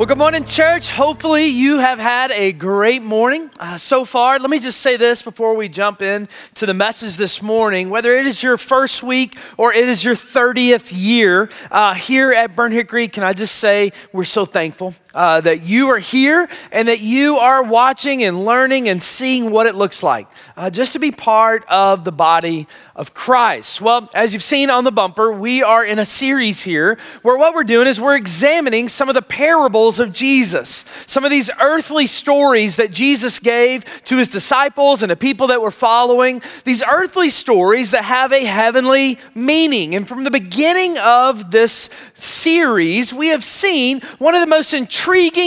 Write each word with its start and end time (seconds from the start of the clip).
Well, 0.00 0.06
good 0.06 0.16
morning, 0.16 0.44
church. 0.44 0.92
Hopefully, 0.92 1.48
you 1.48 1.76
have 1.76 1.98
had 1.98 2.30
a 2.30 2.52
great 2.52 3.02
morning 3.02 3.50
uh, 3.60 3.76
so 3.76 4.06
far. 4.06 4.38
Let 4.38 4.48
me 4.48 4.58
just 4.58 4.80
say 4.80 4.96
this 4.96 5.20
before 5.20 5.54
we 5.54 5.68
jump 5.68 6.00
in 6.00 6.26
to 6.54 6.64
the 6.64 6.72
message 6.72 7.16
this 7.16 7.42
morning. 7.42 7.90
Whether 7.90 8.14
it 8.14 8.24
is 8.26 8.42
your 8.42 8.56
first 8.56 9.02
week 9.02 9.36
or 9.58 9.74
it 9.74 9.86
is 9.86 10.02
your 10.02 10.14
30th 10.14 10.90
year 10.90 11.50
uh, 11.70 11.92
here 11.92 12.32
at 12.32 12.56
Burnt 12.56 12.72
Hickory, 12.72 13.08
can 13.08 13.24
I 13.24 13.34
just 13.34 13.56
say 13.56 13.92
we're 14.10 14.24
so 14.24 14.46
thankful 14.46 14.94
uh, 15.14 15.40
that 15.40 15.62
you 15.62 15.88
are 15.88 15.98
here 15.98 16.48
and 16.70 16.88
that 16.88 17.00
you 17.00 17.38
are 17.38 17.62
watching 17.62 18.22
and 18.22 18.44
learning 18.44 18.88
and 18.88 19.02
seeing 19.02 19.50
what 19.50 19.66
it 19.66 19.74
looks 19.74 20.02
like 20.02 20.28
uh, 20.56 20.70
just 20.70 20.92
to 20.92 20.98
be 20.98 21.10
part 21.10 21.64
of 21.68 22.04
the 22.04 22.12
body 22.12 22.68
of 22.94 23.12
Christ. 23.14 23.80
Well, 23.80 24.08
as 24.14 24.32
you've 24.32 24.42
seen 24.42 24.70
on 24.70 24.84
the 24.84 24.92
bumper, 24.92 25.32
we 25.32 25.62
are 25.62 25.84
in 25.84 25.98
a 25.98 26.04
series 26.04 26.62
here 26.62 26.98
where 27.22 27.36
what 27.36 27.54
we're 27.54 27.64
doing 27.64 27.88
is 27.88 28.00
we're 28.00 28.16
examining 28.16 28.88
some 28.88 29.08
of 29.08 29.14
the 29.14 29.22
parables 29.22 29.98
of 29.98 30.12
Jesus, 30.12 30.84
some 31.06 31.24
of 31.24 31.30
these 31.30 31.50
earthly 31.60 32.06
stories 32.06 32.76
that 32.76 32.92
Jesus 32.92 33.38
gave 33.38 33.84
to 34.04 34.16
his 34.16 34.28
disciples 34.28 35.02
and 35.02 35.10
the 35.10 35.16
people 35.16 35.48
that 35.48 35.60
were 35.60 35.70
following, 35.70 36.40
these 36.64 36.82
earthly 36.82 37.30
stories 37.30 37.90
that 37.90 38.04
have 38.04 38.32
a 38.32 38.44
heavenly 38.44 39.18
meaning. 39.34 39.94
And 39.94 40.06
from 40.06 40.24
the 40.24 40.30
beginning 40.30 40.98
of 40.98 41.50
this 41.50 41.90
series, 42.14 43.12
we 43.12 43.28
have 43.28 43.42
seen 43.42 44.00
one 44.18 44.34
of 44.34 44.40
the 44.40 44.46
most 44.46 44.72
intriguing 44.72 44.99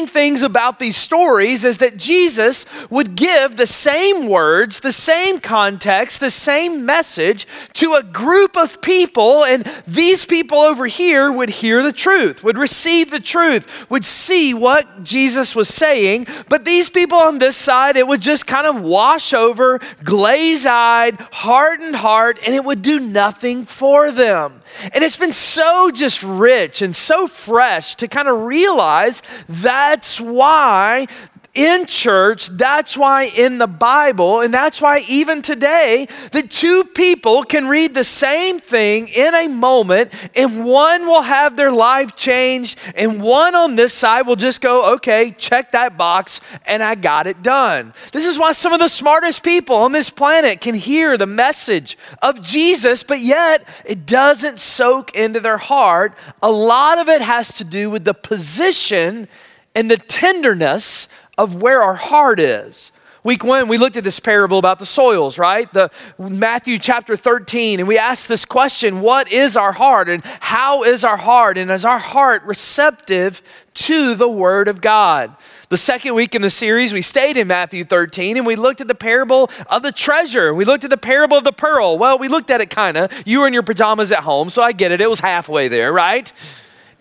things 0.07 0.43
about 0.43 0.79
these 0.79 0.97
stories 0.97 1.63
is 1.63 1.77
that 1.77 1.97
Jesus 1.97 2.65
would 2.89 3.15
give 3.15 3.55
the 3.55 3.67
same 3.67 4.27
words, 4.27 4.79
the 4.79 4.91
same 4.91 5.37
context, 5.37 6.19
the 6.19 6.31
same 6.31 6.85
message 6.85 7.45
to 7.73 7.93
a 7.93 8.03
group 8.03 8.57
of 8.57 8.81
people, 8.81 9.43
and 9.45 9.63
these 9.87 10.25
people 10.25 10.57
over 10.57 10.87
here 10.87 11.31
would 11.31 11.49
hear 11.49 11.83
the 11.83 11.93
truth, 11.93 12.43
would 12.43 12.57
receive 12.57 13.11
the 13.11 13.19
truth, 13.19 13.89
would 13.89 14.03
see 14.03 14.53
what 14.53 15.03
Jesus 15.03 15.55
was 15.55 15.69
saying. 15.69 16.27
But 16.49 16.65
these 16.65 16.89
people 16.89 17.19
on 17.19 17.37
this 17.37 17.55
side, 17.55 17.95
it 17.95 18.07
would 18.07 18.21
just 18.21 18.47
kind 18.47 18.67
of 18.67 18.81
wash 18.81 19.33
over, 19.33 19.79
glaze 20.03 20.65
eyed, 20.65 21.19
hardened 21.31 21.95
heart, 21.97 22.39
and 22.45 22.55
it 22.55 22.65
would 22.65 22.81
do 22.81 22.99
nothing 22.99 23.65
for 23.65 24.11
them. 24.11 24.62
And 24.93 25.03
it's 25.03 25.15
been 25.15 25.33
so 25.33 25.91
just 25.91 26.23
rich 26.23 26.81
and 26.81 26.95
so 26.95 27.27
fresh 27.27 27.95
to 27.95 28.07
kind 28.07 28.27
of 28.27 28.41
realize 28.41 29.21
that's 29.47 30.19
why 30.19 31.07
in 31.53 31.85
church, 31.85 32.47
that's 32.47 32.97
why 32.97 33.25
in 33.25 33.59
the 33.59 33.67
Bible, 33.67 34.41
and 34.41 34.51
that's 34.51 34.81
why 34.81 35.03
even 35.07 35.43
today, 35.43 36.07
the 36.31 36.41
two 36.41 36.83
people 36.83 37.43
can 37.43 37.67
read 37.67 37.93
the 37.93 38.03
same 38.03 38.59
thing 38.59 39.07
in 39.07 39.35
a 39.35 39.47
moment, 39.47 40.11
and 40.35 40.65
one 40.65 41.05
will 41.05 41.21
have 41.21 41.55
their 41.55 41.71
life 41.71 42.15
changed, 42.15 42.79
and 42.95 43.21
one 43.21 43.53
on 43.53 43.75
this 43.75 43.93
side 43.93 44.25
will 44.25 44.35
just 44.35 44.61
go, 44.61 44.95
okay, 44.95 45.31
check 45.37 45.71
that 45.73 45.95
box, 45.95 46.41
and 46.65 46.81
I 46.81 46.95
got 46.95 47.27
it 47.27 47.43
done. 47.43 47.93
This 48.11 48.25
is 48.25 48.39
why 48.39 48.53
some 48.53 48.73
of 48.73 48.79
the 48.79 48.87
smartest 48.87 49.43
people 49.43 49.75
on 49.75 49.91
this 49.91 50.09
planet 50.09 50.59
can 50.59 50.73
hear 50.73 51.17
the 51.17 51.27
message 51.27 51.99
of 52.23 52.41
Jesus, 52.41 53.03
but 53.03 53.19
yet 53.19 53.67
it 53.85 54.07
doesn't 54.07 54.59
soak 54.59 55.15
into 55.15 55.39
their 55.39 55.59
heart. 55.59 56.17
A 56.41 56.49
lot 56.49 56.97
of 56.97 57.09
it 57.09 57.21
has 57.21 57.53
to 57.53 57.63
do 57.63 57.91
with 57.91 58.05
the 58.05 58.15
position 58.15 59.27
and 59.75 59.89
the 59.89 59.97
tenderness 59.97 61.07
of 61.37 61.61
where 61.61 61.81
our 61.81 61.95
heart 61.95 62.39
is. 62.39 62.91
Week 63.23 63.41
one, 63.41 63.69
we 63.69 63.77
looked 63.77 63.95
at 63.95 64.03
this 64.03 64.19
parable 64.19 64.57
about 64.57 64.79
the 64.79 64.85
soils, 64.85 65.39
right? 65.39 65.71
The 65.71 65.89
Matthew 66.19 66.77
chapter 66.77 67.15
13, 67.15 67.79
and 67.79 67.87
we 67.87 67.97
asked 67.97 68.27
this 68.27 68.43
question: 68.43 68.99
What 68.99 69.31
is 69.31 69.55
our 69.55 69.71
heart, 69.71 70.09
and 70.09 70.21
how 70.41 70.83
is 70.83 71.05
our 71.05 71.15
heart, 71.15 71.57
and 71.57 71.71
is 71.71 71.85
our 71.85 71.99
heart 71.99 72.43
receptive 72.43 73.41
to 73.75 74.13
the 74.15 74.27
Word 74.27 74.67
of 74.67 74.81
God? 74.81 75.33
The 75.69 75.77
second 75.77 76.15
week 76.15 76.35
in 76.35 76.41
the 76.41 76.49
series, 76.49 76.91
we 76.91 77.01
stayed 77.01 77.37
in 77.37 77.47
Matthew 77.47 77.85
13, 77.85 78.35
and 78.35 78.45
we 78.45 78.57
looked 78.57 78.81
at 78.81 78.89
the 78.89 78.95
parable 78.95 79.49
of 79.67 79.83
the 79.83 79.93
treasure. 79.93 80.53
We 80.53 80.65
looked 80.65 80.83
at 80.83 80.89
the 80.89 80.97
parable 80.97 81.37
of 81.37 81.45
the 81.45 81.53
pearl. 81.53 81.97
Well, 81.97 82.19
we 82.19 82.27
looked 82.27 82.51
at 82.51 82.59
it 82.59 82.69
kind 82.69 82.97
of. 82.97 83.09
You 83.25 83.39
were 83.39 83.47
in 83.47 83.53
your 83.53 83.63
pajamas 83.63 84.11
at 84.11 84.19
home, 84.19 84.49
so 84.49 84.61
I 84.61 84.73
get 84.73 84.91
it. 84.91 84.99
It 84.99 85.09
was 85.09 85.21
halfway 85.21 85.69
there, 85.69 85.93
right? 85.93 86.31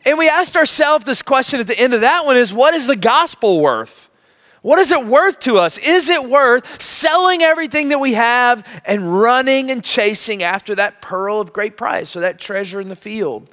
And 0.04 0.16
we 0.18 0.28
asked 0.28 0.56
ourselves 0.56 1.04
this 1.04 1.20
question 1.20 1.58
at 1.58 1.66
the 1.66 1.76
end 1.76 1.94
of 1.94 2.02
that 2.02 2.24
one: 2.24 2.36
Is 2.36 2.54
what 2.54 2.74
is 2.74 2.86
the 2.86 2.94
gospel 2.94 3.60
worth? 3.60 4.08
What 4.62 4.78
is 4.78 4.92
it 4.92 5.04
worth 5.04 5.40
to 5.40 5.56
us? 5.56 5.76
Is 5.78 6.08
it 6.08 6.28
worth 6.28 6.80
selling 6.80 7.42
everything 7.42 7.88
that 7.88 7.98
we 7.98 8.14
have 8.14 8.64
and 8.84 9.20
running 9.20 9.72
and 9.72 9.82
chasing 9.82 10.44
after 10.44 10.76
that 10.76 11.02
pearl 11.02 11.40
of 11.40 11.52
great 11.52 11.76
price 11.76 12.14
or 12.14 12.20
that 12.20 12.38
treasure 12.38 12.80
in 12.80 12.88
the 12.88 12.96
field? 12.96 13.48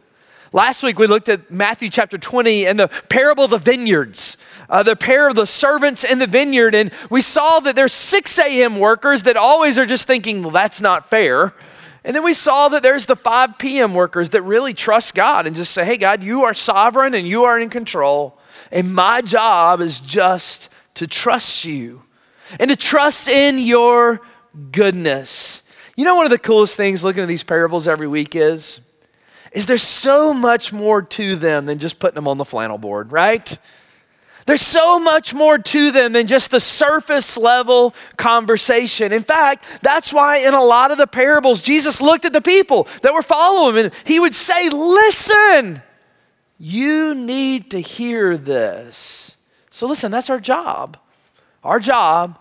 Last 0.54 0.84
week 0.84 0.98
we 1.00 1.08
looked 1.08 1.28
at 1.28 1.50
Matthew 1.52 1.90
chapter 1.90 2.18
20 2.18 2.66
and 2.68 2.80
the 2.80 2.88
parable 2.88 3.46
of 3.46 3.52
the 3.52 3.58
vineyards, 3.58 4.38
uh, 4.70 4.84
the 4.84 4.96
pair 4.96 5.28
of 5.28 5.36
the 5.36 5.46
servants 5.46 6.04
in 6.04 6.20
the 6.20 6.28
vineyard, 6.28 6.74
and 6.74 6.92
we 7.10 7.22
saw 7.22 7.60
that 7.60 7.76
there's 7.76 7.94
6 7.94 8.40
a.m. 8.40 8.78
workers 8.80 9.24
that 9.24 9.36
always 9.36 9.78
are 9.78 9.86
just 9.86 10.08
thinking, 10.08 10.42
well, 10.42 10.52
that's 10.52 10.82
not 10.82 11.10
fair. 11.10 11.54
And 12.04 12.16
then 12.16 12.24
we 12.24 12.34
saw 12.34 12.70
that 12.70 12.82
there's 12.82 13.06
the 13.06 13.16
5 13.16 13.58
p.m. 13.58 13.94
workers 13.94 14.30
that 14.30 14.42
really 14.44 14.74
trust 14.74 15.14
God 15.16 15.46
and 15.46 15.56
just 15.56 15.72
say, 15.72 15.86
hey, 15.86 15.98
God, 15.98 16.24
you 16.24 16.44
are 16.44 16.54
sovereign 16.54 17.14
and 17.14 17.28
you 17.28 17.44
are 17.44 17.60
in 17.60 17.70
control. 17.70 18.38
And 18.72 18.94
my 18.94 19.22
job 19.22 19.82
is 19.82 20.00
just 20.00 20.70
to 21.00 21.08
trust 21.08 21.64
you 21.64 22.04
and 22.60 22.70
to 22.70 22.76
trust 22.76 23.30
in 23.30 23.58
your 23.58 24.22
goodness. 24.72 25.64
You 25.96 26.04
know, 26.04 26.16
one 26.16 26.26
of 26.26 26.32
the 26.32 26.40
coolest 26.40 26.76
things 26.76 27.04
looking 27.04 27.24
at 27.24 27.28
these 27.28 27.44
parables 27.44 27.88
every 27.88 28.08
week 28.08 28.36
is, 28.36 28.82
is 29.54 29.66
there's 29.66 29.84
so 29.84 30.34
much 30.34 30.74
more 30.74 31.02
to 31.02 31.38
them 31.38 31.66
than 31.66 31.80
just 31.80 32.00
putting 32.00 32.16
them 32.16 32.28
on 32.28 32.38
the 32.38 32.46
flannel 32.46 32.78
board, 32.78 33.14
right? 33.14 33.58
There's 34.46 34.62
so 34.62 35.00
much 35.00 35.34
more 35.34 35.58
to 35.58 35.92
them 35.92 36.12
than 36.12 36.28
just 36.28 36.52
the 36.52 36.60
surface 36.60 37.38
level 37.38 37.96
conversation. 38.18 39.14
In 39.14 39.24
fact, 39.24 39.64
that's 39.82 40.12
why 40.12 40.40
in 40.40 40.54
a 40.54 40.64
lot 40.64 40.92
of 40.92 40.98
the 40.98 41.08
parables, 41.08 41.62
Jesus 41.62 42.02
looked 42.02 42.26
at 42.26 42.34
the 42.34 42.42
people 42.42 42.88
that 43.04 43.14
were 43.14 43.22
following 43.22 43.76
him 43.78 43.86
and 43.86 43.94
he 44.06 44.20
would 44.20 44.36
say, 44.36 44.70
Listen, 44.70 45.82
you 46.58 47.16
need 47.16 47.72
to 47.72 47.80
hear 47.80 48.36
this. 48.36 49.38
So, 49.80 49.88
listen, 49.88 50.12
that's 50.12 50.30
our 50.30 50.42
job. 50.42 50.98
Our 51.64 51.80
job 51.80 52.38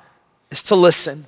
is 0.50 0.60
to 0.64 0.74
listen. 0.74 1.24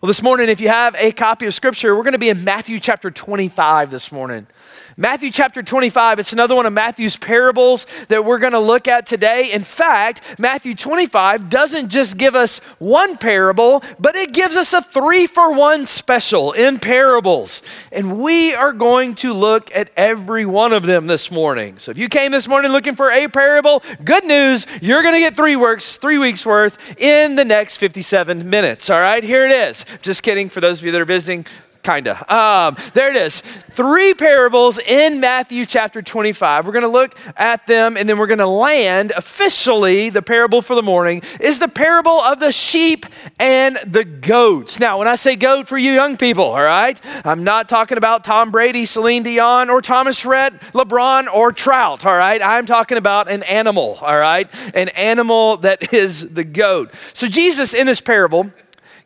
Well, 0.00 0.08
this 0.08 0.20
morning, 0.20 0.48
if 0.48 0.60
you 0.60 0.66
have 0.66 0.96
a 0.98 1.12
copy 1.12 1.46
of 1.46 1.54
Scripture, 1.54 1.94
we're 1.94 2.02
going 2.02 2.14
to 2.14 2.18
be 2.18 2.30
in 2.30 2.42
Matthew 2.42 2.80
chapter 2.80 3.12
25 3.12 3.92
this 3.92 4.10
morning. 4.10 4.48
Matthew 4.96 5.30
chapter 5.30 5.62
25, 5.62 6.18
it's 6.18 6.34
another 6.34 6.54
one 6.54 6.66
of 6.66 6.72
Matthew's 6.74 7.16
parables 7.16 7.86
that 8.08 8.26
we're 8.26 8.38
going 8.38 8.52
to 8.52 8.58
look 8.58 8.86
at 8.86 9.06
today. 9.06 9.50
In 9.50 9.62
fact, 9.62 10.38
Matthew 10.38 10.74
25 10.74 11.48
doesn't 11.48 11.88
just 11.88 12.18
give 12.18 12.34
us 12.34 12.58
one 12.78 13.16
parable, 13.16 13.82
but 13.98 14.16
it 14.16 14.34
gives 14.34 14.54
us 14.54 14.74
a 14.74 14.82
three 14.82 15.26
for 15.26 15.54
one 15.54 15.86
special 15.86 16.52
in 16.52 16.78
parables. 16.78 17.62
And 17.90 18.20
we 18.20 18.54
are 18.54 18.72
going 18.72 19.14
to 19.16 19.32
look 19.32 19.74
at 19.74 19.90
every 19.96 20.44
one 20.44 20.74
of 20.74 20.82
them 20.82 21.06
this 21.06 21.30
morning. 21.30 21.78
So 21.78 21.90
if 21.90 21.96
you 21.96 22.10
came 22.10 22.30
this 22.30 22.46
morning 22.46 22.70
looking 22.70 22.94
for 22.94 23.10
a 23.10 23.28
parable, 23.28 23.82
good 24.04 24.24
news, 24.24 24.66
you're 24.82 25.02
going 25.02 25.14
to 25.14 25.20
get 25.20 25.36
three 25.36 25.56
works, 25.56 25.96
three 25.96 26.18
weeks 26.18 26.44
worth 26.44 27.00
in 27.00 27.36
the 27.36 27.44
next 27.46 27.78
57 27.78 28.48
minutes. 28.48 28.90
All 28.90 29.00
right, 29.00 29.24
here 29.24 29.46
it 29.46 29.52
is. 29.52 29.86
Just 30.02 30.22
kidding 30.22 30.50
for 30.50 30.60
those 30.60 30.80
of 30.80 30.84
you 30.84 30.92
that 30.92 31.00
are 31.00 31.06
visiting 31.06 31.46
kind 31.82 32.06
of. 32.06 32.30
Um, 32.30 32.76
there 32.94 33.10
it 33.10 33.16
is. 33.16 33.40
Three 33.40 34.14
parables 34.14 34.78
in 34.78 35.20
Matthew 35.20 35.66
chapter 35.66 36.00
25. 36.00 36.66
We're 36.66 36.72
going 36.72 36.82
to 36.82 36.88
look 36.88 37.16
at 37.36 37.66
them 37.66 37.96
and 37.96 38.08
then 38.08 38.18
we're 38.18 38.26
going 38.26 38.38
to 38.38 38.46
land 38.46 39.12
officially. 39.16 40.08
The 40.10 40.22
parable 40.22 40.62
for 40.62 40.74
the 40.74 40.82
morning 40.82 41.22
is 41.40 41.58
the 41.58 41.68
parable 41.68 42.20
of 42.20 42.38
the 42.38 42.52
sheep 42.52 43.06
and 43.38 43.78
the 43.86 44.04
goats. 44.04 44.78
Now, 44.78 44.98
when 44.98 45.08
I 45.08 45.16
say 45.16 45.34
goat 45.34 45.68
for 45.68 45.78
you 45.78 45.92
young 45.92 46.16
people, 46.16 46.44
all 46.44 46.62
right, 46.62 47.00
I'm 47.24 47.42
not 47.44 47.68
talking 47.68 47.98
about 47.98 48.24
Tom 48.24 48.50
Brady, 48.50 48.86
Celine 48.86 49.24
Dion, 49.24 49.68
or 49.68 49.82
Thomas 49.82 50.24
Rhett, 50.24 50.60
LeBron, 50.72 51.32
or 51.32 51.52
Trout, 51.52 52.06
all 52.06 52.16
right? 52.16 52.40
I'm 52.40 52.66
talking 52.66 52.98
about 52.98 53.30
an 53.30 53.42
animal, 53.44 53.98
all 54.00 54.18
right? 54.18 54.48
An 54.74 54.88
animal 54.90 55.56
that 55.58 55.92
is 55.92 56.34
the 56.34 56.44
goat. 56.44 56.92
So, 57.12 57.26
Jesus 57.26 57.74
in 57.74 57.86
this 57.86 58.00
parable 58.00 58.50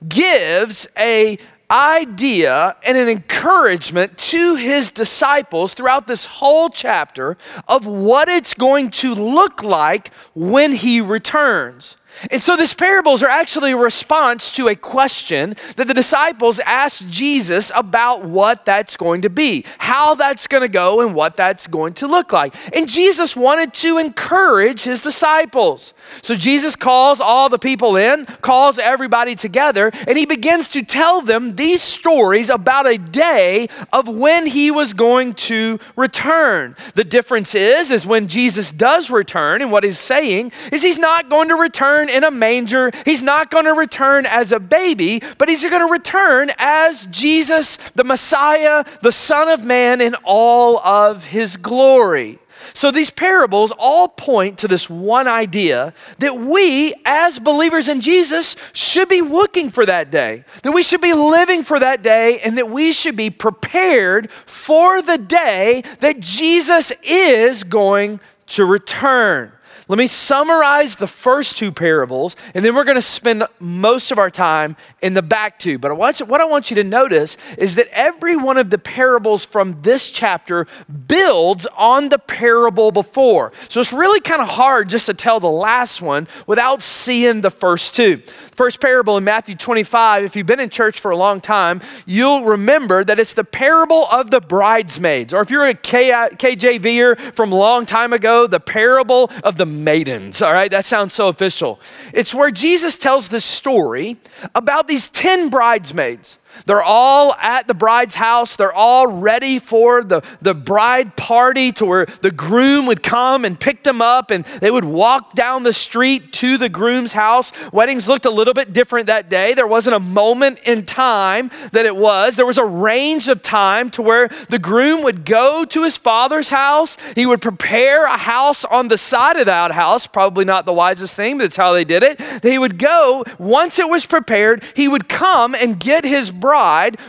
gives 0.07 0.87
a 0.97 1.39
idea 1.71 2.77
and 2.85 2.97
an 2.97 3.09
encouragement 3.09 4.17
to 4.19 4.55
his 4.57 4.91
disciples 4.91 5.75
throughout 5.75 6.07
this 6.07 6.27
whole 6.27 6.69
chapter 6.69 7.37
of 7.67 7.87
what 7.87 8.29
it's 8.29 8.55
going 8.55 8.91
to 8.91 9.15
look 9.15 9.63
like 9.63 10.13
when 10.35 10.73
he 10.73 11.01
returns. 11.01 11.97
And 12.31 12.41
so 12.43 12.57
these 12.57 12.75
parables 12.75 13.23
are 13.23 13.29
actually 13.29 13.73
a 13.73 13.77
response 13.77 14.53
to 14.53 14.69
a 14.69 14.77
question 14.77 15.55
that 15.77 15.89
the 15.89 15.95
disciples 15.95 16.61
asked 16.61 17.09
Jesus 17.09 17.71
about 17.75 18.25
what 18.25 18.65
that's 18.65 18.97
going 18.97 19.23
to 19.23 19.31
be, 19.31 19.65
how 19.79 20.15
that's 20.15 20.47
going 20.47 20.63
to 20.63 20.69
go, 20.69 21.01
and 21.01 21.15
what 21.15 21.37
that's 21.37 21.67
going 21.67 21.95
to 21.95 22.07
look 22.07 22.33
like. 22.33 22.55
And 22.75 22.89
Jesus 22.89 23.37
wanted 23.37 23.73
to 23.75 23.99
encourage 23.99 24.85
his 24.85 25.01
disciples. 25.01 25.95
So 26.23 26.35
Jesus 26.35 26.77
calls 26.77 27.21
all 27.21 27.49
the 27.49 27.59
people 27.59 27.97
in, 27.97 28.27
calls 28.27 28.79
everybody 28.79 29.35
together, 29.35 29.91
and 30.07 30.17
he 30.17 30.27
begins 30.27 30.69
to 30.71 30.83
tell 30.83 31.21
them 31.21 31.57
these 31.57 31.83
stories 31.83 32.51
about 32.51 32.87
a 32.87 32.99
day 32.99 33.69
of 33.93 34.09
when 34.09 34.47
he 34.47 34.71
was 34.71 34.95
going 34.95 35.35
to 35.35 35.79
return. 35.97 36.77
The 36.95 37.05
difference 37.05 37.55
is 37.55 37.91
is 37.91 38.07
when 38.07 38.29
Jesus 38.29 38.71
does 38.71 39.11
return 39.11 39.63
and 39.63 39.73
what 39.73 39.85
he's 39.85 39.99
saying 39.99 40.53
is 40.73 40.83
he's 40.83 40.99
not 40.99 41.29
going 41.29 41.49
to 41.49 41.55
return 41.55 42.06
return 42.07 42.17
in 42.17 42.25
a 42.25 42.31
manger. 42.31 42.91
He's 43.05 43.23
not 43.23 43.51
going 43.51 43.65
to 43.65 43.73
return 43.73 44.27
as 44.27 44.53
a 44.53 44.61
baby, 44.61 45.23
but 45.39 45.49
he's 45.49 45.65
going 45.65 45.87
to 45.87 45.93
return 45.93 46.51
as 46.59 47.07
Jesus, 47.07 47.77
the 47.95 48.05
Messiah, 48.05 48.85
the 49.03 49.13
Son 49.13 49.49
of 49.49 49.65
Man, 49.65 50.01
in 50.01 50.15
all 50.25 50.79
of 50.79 51.27
his 51.27 51.57
glory. 51.57 52.39
So 52.73 52.91
these 52.91 53.11
parables 53.11 53.73
all 53.79 54.09
point 54.09 54.59
to 54.59 54.69
this 54.69 54.91
one 54.91 55.29
idea 55.29 55.95
that 56.19 56.37
we, 56.37 56.95
as 57.05 57.39
believers 57.39 57.89
in 57.89 58.01
Jesus, 58.01 58.57
should 58.73 59.09
be 59.09 59.23
looking 59.23 59.71
for 59.71 59.87
that 59.87 60.11
day, 60.11 60.45
that 60.63 60.73
we 60.73 60.83
should 60.83 61.01
be 61.01 61.15
living 61.15 61.63
for 61.63 61.79
that 61.79 62.03
day, 62.03 62.41
and 62.41 62.59
that 62.59 62.69
we 62.69 62.93
should 62.93 63.17
be 63.17 63.31
prepared 63.31 64.31
for 64.31 65.01
the 65.01 65.19
day 65.19 65.83
that 66.01 66.21
Jesus 66.21 66.93
is 67.03 67.63
going 67.63 68.21
to 68.47 68.65
return. 68.65 69.53
Let 69.89 69.99
me 69.99 70.09
summarize 70.09 70.97
the 70.97 71.07
first 71.07 71.57
two 71.57 71.71
parables, 71.71 72.35
and 72.55 72.65
then 72.65 72.75
we're 72.75 72.83
going 72.83 72.97
to 72.97 73.03
spend 73.03 73.45
most 73.61 74.11
of 74.11 74.19
our 74.19 74.31
time 74.31 74.77
in 75.01 75.15
the 75.15 75.23
back 75.23 75.61
two. 75.61 75.79
But 75.79 75.97
what 75.97 76.41
I 76.41 76.45
want 76.45 76.71
you 76.71 76.75
to 76.75 76.83
notice 76.83 77.37
is 77.57 77.77
that 77.77 77.87
every 77.93 78.37
one 78.37 78.57
of 78.57 78.71
the 78.71 78.79
parables 78.79 79.45
from 79.45 79.83
this 79.83 80.11
chapter 80.11 80.67
builds 81.07 81.69
on 81.77 82.09
the 82.09 82.19
parable 82.19 82.91
before. 82.91 83.53
So 83.69 83.81
it's 83.81 83.93
really 83.93 84.21
kind 84.21 84.43
of 84.43 84.49
hard 84.49 84.89
just 84.89 85.07
to 85.07 85.15
tell 85.15 85.39
the 85.39 85.47
last 85.47 86.03
one 86.03 86.27
without 86.49 86.83
seeing 86.83 87.43
the 87.43 87.51
first 87.51 87.95
two. 87.95 88.17
First 88.57 88.81
parable 88.81 89.17
in 89.17 89.23
Matthew 89.23 89.55
25, 89.55 90.25
if 90.25 90.35
you've 90.35 90.47
been 90.47 90.59
in 90.59 90.71
church 90.71 90.99
for 90.99 91.13
a 91.13 91.17
long 91.17 91.41
time, 91.41 91.81
you'll 92.07 92.43
remember 92.43 93.05
that 93.05 93.21
it's 93.21 93.35
the 93.35 93.45
parable 93.45 94.07
of 94.11 94.33
the 94.33 94.41
bridesmaids. 94.41 95.33
Or 95.33 95.43
if 95.43 95.51
you're 95.51 95.67
a 95.67 95.75
KJVer 95.75 97.21
from 97.37 97.53
a 97.53 97.57
long 97.57 97.87
time 97.87 98.13
ago, 98.13 98.49
the 98.49 98.59
parable 98.59 99.31
of 99.45 99.59
the 99.59 99.76
maidens. 99.85 100.43
All 100.43 100.53
right, 100.53 100.71
that 100.71 100.85
sounds 100.85 101.15
so 101.15 101.29
official. 101.29 101.81
It's 102.13 102.35
where 102.35 102.51
Jesus 102.51 102.97
tells 102.97 103.29
this 103.29 103.45
story 103.45 104.17
about 104.55 104.89
these 104.89 105.09
10 105.09 105.49
bridesmaids 105.51 106.39
they're 106.65 106.83
all 106.83 107.35
at 107.35 107.69
the 107.69 107.75
bride's 107.75 108.15
house. 108.15 108.57
They're 108.57 108.73
all 108.73 109.07
ready 109.07 109.59
for 109.59 110.03
the, 110.03 110.23
the 110.41 110.55
bride 110.55 111.17
party 111.17 111.73
to 111.73 111.87
where 111.87 112.07
the 112.07 112.31
groom 112.31 112.87
would 112.87 113.03
come 113.03 113.45
and 113.45 113.59
pick 113.59 113.83
them 113.83 114.01
up 114.01 114.31
and 114.31 114.45
they 114.45 114.71
would 114.71 114.85
walk 114.85 115.35
down 115.35 115.63
the 115.63 115.73
street 115.73 116.33
to 116.35 116.59
the 116.59 116.69
groom's 116.69 117.13
house. 117.13 117.53
Weddings 117.73 118.09
looked 118.09 118.25
a 118.25 118.31
little 118.31 118.55
bit 118.55 118.73
different 118.73 119.07
that 119.07 119.29
day. 119.29 119.55
There 119.55 119.67
wasn't 119.67 119.97
a 119.97 120.01
moment 120.01 120.61
in 120.67 120.87
time 120.87 121.51
that 121.73 121.87
it 121.87 121.97
was, 121.97 122.37
there 122.37 122.47
was 122.47 122.59
a 122.59 122.65
range 122.65 123.29
of 123.29 123.43
time 123.43 123.91
to 123.91 124.03
where 124.03 124.29
the 124.49 124.59
groom 124.59 125.03
would 125.03 125.25
go 125.25 125.65
to 125.65 125.83
his 125.83 125.97
father's 125.97 126.51
house. 126.51 126.97
He 127.15 127.27
would 127.27 127.43
prepare 127.43 128.07
a 128.07 128.17
house 128.17 128.65
on 128.65 128.89
the 128.89 128.99
side 128.99 129.37
of 129.37 129.47
that 129.47 129.73
house, 129.73 130.07
probably 130.07 130.45
not 130.45 130.65
the 130.65 130.73
wisest 130.73 131.17
thing, 131.17 131.39
but 131.39 131.45
it's 131.45 131.57
how 131.57 131.73
they 131.73 131.85
did 131.85 132.03
it. 132.03 132.21
He 132.43 132.59
would 132.59 132.79
go, 132.79 133.25
once 133.39 133.79
it 133.79 133.89
was 133.89 134.07
prepared, 134.07 134.65
he 134.75 134.89
would 134.89 135.09
come 135.09 135.55
and 135.55 135.79
get 135.79 136.05
his 136.05 136.31
bride 136.31 136.46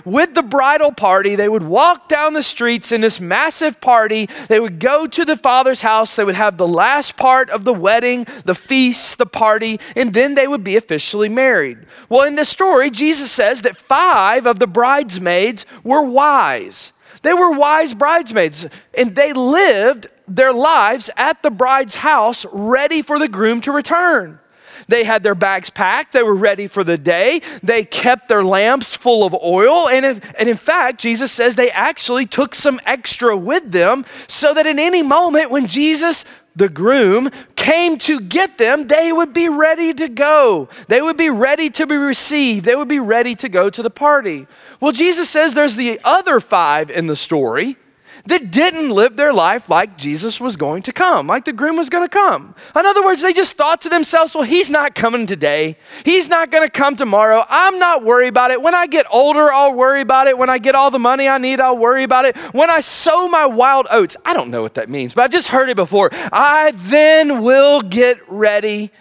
with 0.06 0.34
the 0.34 0.44
bridal 0.44 0.92
party. 0.92 1.36
They 1.36 1.50
would 1.50 1.63
walk 1.63 2.10
down 2.10 2.34
the 2.34 2.44
streets 2.44 2.92
in 2.92 3.01
this 3.01 3.19
massive 3.19 3.80
party. 3.81 4.28
They 4.48 4.60
would 4.60 4.80
go 4.80 5.07
to 5.07 5.25
the 5.25 5.38
father's 5.38 5.81
house. 5.81 6.16
They 6.16 6.24
would 6.24 6.36
have 6.36 6.57
the 6.57 6.68
last 6.68 7.18
part 7.18 7.50
of 7.50 7.63
the 7.63 7.74
wedding, 7.74 8.25
the 8.45 8.56
feast, 8.56 9.18
the 9.18 9.25
party, 9.25 9.80
and 9.95 10.13
then 10.13 10.36
they 10.36 10.48
would 10.48 10.63
be 10.63 10.75
officially 10.75 11.30
married. 11.30 11.80
Well, 12.10 12.25
in 12.28 12.36
this 12.36 12.50
story, 12.50 12.89
Jesus 12.89 13.31
says 13.31 13.62
that 13.62 13.78
five 13.78 14.45
of 14.45 14.60
the 14.60 14.68
bridesmaids 14.68 15.66
were 15.84 16.04
wise. 16.04 16.92
They 17.22 17.34
were 17.34 17.51
wise 17.51 17.94
bridesmaids, 17.94 18.68
and 18.94 19.16
they 19.16 19.34
lived 19.34 20.07
their 20.28 20.54
lives 20.54 21.10
at 21.18 21.42
the 21.42 21.51
bride's 21.51 21.98
house, 21.98 22.45
ready 22.51 23.01
for 23.01 23.18
the 23.18 23.28
groom 23.28 23.62
to 23.62 23.72
return. 23.72 24.39
They 24.88 25.04
had 25.04 25.24
their 25.24 25.36
bags 25.36 25.69
packed. 25.69 26.13
They 26.13 26.24
were 26.24 26.36
ready 26.36 26.68
for 26.68 26.84
the 26.84 26.98
day. 26.98 27.42
They 27.62 27.84
kept 27.84 28.28
their 28.28 28.44
lamps 28.44 28.95
full 28.95 29.24
of 29.24 29.34
oil. 29.34 29.88
And, 29.89 30.06
if, 30.06 30.34
and 30.39 30.48
in 30.48 30.57
fact, 30.57 31.00
Jesus 31.00 31.31
says 31.31 31.56
they 31.56 31.72
actually 31.72 32.25
took 32.25 32.56
some 32.56 32.80
extra 32.86 33.36
with 33.36 33.72
them 33.72 34.06
so 34.28 34.54
that 34.54 34.66
in 34.66 34.80
any 34.80 35.04
moment 35.04 35.51
when 35.51 35.68
Jesus 35.68 36.25
the 36.56 36.69
groom 36.69 37.30
came 37.56 38.00
to 38.00 38.19
get 38.19 38.57
them, 38.57 38.88
they 38.88 39.13
would 39.13 39.31
be 39.31 39.48
ready 39.48 39.94
to 39.94 40.10
go. 40.10 40.68
They 40.88 41.01
would 41.01 41.16
be 41.16 41.30
ready 41.30 41.69
to 41.69 41.86
be 41.86 41.95
received. 41.95 42.66
They 42.66 42.75
would 42.75 42.88
be 42.88 43.00
ready 43.00 43.36
to 43.36 43.48
go 43.48 43.69
to 43.69 43.84
the 43.84 43.92
party. 43.92 44.48
Well, 44.81 44.92
Jesus 44.92 45.30
says 45.30 45.54
there's 45.54 45.75
the 45.75 46.00
other 46.04 46.39
five 46.39 46.89
in 46.89 47.06
the 47.06 47.16
story 47.16 47.78
that 48.27 48.51
didn't 48.51 48.89
live 48.89 49.15
their 49.15 49.33
life 49.33 49.69
like 49.69 49.97
Jesus 49.97 50.39
was 50.39 50.56
going 50.56 50.81
to 50.83 50.94
come, 50.94 51.27
like 51.27 51.45
the 51.45 51.53
groom 51.53 51.77
was 51.77 51.89
going 51.89 52.07
to 52.07 52.09
come. 52.09 52.56
In 52.75 52.85
other 52.85 53.03
words, 53.03 53.21
they 53.21 53.33
just 53.33 53.56
thought 53.56 53.81
to 53.81 53.89
themselves, 53.89 54.35
well, 54.35 54.44
he's 54.44 54.69
not 54.69 54.95
coming 54.95 55.25
today. 55.25 55.77
He's 56.03 56.27
not 56.29 56.51
going 56.51 56.68
to 56.68 56.71
come 56.71 56.95
tomorrow. 56.95 57.45
I'm 57.50 57.79
not 57.79 58.03
worried 58.03 58.29
about 58.29 58.51
it. 58.51 58.62
When 58.62 58.75
I 58.75 58.88
get 58.88 59.06
older, 59.12 59.51
I'll 59.51 59.74
worry 59.74 60.01
about 60.01 60.27
it. 60.27 60.38
When 60.38 60.50
I 60.50 60.57
get 60.57 60.75
all 60.75 60.91
the 60.91 61.00
money 61.00 61.27
I 61.27 61.38
need, 61.38 61.59
I'll 61.59 61.77
worry 61.77 62.03
about 62.03 62.25
it. 62.25 62.38
When 62.53 62.69
I 62.69 62.79
sow 62.79 63.27
my 63.29 63.45
wild 63.45 63.88
oats, 63.89 64.18
I 64.25 64.33
don't 64.33 64.51
know 64.51 64.62
what 64.62 64.75
that 64.75 64.89
means, 64.89 65.13
but 65.13 65.24
I've 65.24 65.31
just 65.31 65.47
heard 65.47 65.69
it 65.69 65.75
before. 65.75 66.09
I 66.31 66.71
then 66.75 67.44
will 67.44 67.81
get 67.81 68.19
ready. 68.29 68.91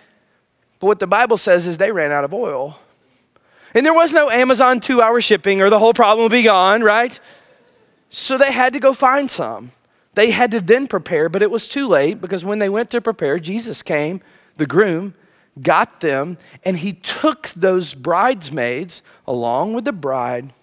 But 0.78 0.87
what 0.87 0.99
the 0.99 1.06
Bible 1.06 1.37
says 1.37 1.67
is 1.67 1.78
they 1.78 1.93
ran 1.93 2.12
out 2.12 2.25
of 2.25 2.32
oil. 2.34 2.78
And 3.75 3.84
there 3.84 3.94
was 3.94 4.14
no 4.14 4.31
Amazon 4.31 4.81
two 4.81 5.02
hour 5.02 5.20
shipping 5.20 5.61
or 5.61 5.69
the 5.69 5.78
whole 5.78 5.93
problem 5.93 6.25
would 6.25 6.32
be 6.32 6.43
gone, 6.43 6.82
right? 6.82 7.19
So 8.19 8.39
they 8.39 8.51
had 8.51 8.73
to 8.73 8.81
go 8.81 8.95
find 8.95 9.31
some. 9.31 9.73
They 10.15 10.31
had 10.31 10.51
to 10.53 10.61
then 10.63 10.87
prepare, 10.87 11.29
but 11.29 11.43
it 11.43 11.51
was 11.51 11.69
too 11.69 11.87
late 11.87 12.19
because 12.19 12.47
when 12.47 12.59
they 12.59 12.71
went 12.71 12.89
to 12.93 13.03
prepare, 13.03 13.39
Jesus 13.39 13.83
came, 13.83 14.23
the 14.57 14.65
groom, 14.65 15.13
got 15.61 16.01
them, 16.01 16.39
and 16.65 16.79
he 16.79 16.95
took 16.95 17.49
those 17.49 17.93
bridesmaids 17.93 19.03
along 19.27 19.75
with 19.75 19.85
the 19.85 19.93
bride 19.93 20.55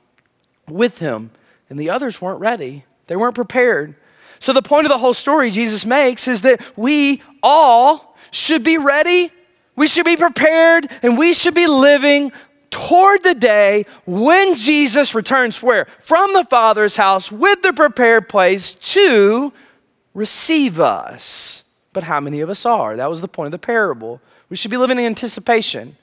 with 0.67 0.97
him. 0.97 1.29
And 1.69 1.79
the 1.79 1.91
others 1.91 2.19
weren't 2.19 2.39
ready, 2.39 2.85
they 3.05 3.15
weren't 3.15 3.35
prepared. 3.35 3.93
So, 4.39 4.51
the 4.51 4.63
point 4.63 4.87
of 4.87 4.89
the 4.89 4.97
whole 4.97 5.13
story 5.13 5.51
Jesus 5.51 5.85
makes 5.85 6.27
is 6.27 6.41
that 6.41 6.59
we 6.75 7.21
all 7.43 8.17
should 8.31 8.63
be 8.63 8.79
ready, 8.79 9.31
we 9.75 9.87
should 9.87 10.05
be 10.05 10.17
prepared, 10.17 10.89
and 11.03 11.19
we 11.19 11.35
should 11.35 11.53
be 11.53 11.67
living 11.67 12.31
toward 12.73 13.21
the 13.21 13.35
day 13.35 13.85
when 14.07 14.55
Jesus 14.55 15.13
returns 15.13 15.61
where? 15.61 15.85
From 15.85 16.33
the 16.33 16.43
Father's 16.43 16.97
house 16.97 17.31
with 17.31 17.61
the 17.61 17.71
prepared 17.71 18.27
place 18.27 18.73
to 18.73 19.53
receive 20.15 20.79
us. 20.79 21.63
But 21.93 22.03
how 22.03 22.19
many 22.19 22.39
of 22.39 22.49
us 22.49 22.65
are? 22.65 22.95
That 22.97 23.11
was 23.11 23.21
the 23.21 23.27
point 23.27 23.45
of 23.45 23.51
the 23.51 23.59
parable. 23.59 24.19
We 24.49 24.57
should 24.57 24.71
be 24.71 24.77
living 24.77 24.97
in 24.97 25.05
anticipation. 25.05 25.97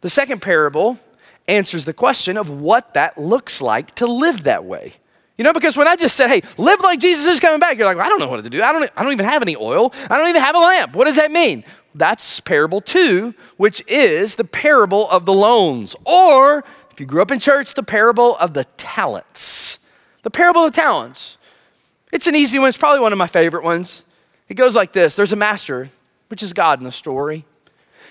The 0.00 0.10
second 0.10 0.42
parable 0.42 0.98
answers 1.46 1.84
the 1.84 1.92
question 1.92 2.36
of 2.36 2.50
what 2.50 2.94
that 2.94 3.16
looks 3.16 3.62
like 3.62 3.94
to 3.94 4.06
live 4.06 4.42
that 4.42 4.64
way. 4.64 4.94
You 5.38 5.44
know, 5.44 5.52
because 5.52 5.76
when 5.76 5.86
I 5.86 5.94
just 5.94 6.16
said, 6.16 6.28
hey, 6.28 6.42
live 6.58 6.80
like 6.80 6.98
Jesus 6.98 7.26
is 7.28 7.38
coming 7.38 7.60
back, 7.60 7.78
you're 7.78 7.86
like, 7.86 7.96
well, 7.96 8.04
I 8.04 8.08
don't 8.08 8.18
know 8.18 8.28
what 8.28 8.42
to 8.42 8.50
do. 8.50 8.60
I 8.60 8.72
don't, 8.72 8.90
I 8.96 9.04
don't 9.04 9.12
even 9.12 9.24
have 9.24 9.40
any 9.40 9.54
oil. 9.54 9.94
I 10.10 10.18
don't 10.18 10.28
even 10.28 10.42
have 10.42 10.56
a 10.56 10.58
lamp. 10.58 10.96
What 10.96 11.04
does 11.04 11.14
that 11.14 11.30
mean? 11.30 11.64
That's 11.94 12.40
parable 12.40 12.80
two, 12.80 13.34
which 13.56 13.82
is 13.86 14.34
the 14.34 14.44
parable 14.44 15.08
of 15.08 15.26
the 15.26 15.32
loans. 15.32 15.94
Or, 16.04 16.64
if 16.90 16.98
you 16.98 17.06
grew 17.06 17.22
up 17.22 17.30
in 17.30 17.38
church, 17.38 17.74
the 17.74 17.84
parable 17.84 18.36
of 18.38 18.52
the 18.52 18.64
talents. 18.76 19.78
The 20.24 20.30
parable 20.30 20.64
of 20.64 20.72
the 20.72 20.80
talents. 20.80 21.38
It's 22.12 22.26
an 22.26 22.34
easy 22.34 22.58
one, 22.58 22.68
it's 22.68 22.76
probably 22.76 23.00
one 23.00 23.12
of 23.12 23.18
my 23.18 23.28
favorite 23.28 23.62
ones. 23.62 24.02
It 24.48 24.54
goes 24.54 24.74
like 24.74 24.92
this 24.92 25.14
There's 25.14 25.32
a 25.32 25.36
master, 25.36 25.88
which 26.28 26.42
is 26.42 26.52
God 26.52 26.80
in 26.80 26.84
the 26.84 26.92
story. 26.92 27.44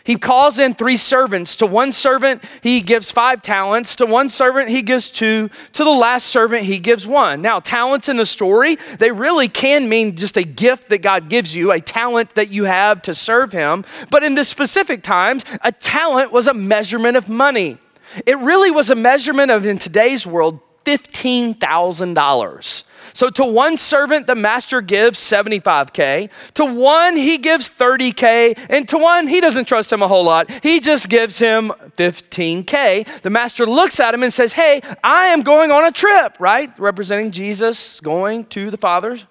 He 0.08 0.16
calls 0.16 0.58
in 0.58 0.74
three 0.74 0.96
servants. 0.96 1.58
To 1.58 1.66
one 1.66 1.92
servant, 1.92 2.42
he 2.64 2.80
gives 2.80 3.12
five 3.12 3.42
talents. 3.42 3.94
To 3.98 4.06
one 4.06 4.30
servant, 4.30 4.70
he 4.70 4.82
gives 4.82 5.12
two. 5.12 5.50
To 5.74 5.84
the 5.84 5.90
last 5.90 6.28
servant, 6.28 6.64
he 6.64 6.80
gives 6.80 7.06
one. 7.06 7.42
Now, 7.42 7.60
talents 7.60 8.08
in 8.08 8.16
the 8.16 8.26
story, 8.26 8.78
they 9.00 9.12
really 9.12 9.50
can 9.50 9.90
mean 9.90 10.16
just 10.16 10.38
a 10.38 10.44
gift 10.44 10.88
that 10.90 11.00
God 11.00 11.28
gives 11.28 11.54
you, 11.54 11.74
a 11.74 11.82
talent 11.82 12.36
that 12.36 12.50
you 12.50 12.64
have 12.64 13.02
to 13.02 13.14
serve 13.14 13.52
him. 13.52 13.84
But 14.10 14.24
in 14.24 14.36
the 14.36 14.46
specific 14.46 15.04
times, 15.04 15.44
a 15.62 15.74
talent 15.74 16.32
was 16.32 16.48
a 16.48 16.54
measurement 16.54 17.18
of 17.18 17.28
money. 17.28 17.78
It 18.26 18.38
really 18.38 18.72
was 18.72 18.90
a 18.90 18.96
measurement 18.96 19.52
of, 19.52 19.66
in 19.66 19.78
today's 19.78 20.26
world, 20.26 20.62
$15,000. 20.88 22.84
So 23.14 23.30
to 23.32 23.46
one 23.46 23.78
servant, 23.78 24.28
the 24.28 24.36
master 24.36 24.80
gives 24.82 25.20
75K. 25.20 26.30
To 26.54 26.66
one, 26.66 27.18
he 27.18 27.38
gives 27.38 27.68
30K. 27.68 28.58
And 28.70 28.88
to 28.90 28.98
one, 28.98 29.28
he 29.28 29.42
doesn't 29.42 29.66
trust 29.66 29.92
him 29.92 30.02
a 30.02 30.08
whole 30.08 30.24
lot. 30.24 30.50
He 30.64 30.80
just 30.80 31.10
gives 31.10 31.40
him 31.40 31.74
15K. 31.98 33.22
The 33.22 33.30
master 33.30 33.66
looks 33.66 34.00
at 34.00 34.14
him 34.14 34.24
and 34.24 34.32
says, 34.32 34.54
Hey, 34.54 34.82
I 35.04 35.26
am 35.26 35.42
going 35.42 35.72
on 35.72 35.86
a 35.86 35.92
trip, 35.92 36.38
right? 36.40 36.72
Representing 36.80 37.32
Jesus 37.32 38.00
going 38.00 38.46
to 38.46 38.70
the 38.70 38.78
Father's 38.78 39.26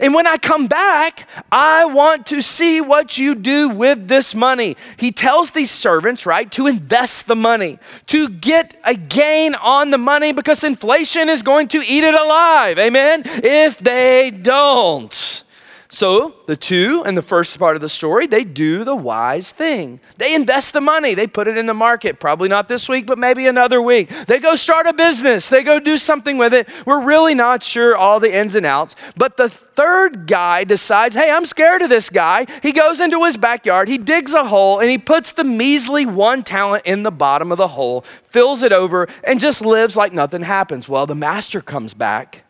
and 0.00 0.14
when 0.14 0.26
I 0.26 0.36
come 0.36 0.66
back, 0.66 1.28
I 1.50 1.84
want 1.86 2.26
to 2.26 2.42
see 2.42 2.80
what 2.80 3.18
you 3.18 3.34
do 3.34 3.68
with 3.68 4.08
this 4.08 4.34
money. 4.34 4.76
He 4.96 5.12
tells 5.12 5.50
these 5.50 5.70
servants, 5.70 6.26
right, 6.26 6.50
to 6.52 6.66
invest 6.66 7.26
the 7.26 7.36
money, 7.36 7.78
to 8.06 8.28
get 8.28 8.78
a 8.84 8.94
gain 8.94 9.54
on 9.54 9.90
the 9.90 9.98
money 9.98 10.32
because 10.32 10.64
inflation 10.64 11.28
is 11.28 11.42
going 11.42 11.68
to 11.68 11.78
eat 11.78 12.04
it 12.04 12.14
alive. 12.14 12.78
Amen? 12.78 13.22
If 13.24 13.78
they 13.78 14.30
don't. 14.30 15.44
So 15.90 16.34
the 16.46 16.56
two 16.56 17.02
in 17.06 17.14
the 17.14 17.22
first 17.22 17.58
part 17.58 17.74
of 17.74 17.80
the 17.80 17.88
story, 17.88 18.26
they 18.26 18.44
do 18.44 18.84
the 18.84 18.94
wise 18.94 19.52
thing. 19.52 20.00
They 20.18 20.34
invest 20.34 20.74
the 20.74 20.82
money, 20.82 21.14
they 21.14 21.26
put 21.26 21.48
it 21.48 21.56
in 21.56 21.64
the 21.64 21.72
market, 21.72 22.20
probably 22.20 22.50
not 22.50 22.68
this 22.68 22.90
week, 22.90 23.06
but 23.06 23.18
maybe 23.18 23.46
another 23.46 23.80
week. 23.80 24.10
They 24.10 24.38
go 24.38 24.54
start 24.54 24.86
a 24.86 24.92
business, 24.92 25.48
they 25.48 25.62
go 25.62 25.80
do 25.80 25.96
something 25.96 26.36
with 26.36 26.52
it. 26.52 26.68
We're 26.84 27.00
really 27.00 27.34
not 27.34 27.62
sure 27.62 27.96
all 27.96 28.20
the 28.20 28.34
ins 28.34 28.54
and 28.54 28.66
outs. 28.66 28.96
But 29.16 29.38
the 29.38 29.48
third 29.48 30.26
guy 30.26 30.64
decides, 30.64 31.16
hey, 31.16 31.30
I'm 31.30 31.46
scared 31.46 31.80
of 31.80 31.88
this 31.88 32.10
guy. 32.10 32.44
He 32.62 32.72
goes 32.72 33.00
into 33.00 33.24
his 33.24 33.38
backyard, 33.38 33.88
he 33.88 33.96
digs 33.96 34.34
a 34.34 34.44
hole, 34.44 34.80
and 34.80 34.90
he 34.90 34.98
puts 34.98 35.32
the 35.32 35.44
measly 35.44 36.04
one 36.04 36.42
talent 36.42 36.84
in 36.84 37.02
the 37.02 37.10
bottom 37.10 37.50
of 37.50 37.56
the 37.56 37.68
hole, 37.68 38.02
fills 38.28 38.62
it 38.62 38.72
over, 38.72 39.08
and 39.24 39.40
just 39.40 39.62
lives 39.62 39.96
like 39.96 40.12
nothing 40.12 40.42
happens. 40.42 40.86
Well, 40.86 41.06
the 41.06 41.14
master 41.14 41.62
comes 41.62 41.94
back. 41.94 42.44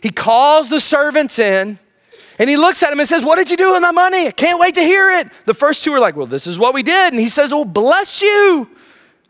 He 0.00 0.10
calls 0.10 0.68
the 0.68 0.78
servants 0.78 1.40
in 1.40 1.80
and 2.38 2.50
he 2.50 2.56
looks 2.56 2.82
at 2.82 2.92
him 2.92 3.00
and 3.00 3.08
says, 3.08 3.24
What 3.24 3.36
did 3.36 3.50
you 3.50 3.56
do 3.56 3.72
with 3.72 3.82
my 3.82 3.92
money? 3.92 4.26
I 4.26 4.30
can't 4.30 4.60
wait 4.60 4.74
to 4.74 4.82
hear 4.82 5.10
it. 5.10 5.28
The 5.44 5.54
first 5.54 5.82
two 5.82 5.92
are 5.92 6.00
like, 6.00 6.16
Well, 6.16 6.26
this 6.26 6.46
is 6.46 6.58
what 6.58 6.74
we 6.74 6.82
did. 6.82 7.12
And 7.12 7.20
he 7.20 7.28
says, 7.28 7.52
Well, 7.52 7.64
bless 7.64 8.22
you. 8.22 8.68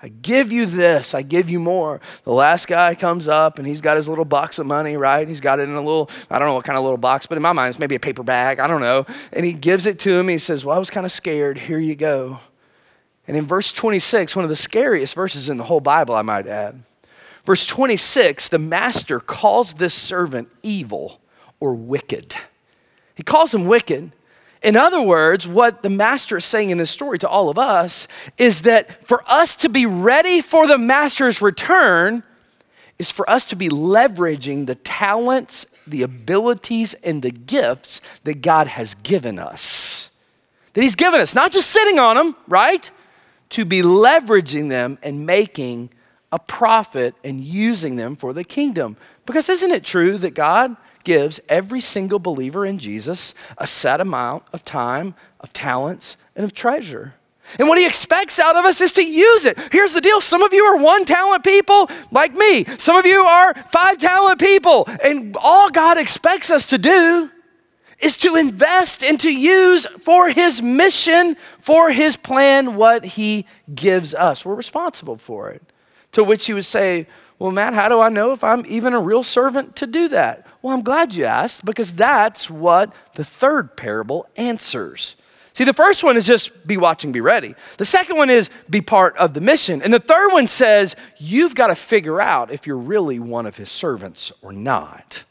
I 0.02 0.08
give 0.08 0.52
you 0.52 0.66
this, 0.66 1.14
I 1.14 1.22
give 1.22 1.48
you 1.48 1.58
more. 1.58 2.00
The 2.24 2.32
last 2.32 2.68
guy 2.68 2.94
comes 2.94 3.28
up 3.28 3.58
and 3.58 3.66
he's 3.66 3.80
got 3.80 3.96
his 3.96 4.08
little 4.08 4.26
box 4.26 4.58
of 4.58 4.66
money, 4.66 4.96
right? 4.96 5.26
He's 5.26 5.40
got 5.40 5.58
it 5.58 5.68
in 5.68 5.74
a 5.74 5.80
little, 5.80 6.10
I 6.30 6.38
don't 6.38 6.48
know 6.48 6.54
what 6.54 6.64
kind 6.64 6.76
of 6.76 6.84
little 6.84 6.98
box, 6.98 7.26
but 7.26 7.36
in 7.36 7.42
my 7.42 7.52
mind, 7.52 7.70
it's 7.70 7.78
maybe 7.78 7.94
a 7.94 8.00
paper 8.00 8.22
bag, 8.22 8.60
I 8.60 8.66
don't 8.66 8.82
know. 8.82 9.06
And 9.32 9.46
he 9.46 9.54
gives 9.54 9.86
it 9.86 9.98
to 10.00 10.18
him. 10.18 10.28
He 10.28 10.38
says, 10.38 10.64
Well, 10.64 10.76
I 10.76 10.78
was 10.78 10.90
kind 10.90 11.06
of 11.06 11.12
scared. 11.12 11.58
Here 11.58 11.78
you 11.78 11.96
go. 11.96 12.40
And 13.26 13.36
in 13.36 13.46
verse 13.46 13.72
26, 13.72 14.36
one 14.36 14.44
of 14.44 14.48
the 14.48 14.56
scariest 14.56 15.14
verses 15.14 15.48
in 15.48 15.56
the 15.56 15.64
whole 15.64 15.80
Bible, 15.80 16.14
I 16.14 16.22
might 16.22 16.46
add, 16.46 16.82
verse 17.44 17.64
26, 17.66 18.48
the 18.48 18.58
master 18.58 19.18
calls 19.18 19.74
this 19.74 19.94
servant 19.94 20.48
evil 20.62 21.20
or 21.58 21.74
wicked. 21.74 22.36
He 23.16 23.22
calls 23.22 23.52
him 23.52 23.64
wicked. 23.64 24.12
In 24.62 24.76
other 24.76 25.02
words, 25.02 25.48
what 25.48 25.82
the 25.82 25.90
master 25.90 26.36
is 26.36 26.44
saying 26.44 26.70
in 26.70 26.78
this 26.78 26.90
story 26.90 27.18
to 27.18 27.28
all 27.28 27.48
of 27.48 27.58
us 27.58 28.06
is 28.38 28.62
that 28.62 29.06
for 29.06 29.22
us 29.26 29.56
to 29.56 29.68
be 29.68 29.86
ready 29.86 30.40
for 30.40 30.66
the 30.66 30.78
master's 30.78 31.42
return 31.42 32.22
is 32.98 33.10
for 33.10 33.28
us 33.28 33.44
to 33.46 33.56
be 33.56 33.68
leveraging 33.68 34.66
the 34.66 34.74
talents, 34.74 35.66
the 35.86 36.02
abilities, 36.02 36.94
and 36.94 37.22
the 37.22 37.30
gifts 37.30 38.00
that 38.24 38.40
God 38.40 38.66
has 38.68 38.94
given 38.94 39.38
us. 39.38 40.10
That 40.72 40.82
He's 40.82 40.96
given 40.96 41.20
us, 41.20 41.34
not 41.34 41.52
just 41.52 41.70
sitting 41.70 41.98
on 41.98 42.16
them, 42.16 42.36
right? 42.48 42.90
To 43.50 43.64
be 43.64 43.82
leveraging 43.82 44.68
them 44.68 44.98
and 45.02 45.26
making 45.26 45.90
a 46.32 46.38
profit 46.38 47.14
and 47.22 47.42
using 47.42 47.96
them 47.96 48.16
for 48.16 48.32
the 48.32 48.44
kingdom. 48.44 48.96
Because 49.26 49.48
isn't 49.48 49.70
it 49.70 49.84
true 49.84 50.18
that 50.18 50.34
God 50.34 50.76
gives 51.06 51.40
every 51.48 51.80
single 51.80 52.18
believer 52.18 52.66
in 52.66 52.80
Jesus 52.80 53.32
a 53.56 53.66
set 53.66 54.00
amount 54.00 54.42
of 54.52 54.64
time, 54.64 55.14
of 55.38 55.52
talents, 55.52 56.16
and 56.34 56.44
of 56.44 56.52
treasure. 56.52 57.14
And 57.60 57.68
what 57.68 57.78
he 57.78 57.86
expects 57.86 58.40
out 58.40 58.56
of 58.56 58.64
us 58.64 58.80
is 58.80 58.90
to 58.92 59.06
use 59.06 59.44
it. 59.44 59.56
Here's 59.70 59.94
the 59.94 60.00
deal 60.00 60.20
some 60.20 60.42
of 60.42 60.52
you 60.52 60.64
are 60.64 60.76
one 60.76 61.04
talent 61.04 61.44
people 61.44 61.88
like 62.10 62.34
me, 62.34 62.64
some 62.76 62.96
of 62.96 63.06
you 63.06 63.20
are 63.20 63.54
five 63.54 63.98
talent 63.98 64.40
people. 64.40 64.88
And 65.02 65.36
all 65.40 65.70
God 65.70 65.96
expects 65.96 66.50
us 66.50 66.66
to 66.66 66.78
do 66.78 67.30
is 68.00 68.16
to 68.18 68.34
invest 68.34 69.04
and 69.04 69.18
to 69.20 69.32
use 69.32 69.86
for 70.02 70.28
his 70.28 70.60
mission, 70.60 71.36
for 71.58 71.92
his 71.92 72.16
plan, 72.16 72.74
what 72.74 73.04
he 73.04 73.46
gives 73.72 74.12
us. 74.12 74.44
We're 74.44 74.54
responsible 74.54 75.16
for 75.16 75.50
it. 75.50 75.62
To 76.12 76.24
which 76.24 76.46
he 76.46 76.52
would 76.52 76.64
say, 76.64 77.06
Well, 77.38 77.52
Matt, 77.52 77.74
how 77.74 77.88
do 77.88 78.00
I 78.00 78.08
know 78.08 78.32
if 78.32 78.42
I'm 78.42 78.64
even 78.66 78.94
a 78.94 79.00
real 79.00 79.22
servant 79.22 79.76
to 79.76 79.86
do 79.86 80.08
that? 80.08 80.46
Well, 80.62 80.74
I'm 80.74 80.82
glad 80.82 81.14
you 81.14 81.24
asked 81.24 81.64
because 81.64 81.92
that's 81.92 82.50
what 82.50 82.92
the 83.14 83.24
third 83.24 83.76
parable 83.76 84.26
answers. 84.36 85.16
See, 85.52 85.64
the 85.64 85.72
first 85.72 86.04
one 86.04 86.16
is 86.16 86.26
just 86.26 86.66
be 86.66 86.76
watching, 86.76 87.12
be 87.12 87.20
ready. 87.20 87.54
The 87.78 87.84
second 87.84 88.16
one 88.16 88.28
is 88.28 88.50
be 88.68 88.80
part 88.80 89.16
of 89.16 89.32
the 89.32 89.40
mission. 89.40 89.80
And 89.80 89.92
the 89.92 89.98
third 89.98 90.32
one 90.32 90.46
says 90.46 90.96
you've 91.18 91.54
got 91.54 91.68
to 91.68 91.74
figure 91.74 92.20
out 92.20 92.50
if 92.50 92.66
you're 92.66 92.76
really 92.76 93.18
one 93.18 93.46
of 93.46 93.56
his 93.56 93.70
servants 93.70 94.32
or 94.42 94.52
not. 94.52 95.24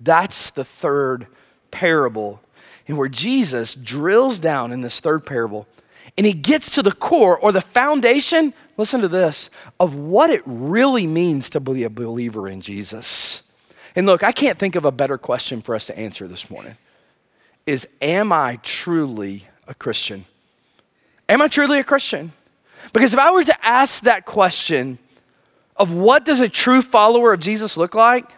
That's 0.00 0.50
the 0.50 0.64
third 0.64 1.28
parable. 1.70 2.40
And 2.88 2.98
where 2.98 3.08
Jesus 3.08 3.74
drills 3.74 4.40
down 4.40 4.72
in 4.72 4.80
this 4.80 4.98
third 4.98 5.24
parable 5.24 5.68
and 6.16 6.26
he 6.26 6.32
gets 6.32 6.74
to 6.74 6.82
the 6.82 6.92
core 6.92 7.38
or 7.38 7.52
the 7.52 7.60
foundation, 7.60 8.52
listen 8.76 9.00
to 9.00 9.08
this, 9.08 9.50
of 9.78 9.94
what 9.94 10.30
it 10.30 10.42
really 10.44 11.06
means 11.06 11.50
to 11.50 11.60
be 11.60 11.84
a 11.84 11.90
believer 11.90 12.48
in 12.48 12.60
Jesus. 12.60 13.42
And 13.96 14.06
look, 14.06 14.22
I 14.22 14.32
can't 14.32 14.58
think 14.58 14.76
of 14.76 14.84
a 14.84 14.92
better 14.92 15.18
question 15.18 15.62
for 15.62 15.74
us 15.74 15.86
to 15.86 15.98
answer 15.98 16.28
this 16.28 16.50
morning. 16.50 16.76
Is 17.66 17.88
am 18.00 18.32
I 18.32 18.58
truly 18.62 19.46
a 19.66 19.74
Christian? 19.74 20.24
Am 21.28 21.42
I 21.42 21.48
truly 21.48 21.78
a 21.78 21.84
Christian? 21.84 22.32
Because 22.92 23.12
if 23.12 23.18
I 23.18 23.30
were 23.30 23.44
to 23.44 23.66
ask 23.66 24.02
that 24.04 24.24
question 24.24 24.98
of 25.76 25.92
what 25.92 26.24
does 26.24 26.40
a 26.40 26.48
true 26.48 26.82
follower 26.82 27.32
of 27.32 27.40
Jesus 27.40 27.76
look 27.76 27.94
like? 27.94 28.30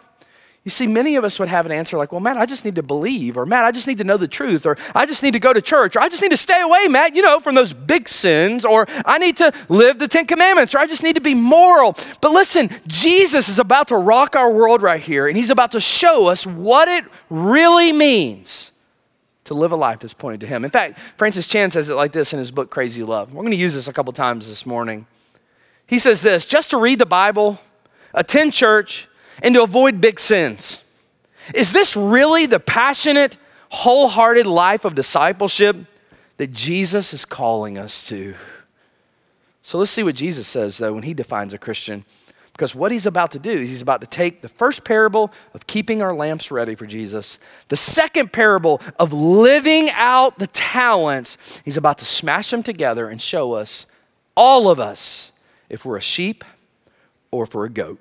You 0.63 0.71
see, 0.71 0.87
many 0.87 1.17
of 1.17 1.25
us 1.25 1.39
would 1.39 1.49
have 1.49 1.65
an 1.65 1.73
answer 1.73 1.97
like, 1.97 2.13
well, 2.13 2.21
Matt, 2.21 2.37
I 2.37 2.45
just 2.45 2.63
need 2.63 2.75
to 2.75 2.83
believe, 2.83 3.37
or 3.37 3.45
Matt, 3.45 3.65
I 3.65 3.71
just 3.71 3.85
need 3.85 3.97
to 3.97 4.05
know 4.05 4.15
the 4.15 4.29
truth, 4.29 4.65
or 4.65 4.77
I 4.95 5.05
just 5.05 5.21
need 5.21 5.33
to 5.33 5.39
go 5.39 5.51
to 5.51 5.61
church, 5.61 5.97
or 5.97 5.99
I 5.99 6.07
just 6.07 6.21
need 6.21 6.31
to 6.31 6.37
stay 6.37 6.61
away, 6.61 6.87
Matt, 6.87 7.15
you 7.15 7.21
know, 7.21 7.41
from 7.41 7.55
those 7.55 7.73
big 7.73 8.07
sins, 8.07 8.63
or 8.63 8.87
I 9.05 9.17
need 9.17 9.35
to 9.37 9.51
live 9.67 9.99
the 9.99 10.07
Ten 10.07 10.25
Commandments, 10.25 10.73
or 10.73 10.77
I 10.77 10.87
just 10.87 11.03
need 11.03 11.15
to 11.15 11.21
be 11.21 11.33
moral. 11.33 11.97
But 12.21 12.31
listen, 12.31 12.69
Jesus 12.87 13.49
is 13.49 13.59
about 13.59 13.89
to 13.89 13.97
rock 13.97 14.37
our 14.37 14.49
world 14.49 14.81
right 14.81 15.01
here, 15.01 15.27
and 15.27 15.35
he's 15.35 15.49
about 15.49 15.71
to 15.71 15.81
show 15.81 16.29
us 16.29 16.47
what 16.47 16.87
it 16.87 17.03
really 17.29 17.91
means 17.91 18.71
to 19.43 19.53
live 19.53 19.73
a 19.73 19.75
life 19.75 19.99
that's 19.99 20.13
pointed 20.13 20.39
to 20.39 20.47
him. 20.47 20.63
In 20.63 20.71
fact, 20.71 20.97
Francis 21.17 21.45
Chan 21.45 21.71
says 21.71 21.89
it 21.89 21.95
like 21.95 22.13
this 22.13 22.31
in 22.31 22.39
his 22.39 22.51
book, 22.51 22.69
Crazy 22.69 23.03
Love. 23.03 23.33
We're 23.33 23.41
going 23.41 23.51
to 23.51 23.57
use 23.57 23.75
this 23.75 23.89
a 23.89 23.93
couple 23.93 24.13
times 24.13 24.47
this 24.47 24.65
morning. 24.65 25.07
He 25.87 25.99
says 25.99 26.21
this 26.21 26.45
just 26.45 26.69
to 26.69 26.77
read 26.77 26.99
the 26.99 27.05
Bible, 27.05 27.59
attend 28.13 28.53
church, 28.53 29.09
and 29.41 29.55
to 29.55 29.63
avoid 29.63 29.99
big 30.01 30.19
sins. 30.19 30.83
Is 31.53 31.73
this 31.73 31.95
really 31.95 32.45
the 32.45 32.59
passionate, 32.59 33.37
wholehearted 33.69 34.45
life 34.45 34.85
of 34.85 34.95
discipleship 34.95 35.77
that 36.37 36.51
Jesus 36.51 37.13
is 37.13 37.25
calling 37.25 37.77
us 37.77 38.07
to? 38.07 38.35
So 39.61 39.77
let's 39.77 39.91
see 39.91 40.03
what 40.03 40.15
Jesus 40.15 40.47
says, 40.47 40.77
though, 40.77 40.93
when 40.93 41.03
he 41.03 41.13
defines 41.13 41.53
a 41.53 41.57
Christian. 41.57 42.05
Because 42.51 42.75
what 42.75 42.91
he's 42.91 43.07
about 43.07 43.31
to 43.31 43.39
do 43.39 43.49
is 43.49 43.69
he's 43.69 43.81
about 43.81 44.01
to 44.01 44.07
take 44.07 44.41
the 44.41 44.49
first 44.49 44.83
parable 44.83 45.31
of 45.55 45.65
keeping 45.65 46.03
our 46.03 46.13
lamps 46.13 46.51
ready 46.51 46.75
for 46.75 46.85
Jesus, 46.85 47.39
the 47.69 47.77
second 47.77 48.31
parable 48.31 48.79
of 48.99 49.11
living 49.11 49.89
out 49.91 50.37
the 50.37 50.47
talents. 50.47 51.61
He's 51.65 51.77
about 51.77 51.97
to 51.97 52.05
smash 52.05 52.51
them 52.51 52.61
together 52.61 53.09
and 53.09 53.19
show 53.19 53.53
us, 53.53 53.87
all 54.35 54.69
of 54.69 54.79
us, 54.79 55.31
if 55.67 55.83
we're 55.83 55.97
a 55.97 56.01
sheep 56.01 56.43
or 57.31 57.45
if 57.45 57.55
we're 57.55 57.65
a 57.65 57.69
goat. 57.69 57.99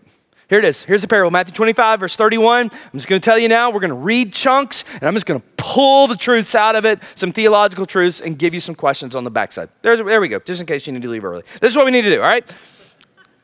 Here 0.53 0.59
it 0.59 0.67
is. 0.67 0.83
Here's 0.83 1.01
the 1.01 1.09
parable 1.09 1.31
Matthew 1.31 1.55
25, 1.55 2.01
verse 2.01 2.15
31. 2.15 2.65
I'm 2.65 2.71
just 2.93 3.09
going 3.09 3.19
to 3.19 3.25
tell 3.25 3.39
you 3.39 3.49
now, 3.49 3.71
we're 3.71 3.81
going 3.81 3.89
to 3.89 3.95
read 3.95 4.35
chunks, 4.35 4.85
and 4.93 5.05
I'm 5.05 5.15
just 5.15 5.25
going 5.25 5.41
to 5.41 5.47
pull 5.57 6.07
the 6.09 6.15
truths 6.15 6.55
out 6.55 6.77
of 6.77 6.85
it, 6.85 7.03
some 7.15 7.33
theological 7.33 7.87
truths, 7.87 8.21
and 8.21 8.39
give 8.39 8.53
you 8.53 8.61
some 8.61 8.75
questions 8.75 9.17
on 9.17 9.25
the 9.25 9.31
backside. 9.31 9.71
There's, 9.81 10.01
there 10.01 10.21
we 10.21 10.29
go, 10.29 10.41
just 10.41 10.61
in 10.61 10.67
case 10.67 10.87
you 10.87 10.93
need 10.93 11.01
to 11.01 11.09
leave 11.09 11.25
early. 11.25 11.43
This 11.63 11.71
is 11.71 11.77
what 11.79 11.87
we 11.87 11.91
need 11.91 12.03
to 12.03 12.11
do, 12.11 12.21
all 12.21 12.29
right? 12.29 12.47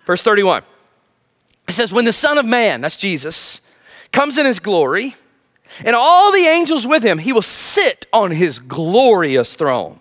Verse 0.05 0.21
31. 0.21 0.65
It 1.67 1.73
says, 1.73 1.95
When 1.95 2.05
the 2.05 2.13
Son 2.13 2.37
of 2.37 2.45
Man, 2.45 2.83
that's 2.83 2.99
Jesus, 2.99 3.63
comes 4.13 4.37
in 4.37 4.45
his 4.45 4.61
glory, 4.61 5.17
and 5.87 5.97
all 5.97 6.31
the 6.31 6.45
angels 6.45 6.87
with 6.87 7.03
him, 7.03 7.17
he 7.17 7.33
will 7.33 7.41
sit 7.41 8.05
on 8.13 8.33
his 8.33 8.61
glorious 8.61 9.57
throne. 9.57 9.98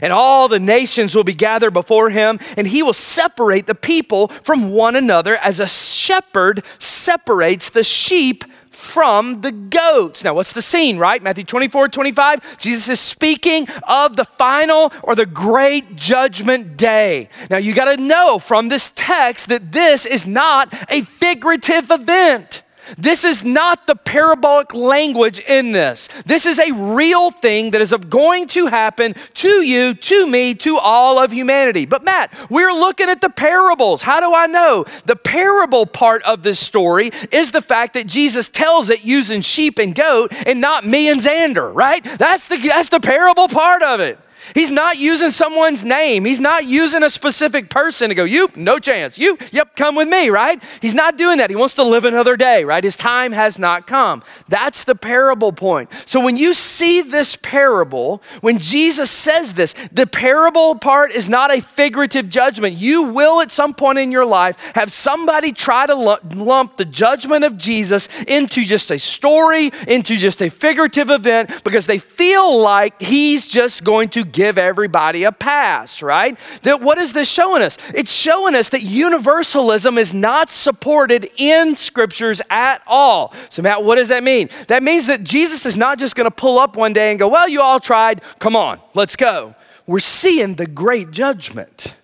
And 0.00 0.12
all 0.12 0.48
the 0.48 0.60
nations 0.60 1.14
will 1.14 1.24
be 1.24 1.34
gathered 1.34 1.72
before 1.72 2.10
him, 2.10 2.38
and 2.56 2.66
he 2.66 2.82
will 2.82 2.92
separate 2.92 3.66
the 3.66 3.74
people 3.74 4.28
from 4.28 4.70
one 4.70 4.96
another 4.96 5.36
as 5.36 5.60
a 5.60 5.66
shepherd 5.66 6.64
separates 6.78 7.70
the 7.70 7.84
sheep 7.84 8.44
from 8.80 9.42
the 9.42 9.52
goats. 9.52 10.24
Now, 10.24 10.34
what's 10.34 10.52
the 10.52 10.62
scene, 10.62 10.96
right? 10.96 11.22
Matthew 11.22 11.44
24, 11.44 11.88
25. 11.88 12.58
Jesus 12.58 12.88
is 12.88 13.00
speaking 13.00 13.68
of 13.86 14.16
the 14.16 14.24
final 14.24 14.92
or 15.02 15.14
the 15.14 15.26
great 15.26 15.96
judgment 15.96 16.76
day. 16.76 17.28
Now, 17.50 17.58
you 17.58 17.74
got 17.74 17.94
to 17.94 18.02
know 18.02 18.38
from 18.38 18.68
this 18.68 18.90
text 18.94 19.48
that 19.48 19.72
this 19.72 20.06
is 20.06 20.26
not 20.26 20.72
a 20.90 21.02
figurative 21.02 21.90
event. 21.90 22.62
This 22.98 23.24
is 23.24 23.44
not 23.44 23.86
the 23.86 23.96
parabolic 23.96 24.74
language 24.74 25.40
in 25.40 25.72
this. 25.72 26.08
This 26.26 26.46
is 26.46 26.58
a 26.58 26.72
real 26.72 27.30
thing 27.30 27.70
that 27.72 27.80
is 27.80 27.92
going 28.08 28.48
to 28.48 28.66
happen 28.66 29.14
to 29.34 29.62
you, 29.62 29.94
to 29.94 30.26
me, 30.26 30.54
to 30.54 30.78
all 30.78 31.18
of 31.18 31.32
humanity. 31.32 31.86
But 31.86 32.04
Matt, 32.04 32.32
we're 32.50 32.72
looking 32.72 33.08
at 33.08 33.20
the 33.20 33.30
parables. 33.30 34.02
How 34.02 34.20
do 34.20 34.34
I 34.34 34.46
know? 34.46 34.84
The 35.04 35.16
parable 35.16 35.86
part 35.86 36.22
of 36.22 36.42
this 36.42 36.58
story 36.58 37.10
is 37.30 37.52
the 37.52 37.62
fact 37.62 37.94
that 37.94 38.06
Jesus 38.06 38.48
tells 38.48 38.90
it 38.90 39.04
using 39.04 39.40
sheep 39.40 39.78
and 39.78 39.94
goat 39.94 40.32
and 40.46 40.60
not 40.60 40.86
me 40.86 41.08
and 41.08 41.20
Xander, 41.20 41.74
right? 41.74 42.04
That's 42.18 42.48
the, 42.48 42.56
that's 42.56 42.88
the 42.88 43.00
parable 43.00 43.48
part 43.48 43.82
of 43.82 44.00
it. 44.00 44.18
He's 44.54 44.70
not 44.70 44.98
using 44.98 45.30
someone's 45.30 45.84
name. 45.84 46.24
He's 46.24 46.40
not 46.40 46.66
using 46.66 47.02
a 47.02 47.10
specific 47.10 47.70
person 47.70 48.08
to 48.08 48.14
go, 48.14 48.24
you, 48.24 48.48
no 48.56 48.78
chance. 48.78 49.18
You, 49.18 49.38
yep, 49.52 49.76
come 49.76 49.94
with 49.94 50.08
me, 50.08 50.30
right? 50.30 50.62
He's 50.80 50.94
not 50.94 51.16
doing 51.16 51.38
that. 51.38 51.50
He 51.50 51.56
wants 51.56 51.74
to 51.76 51.82
live 51.82 52.04
another 52.04 52.36
day, 52.36 52.64
right? 52.64 52.82
His 52.82 52.96
time 52.96 53.32
has 53.32 53.58
not 53.58 53.86
come. 53.86 54.22
That's 54.48 54.84
the 54.84 54.94
parable 54.94 55.52
point. 55.52 55.90
So 56.06 56.24
when 56.24 56.36
you 56.36 56.54
see 56.54 57.02
this 57.02 57.36
parable, 57.36 58.22
when 58.40 58.58
Jesus 58.58 59.10
says 59.10 59.54
this, 59.54 59.74
the 59.92 60.06
parable 60.06 60.74
part 60.74 61.12
is 61.12 61.28
not 61.28 61.52
a 61.52 61.60
figurative 61.60 62.28
judgment. 62.28 62.76
You 62.76 63.04
will 63.04 63.40
at 63.40 63.50
some 63.50 63.74
point 63.74 63.98
in 63.98 64.10
your 64.10 64.26
life 64.26 64.72
have 64.74 64.90
somebody 64.92 65.52
try 65.52 65.86
to 65.86 65.94
lump 65.94 66.76
the 66.76 66.84
judgment 66.84 67.44
of 67.44 67.56
Jesus 67.56 68.08
into 68.24 68.64
just 68.64 68.90
a 68.90 68.98
story, 68.98 69.70
into 69.86 70.16
just 70.16 70.42
a 70.42 70.48
figurative 70.48 71.10
event, 71.10 71.62
because 71.64 71.86
they 71.86 71.98
feel 71.98 72.60
like 72.60 73.00
he's 73.00 73.46
just 73.46 73.84
going 73.84 74.08
to 74.08 74.24
give 74.24 74.39
give 74.40 74.56
everybody 74.56 75.24
a 75.24 75.32
pass, 75.32 76.00
right? 76.00 76.38
That 76.62 76.80
what 76.80 76.96
is 76.96 77.12
this 77.12 77.30
showing 77.30 77.60
us? 77.60 77.76
It's 77.94 78.10
showing 78.10 78.54
us 78.54 78.70
that 78.70 78.80
universalism 78.80 79.98
is 79.98 80.14
not 80.14 80.48
supported 80.48 81.28
in 81.36 81.76
scriptures 81.76 82.40
at 82.48 82.80
all. 82.86 83.34
So, 83.50 83.60
Matt, 83.60 83.84
what 83.84 83.96
does 83.96 84.08
that 84.08 84.22
mean? 84.22 84.48
That 84.68 84.82
means 84.82 85.08
that 85.08 85.24
Jesus 85.24 85.66
is 85.66 85.76
not 85.76 85.98
just 85.98 86.16
going 86.16 86.24
to 86.24 86.30
pull 86.30 86.58
up 86.58 86.74
one 86.74 86.94
day 86.94 87.10
and 87.10 87.18
go, 87.18 87.28
Well, 87.28 87.50
you 87.50 87.60
all 87.60 87.80
tried, 87.80 88.22
come 88.38 88.56
on, 88.56 88.80
let's 88.94 89.14
go. 89.14 89.54
We're 89.86 90.00
seeing 90.00 90.54
the 90.54 90.66
great 90.66 91.10
judgment. 91.10 91.94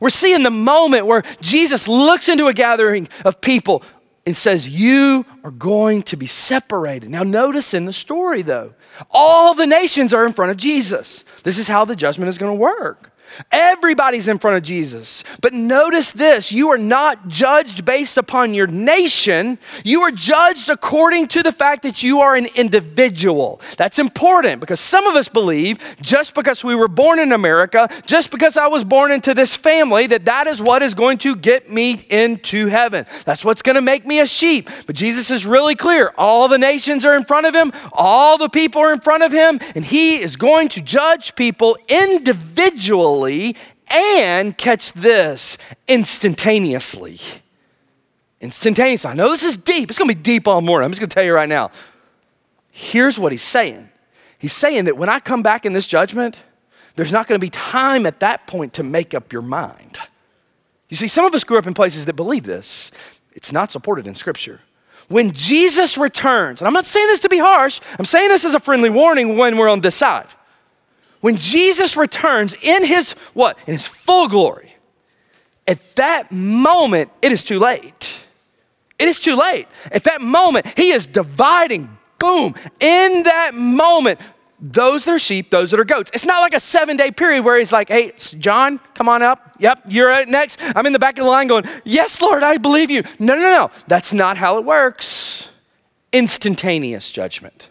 We're 0.00 0.10
seeing 0.10 0.42
the 0.42 0.50
moment 0.50 1.06
where 1.06 1.22
Jesus 1.40 1.86
looks 1.86 2.28
into 2.28 2.48
a 2.48 2.52
gathering 2.52 3.08
of 3.24 3.40
people 3.40 3.84
and 4.26 4.36
says, 4.36 4.68
You 4.68 5.24
are 5.44 5.52
going 5.52 6.02
to 6.02 6.16
be 6.16 6.26
separated. 6.26 7.10
Now, 7.10 7.22
notice 7.22 7.74
in 7.74 7.84
the 7.84 7.92
story, 7.92 8.42
though, 8.42 8.74
all 9.10 9.54
the 9.54 9.66
nations 9.66 10.12
are 10.14 10.26
in 10.26 10.32
front 10.32 10.50
of 10.50 10.56
Jesus. 10.56 11.24
This 11.42 11.58
is 11.58 11.68
how 11.68 11.84
the 11.84 11.96
judgment 11.96 12.28
is 12.28 12.38
going 12.38 12.52
to 12.52 12.60
work. 12.60 13.12
Everybody's 13.52 14.28
in 14.28 14.38
front 14.38 14.56
of 14.56 14.62
Jesus. 14.62 15.22
But 15.40 15.52
notice 15.52 16.12
this 16.12 16.52
you 16.52 16.70
are 16.70 16.78
not 16.78 17.28
judged 17.28 17.84
based 17.84 18.16
upon 18.16 18.54
your 18.54 18.66
nation, 18.66 19.58
you 19.84 20.02
are 20.02 20.10
judged 20.10 20.68
according 20.68 21.28
to 21.28 21.42
the 21.42 21.52
fact 21.52 21.82
that 21.82 22.02
you 22.02 22.20
are 22.20 22.34
an 22.34 22.46
individual. 22.54 23.60
That's 23.76 23.98
important 23.98 24.60
because 24.60 24.80
some 24.80 25.06
of 25.06 25.14
us 25.16 25.28
believe 25.28 25.96
just 26.00 26.34
because 26.34 26.64
we 26.64 26.74
were 26.74 26.88
born 26.88 27.18
in 27.18 27.32
America, 27.32 27.88
just 28.06 28.30
because 28.30 28.56
I 28.56 28.66
was 28.68 28.84
born 28.84 29.12
into 29.12 29.34
this 29.34 29.54
family, 29.54 30.06
that 30.08 30.24
that 30.24 30.46
is 30.46 30.62
what 30.62 30.82
is 30.82 30.94
going 30.94 31.18
to 31.18 31.36
get 31.36 31.70
me 31.70 32.04
into 32.08 32.68
heaven. 32.68 33.06
That's 33.24 33.44
what's 33.44 33.62
going 33.62 33.76
to 33.76 33.82
make 33.82 34.06
me 34.06 34.20
a 34.20 34.26
sheep. 34.26 34.70
But 34.86 34.96
Jesus 34.96 35.30
is 35.30 35.46
really 35.46 35.74
clear. 35.74 36.12
All 36.16 36.48
the 36.48 36.58
nations 36.58 37.04
are 37.04 37.16
in 37.16 37.24
front 37.24 37.46
of 37.46 37.54
him, 37.54 37.72
all 37.92 38.38
the 38.38 38.48
people 38.48 38.82
are 38.82 38.92
in 38.92 39.00
front 39.00 39.22
of 39.22 39.32
him, 39.32 39.60
and 39.74 39.84
he 39.84 40.20
is 40.20 40.36
going 40.36 40.68
to 40.70 40.80
judge 40.80 41.34
people 41.34 41.76
individually 41.88 43.15
and 43.88 44.56
catch 44.56 44.92
this 44.92 45.58
instantaneously. 45.88 47.18
Instantaneously. 48.40 49.10
I 49.10 49.14
know 49.14 49.30
this 49.30 49.42
is 49.42 49.56
deep. 49.56 49.90
It's 49.90 49.98
going 49.98 50.10
to 50.10 50.14
be 50.14 50.22
deep 50.22 50.46
all 50.46 50.60
morning. 50.60 50.84
I'm 50.84 50.90
just 50.90 51.00
going 51.00 51.08
to 51.08 51.14
tell 51.14 51.24
you 51.24 51.32
right 51.32 51.48
now. 51.48 51.70
Here's 52.70 53.18
what 53.18 53.32
he's 53.32 53.42
saying 53.42 53.90
He's 54.38 54.52
saying 54.52 54.84
that 54.84 54.96
when 54.96 55.08
I 55.08 55.18
come 55.18 55.42
back 55.42 55.64
in 55.64 55.72
this 55.72 55.86
judgment, 55.86 56.42
there's 56.94 57.12
not 57.12 57.26
going 57.26 57.40
to 57.40 57.44
be 57.44 57.50
time 57.50 58.06
at 58.06 58.20
that 58.20 58.46
point 58.46 58.74
to 58.74 58.82
make 58.82 59.14
up 59.14 59.32
your 59.32 59.42
mind. 59.42 59.98
You 60.88 60.96
see, 60.96 61.06
some 61.06 61.24
of 61.24 61.34
us 61.34 61.44
grew 61.44 61.58
up 61.58 61.66
in 61.66 61.74
places 61.74 62.04
that 62.04 62.14
believe 62.14 62.44
this. 62.44 62.92
It's 63.32 63.52
not 63.52 63.70
supported 63.70 64.06
in 64.06 64.14
Scripture. 64.14 64.60
When 65.08 65.32
Jesus 65.32 65.96
returns, 65.96 66.60
and 66.60 66.68
I'm 66.68 66.74
not 66.74 66.86
saying 66.86 67.06
this 67.06 67.20
to 67.20 67.28
be 67.28 67.38
harsh, 67.38 67.80
I'm 67.98 68.04
saying 68.04 68.28
this 68.28 68.44
as 68.44 68.54
a 68.54 68.60
friendly 68.60 68.90
warning 68.90 69.36
when 69.36 69.56
we're 69.56 69.68
on 69.68 69.80
this 69.80 69.94
side. 69.94 70.28
When 71.26 71.38
Jesus 71.38 71.96
returns 71.96 72.56
in 72.62 72.84
his 72.84 73.14
what? 73.34 73.58
In 73.66 73.72
his 73.72 73.84
full 73.84 74.28
glory. 74.28 74.76
At 75.66 75.96
that 75.96 76.30
moment, 76.30 77.10
it 77.20 77.32
is 77.32 77.42
too 77.42 77.58
late. 77.58 78.24
It 78.96 79.08
is 79.08 79.18
too 79.18 79.34
late. 79.34 79.66
At 79.90 80.04
that 80.04 80.20
moment, 80.20 80.72
he 80.78 80.92
is 80.92 81.04
dividing, 81.04 81.98
boom. 82.20 82.54
In 82.78 83.24
that 83.24 83.54
moment, 83.54 84.20
those 84.60 85.04
that 85.04 85.14
are 85.14 85.18
sheep, 85.18 85.50
those 85.50 85.72
that 85.72 85.80
are 85.80 85.84
goats. 85.84 86.12
It's 86.14 86.24
not 86.24 86.42
like 86.42 86.54
a 86.54 86.60
seven 86.60 86.96
day 86.96 87.10
period 87.10 87.44
where 87.44 87.58
he's 87.58 87.72
like, 87.72 87.88
hey, 87.88 88.12
John, 88.38 88.78
come 88.94 89.08
on 89.08 89.20
up. 89.22 89.50
Yep, 89.58 89.86
you're 89.88 90.26
next. 90.26 90.60
I'm 90.76 90.86
in 90.86 90.92
the 90.92 91.00
back 91.00 91.18
of 91.18 91.24
the 91.24 91.30
line 91.32 91.48
going, 91.48 91.64
yes, 91.82 92.22
Lord, 92.22 92.44
I 92.44 92.58
believe 92.58 92.88
you. 92.88 93.02
No, 93.18 93.34
no, 93.34 93.42
no. 93.42 93.70
That's 93.88 94.12
not 94.12 94.36
how 94.36 94.58
it 94.58 94.64
works. 94.64 95.48
Instantaneous 96.12 97.10
judgment. 97.10 97.70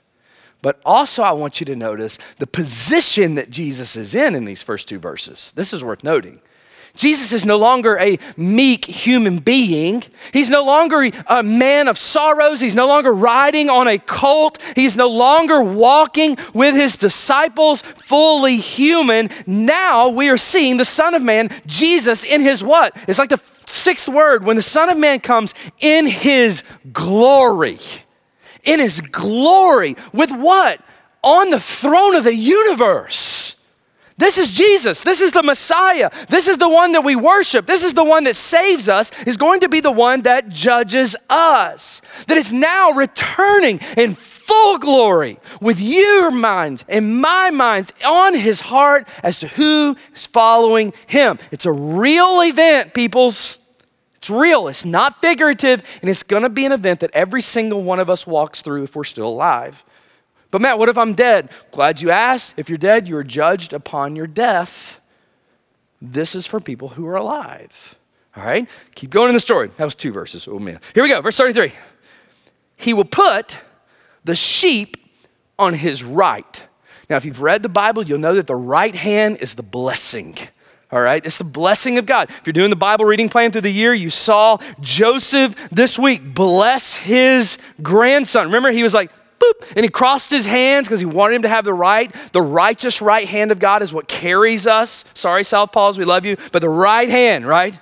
But 0.66 0.82
also, 0.84 1.22
I 1.22 1.32
want 1.34 1.60
you 1.60 1.66
to 1.68 1.76
notice 1.76 2.18
the 2.40 2.48
position 2.48 3.36
that 3.36 3.52
Jesus 3.52 3.96
is 3.96 4.16
in 4.16 4.34
in 4.34 4.46
these 4.46 4.64
first 4.64 4.88
two 4.88 4.98
verses. 4.98 5.54
This 5.56 5.74
is 5.74 5.84
worth 5.84 6.04
noting. 6.04 6.42
Jesus 6.96 7.32
is 7.34 7.46
no 7.46 7.56
longer 7.56 8.00
a 8.00 8.18
meek 8.36 8.86
human 8.86 9.38
being. 9.38 10.02
He's 10.34 10.50
no 10.50 10.66
longer 10.66 11.12
a 11.28 11.44
man 11.44 11.88
of 11.88 12.00
sorrows. 12.00 12.62
He's 12.62 12.74
no 12.74 12.88
longer 12.88 13.14
riding 13.14 13.70
on 13.70 13.88
a 13.88 14.00
colt. 14.00 14.58
He's 14.76 14.96
no 14.96 15.08
longer 15.08 15.62
walking 15.62 16.36
with 16.56 16.74
his 16.74 16.96
disciples 16.96 17.84
fully 17.84 18.58
human. 18.58 19.30
Now 19.46 20.10
we 20.10 20.30
are 20.30 20.38
seeing 20.38 20.78
the 20.78 20.84
Son 20.86 21.14
of 21.14 21.22
Man, 21.22 21.52
Jesus, 21.68 22.24
in 22.24 22.42
his 22.42 22.64
what? 22.64 22.98
It's 23.08 23.20
like 23.20 23.30
the 23.30 23.42
sixth 23.68 24.08
word 24.08 24.44
when 24.44 24.56
the 24.56 24.64
Son 24.64 24.90
of 24.90 24.98
Man 24.98 25.20
comes 25.20 25.54
in 25.80 26.08
his 26.08 26.64
glory 26.92 27.78
in 28.66 28.80
his 28.80 29.02
glory 29.02 29.96
with 30.14 30.32
what? 30.32 30.82
On 31.24 31.50
the 31.50 31.60
throne 31.60 32.16
of 32.16 32.24
the 32.24 32.36
universe. 32.36 33.56
This 34.18 34.38
is 34.38 34.52
Jesus. 34.52 35.04
This 35.04 35.20
is 35.20 35.34
the 35.34 35.44
Messiah. 35.44 36.10
This 36.30 36.48
is 36.48 36.58
the 36.58 36.70
one 36.70 36.94
that 36.94 37.04
we 37.04 37.18
worship. 37.18 37.66
This 37.66 37.84
is 37.84 37.94
the 37.94 38.04
one 38.04 38.24
that 38.24 38.38
saves 38.38 38.88
us, 38.88 39.12
is 39.24 39.36
going 39.36 39.60
to 39.60 39.68
be 39.68 39.82
the 39.82 39.92
one 39.92 40.22
that 40.22 40.48
judges 40.48 41.18
us. 41.30 42.02
That 42.28 42.38
is 42.38 42.54
now 42.54 42.92
returning 42.92 43.82
in 43.98 44.16
full 44.16 44.78
glory 44.78 45.38
with 45.60 45.82
your 45.82 46.32
minds 46.32 46.86
and 46.88 47.20
my 47.20 47.50
minds 47.50 47.92
on 48.06 48.36
his 48.36 48.62
heart 48.62 49.08
as 49.22 49.40
to 49.40 49.50
who 49.50 49.98
is 50.14 50.28
following 50.28 50.94
him. 51.08 51.38
It's 51.52 51.66
a 51.66 51.72
real 51.72 52.42
event, 52.42 52.94
peoples. 52.94 53.58
It's 54.26 54.30
real, 54.32 54.68
it's 54.68 54.86
not 54.86 55.22
figurative, 55.22 55.84
and 56.02 56.10
it's 56.10 56.24
gonna 56.24 56.50
be 56.50 56.66
an 56.66 56.72
event 56.72 57.02
that 57.02 57.12
every 57.14 57.44
single 57.44 57.84
one 57.84 58.00
of 58.00 58.10
us 58.10 58.26
walks 58.26 58.60
through 58.60 58.82
if 58.82 58.96
we're 58.96 59.04
still 59.04 59.28
alive. 59.28 59.84
But 60.50 60.62
Matt, 60.62 60.80
what 60.80 60.90
if 60.90 60.98
I'm 60.98 61.14
dead? 61.14 61.52
Glad 61.72 62.02
you 62.02 62.10
asked. 62.10 62.56
If 62.58 62.68
you're 62.68 62.80
dead, 62.80 63.08
you 63.08 63.18
are 63.18 63.24
judged 63.24 63.72
upon 63.72 64.16
your 64.16 64.26
death. 64.26 65.00
This 66.02 66.34
is 66.34 66.48
for 66.48 66.60
people 66.60 66.88
who 66.88 67.06
are 67.06 67.18
alive. 67.18 68.00
All 68.36 68.44
right? 68.44 68.68
Keep 68.96 69.12
going 69.12 69.30
in 69.30 69.36
the 69.36 69.40
story. 69.40 69.68
That 69.78 69.86
was 69.86 69.94
two 69.94 70.12
verses. 70.12 70.48
Oh 70.48 70.58
man. 70.58 70.80
Here 70.96 71.04
we 71.04 71.10
go, 71.10 71.22
verse 71.22 71.38
33. 71.38 71.72
He 72.78 72.96
will 72.96 73.06
put 73.06 73.60
the 74.24 74.36
sheep 74.36 75.06
on 75.60 75.76
his 75.76 76.04
right. 76.04 76.66
Now, 77.12 77.18
if 77.18 77.26
you've 77.26 77.44
read 77.44 77.62
the 77.62 77.70
Bible, 77.70 78.02
you'll 78.02 78.18
know 78.18 78.34
that 78.34 78.48
the 78.48 78.56
right 78.56 78.96
hand 78.96 79.38
is 79.42 79.54
the 79.54 79.62
blessing. 79.62 80.36
All 80.96 81.02
right, 81.02 81.26
it's 81.26 81.38
the 81.38 81.44
blessing 81.44 81.98
of 81.98 82.06
God. 82.06 82.30
If 82.30 82.44
you're 82.46 82.54
doing 82.54 82.70
the 82.70 82.78
Bible 82.78 83.04
reading 83.04 83.28
plan 83.28 83.52
through 83.52 83.62
the 83.62 83.70
year, 83.70 83.94
you 83.94 84.10
saw 84.10 84.60
Joseph 84.80 85.70
this 85.70 86.00
week 86.00 86.34
bless 86.34 86.96
his 86.96 87.58
grandson. 87.82 88.46
Remember, 88.46 88.72
he 88.72 88.82
was 88.82 88.94
like, 88.94 89.12
boop, 89.38 89.74
and 89.76 89.84
he 89.84 89.90
crossed 89.90 90.32
his 90.32 90.46
hands 90.46 90.88
because 90.88 91.02
he 91.02 91.06
wanted 91.06 91.36
him 91.36 91.42
to 91.42 91.50
have 91.50 91.66
the 91.66 91.74
right. 91.74 92.16
The 92.32 92.42
righteous 92.42 93.02
right 93.02 93.28
hand 93.28 93.52
of 93.52 93.60
God 93.60 93.84
is 93.84 93.92
what 93.94 94.08
carries 94.08 94.68
us. 94.68 95.04
Sorry, 95.14 95.44
Southpaws, 95.44 95.98
we 95.98 96.06
love 96.06 96.26
you, 96.26 96.38
but 96.54 96.62
the 96.62 96.70
right 96.70 97.10
hand, 97.10 97.46
right? 97.46 97.78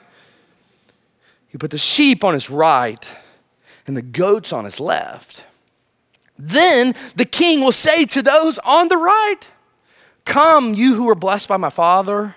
He 1.49 1.59
put 1.59 1.69
the 1.69 1.77
sheep 1.77 2.23
on 2.23 2.33
his 2.33 2.49
right 2.49 3.07
and 3.85 3.95
the 3.95 4.01
goats 4.01 4.51
on 4.51 4.65
his 4.65 4.79
left. 4.79 5.43
Then 6.39 6.95
the 7.15 7.25
king 7.25 7.59
will 7.59 7.71
say 7.71 8.05
to 8.05 8.23
those 8.23 8.57
on 8.57 8.87
the 8.87 8.97
right, 8.97 9.37
Come, 10.25 10.73
you 10.73 10.95
who 10.95 11.07
are 11.09 11.15
blessed 11.15 11.47
by 11.47 11.57
my 11.57 11.69
Father, 11.69 12.33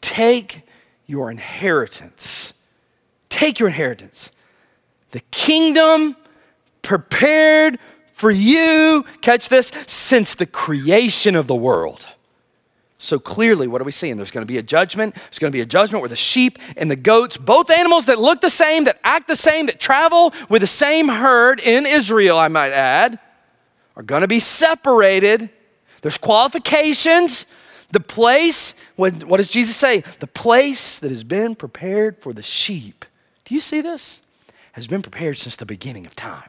take 0.00 0.62
your 1.06 1.30
inheritance. 1.30 2.52
Take 3.28 3.58
your 3.58 3.68
inheritance. 3.68 4.32
The 5.10 5.20
kingdom 5.30 6.16
prepared 6.82 7.78
for 8.12 8.30
you, 8.30 9.04
catch 9.20 9.48
this, 9.48 9.70
since 9.86 10.34
the 10.34 10.46
creation 10.46 11.36
of 11.36 11.46
the 11.46 11.54
world. 11.54 12.06
So 12.98 13.18
clearly, 13.18 13.68
what 13.68 13.82
are 13.82 13.84
we 13.84 13.92
seeing? 13.92 14.16
There's 14.16 14.30
going 14.30 14.46
to 14.46 14.50
be 14.50 14.56
a 14.56 14.62
judgment. 14.62 15.14
There's 15.14 15.38
going 15.38 15.52
to 15.52 15.56
be 15.56 15.60
a 15.60 15.66
judgment 15.66 16.00
where 16.00 16.08
the 16.08 16.16
sheep 16.16 16.58
and 16.76 16.90
the 16.90 16.96
goats, 16.96 17.36
both 17.36 17.70
animals 17.70 18.06
that 18.06 18.18
look 18.18 18.40
the 18.40 18.50
same, 18.50 18.84
that 18.84 18.98
act 19.04 19.28
the 19.28 19.36
same, 19.36 19.66
that 19.66 19.78
travel 19.78 20.32
with 20.48 20.62
the 20.62 20.66
same 20.66 21.08
herd 21.08 21.60
in 21.60 21.84
Israel, 21.84 22.38
I 22.38 22.48
might 22.48 22.72
add, 22.72 23.18
are 23.96 24.02
going 24.02 24.22
to 24.22 24.28
be 24.28 24.40
separated. 24.40 25.50
There's 26.00 26.16
qualifications. 26.16 27.46
The 27.90 28.00
place, 28.00 28.74
what, 28.96 29.24
what 29.24 29.36
does 29.36 29.48
Jesus 29.48 29.76
say? 29.76 30.00
The 30.00 30.26
place 30.26 30.98
that 30.98 31.10
has 31.10 31.24
been 31.24 31.54
prepared 31.54 32.18
for 32.18 32.32
the 32.32 32.42
sheep. 32.42 33.04
Do 33.44 33.54
you 33.54 33.60
see 33.60 33.80
this? 33.80 34.22
Has 34.72 34.86
been 34.86 35.02
prepared 35.02 35.38
since 35.38 35.56
the 35.56 35.66
beginning 35.66 36.04
of 36.06 36.16
time. 36.16 36.48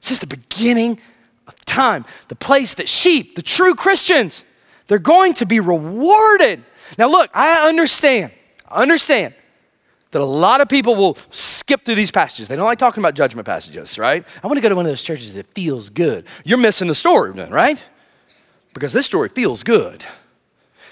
Since 0.00 0.20
the 0.20 0.26
beginning 0.26 1.00
of 1.46 1.62
time. 1.64 2.04
The 2.28 2.34
place 2.34 2.74
that 2.74 2.88
sheep, 2.88 3.36
the 3.36 3.42
true 3.42 3.74
Christians, 3.74 4.44
they're 4.86 4.98
going 4.98 5.34
to 5.34 5.46
be 5.46 5.60
rewarded. 5.60 6.64
Now, 6.98 7.08
look, 7.08 7.30
I 7.34 7.68
understand, 7.68 8.32
I 8.68 8.82
understand 8.82 9.34
that 10.10 10.20
a 10.20 10.24
lot 10.24 10.60
of 10.60 10.68
people 10.68 10.94
will 10.94 11.16
skip 11.30 11.84
through 11.84 11.94
these 11.94 12.10
passages. 12.10 12.48
They 12.48 12.56
don't 12.56 12.66
like 12.66 12.78
talking 12.78 13.02
about 13.02 13.14
judgment 13.14 13.46
passages, 13.46 13.98
right? 13.98 14.26
I 14.42 14.46
want 14.46 14.56
to 14.56 14.60
go 14.60 14.68
to 14.68 14.74
one 14.74 14.84
of 14.84 14.90
those 14.90 15.02
churches 15.02 15.34
that 15.34 15.46
feels 15.54 15.90
good. 15.90 16.26
You're 16.44 16.58
missing 16.58 16.88
the 16.88 16.94
story, 16.94 17.30
right? 17.32 17.82
Because 18.74 18.92
this 18.92 19.06
story 19.06 19.28
feels 19.28 19.62
good. 19.62 20.04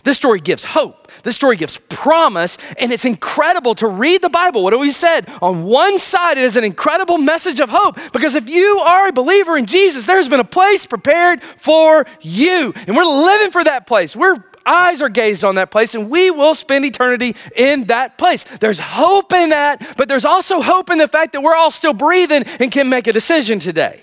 This 0.05 0.17
story 0.17 0.41
gives 0.41 0.65
hope. 0.65 1.11
This 1.23 1.35
story 1.35 1.57
gives 1.57 1.79
promise, 1.89 2.57
and 2.79 2.93
it's 2.93 3.05
incredible 3.05 3.75
to 3.77 3.87
read 3.87 4.23
the 4.23 4.29
Bible. 4.29 4.63
What 4.63 4.71
do 4.71 4.79
we 4.79 4.93
said? 4.93 5.29
On 5.43 5.65
one 5.65 5.99
side, 5.99 6.39
it 6.39 6.45
is 6.45 6.57
an 6.57 6.65
incredible 6.65 7.19
message 7.19 7.61
of 7.61 7.69
hope 7.69 7.99
because 8.13 8.35
if 8.35 8.49
you 8.49 8.79
are 8.87 9.09
a 9.09 9.13
believer 9.13 9.57
in 9.57 9.67
Jesus, 9.67 10.07
there's 10.07 10.29
been 10.29 10.41
a 10.41 10.45
place 10.45 10.87
prepared 10.87 11.43
for 11.43 12.07
you, 12.21 12.73
and 12.87 12.97
we're 12.97 13.05
living 13.05 13.51
for 13.51 13.65
that 13.65 13.87
place. 13.87 14.17
We're 14.17 14.45
eyes 14.67 15.03
are 15.03 15.09
gazed 15.09 15.45
on 15.45 15.57
that 15.57 15.71
place, 15.71 15.95
and 15.95 16.11
we 16.11 16.31
will 16.31 16.55
spend 16.55 16.85
eternity 16.85 17.35
in 17.57 17.85
that 17.85 18.19
place. 18.19 18.45
There's 18.45 18.79
hope 18.79 19.33
in 19.33 19.51
that, 19.51 19.95
but 19.97 20.09
there's 20.09 20.25
also 20.25 20.61
hope 20.61 20.91
in 20.91 20.99
the 20.99 21.09
fact 21.09 21.33
that 21.33 21.43
we're 21.43 21.57
all 21.57 21.71
still 21.71 21.95
breathing 21.95 22.45
and 22.61 22.71
can 22.71 22.89
make 22.89 23.07
a 23.07 23.13
decision 23.13 23.59
today 23.59 24.01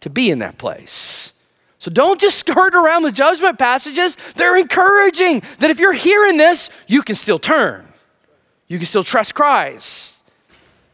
to 0.00 0.10
be 0.10 0.30
in 0.30 0.40
that 0.40 0.58
place. 0.58 1.31
So 1.82 1.90
don't 1.90 2.20
just 2.20 2.38
skirt 2.46 2.76
around 2.76 3.02
the 3.02 3.10
judgment 3.10 3.58
passages. 3.58 4.14
They're 4.36 4.56
encouraging 4.56 5.42
that 5.58 5.68
if 5.70 5.80
you're 5.80 5.92
hearing 5.92 6.36
this, 6.36 6.70
you 6.86 7.02
can 7.02 7.16
still 7.16 7.40
turn. 7.40 7.84
You 8.68 8.78
can 8.78 8.86
still 8.86 9.02
trust 9.02 9.34
Christ. 9.34 10.14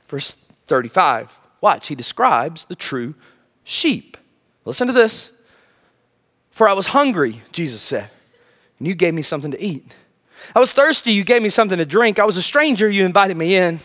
Verse 0.09 0.35
35. 0.66 1.37
Watch, 1.61 1.88
he 1.88 1.94
describes 1.94 2.64
the 2.64 2.74
true 2.74 3.14
sheep. 3.64 4.16
Listen 4.64 4.87
to 4.87 4.94
this. 4.94 5.31
For 6.51 6.66
I 6.66 6.72
was 6.72 6.87
hungry, 6.88 7.42
Jesus 7.53 7.83
said, 7.83 8.09
and 8.79 8.88
you 8.88 8.94
gave 8.94 9.12
me 9.12 9.20
something 9.20 9.51
to 9.51 9.62
eat. 9.62 9.85
I 10.57 10.59
was 10.59 10.72
thirsty, 10.72 11.12
you 11.12 11.22
gave 11.22 11.42
me 11.42 11.51
something 11.51 11.77
to 11.77 11.85
drink. 11.85 12.18
I 12.18 12.24
was 12.24 12.38
a 12.38 12.42
stranger, 12.42 12.88
you 12.88 13.05
invited 13.05 13.37
me 13.37 13.57
in. 13.57 13.81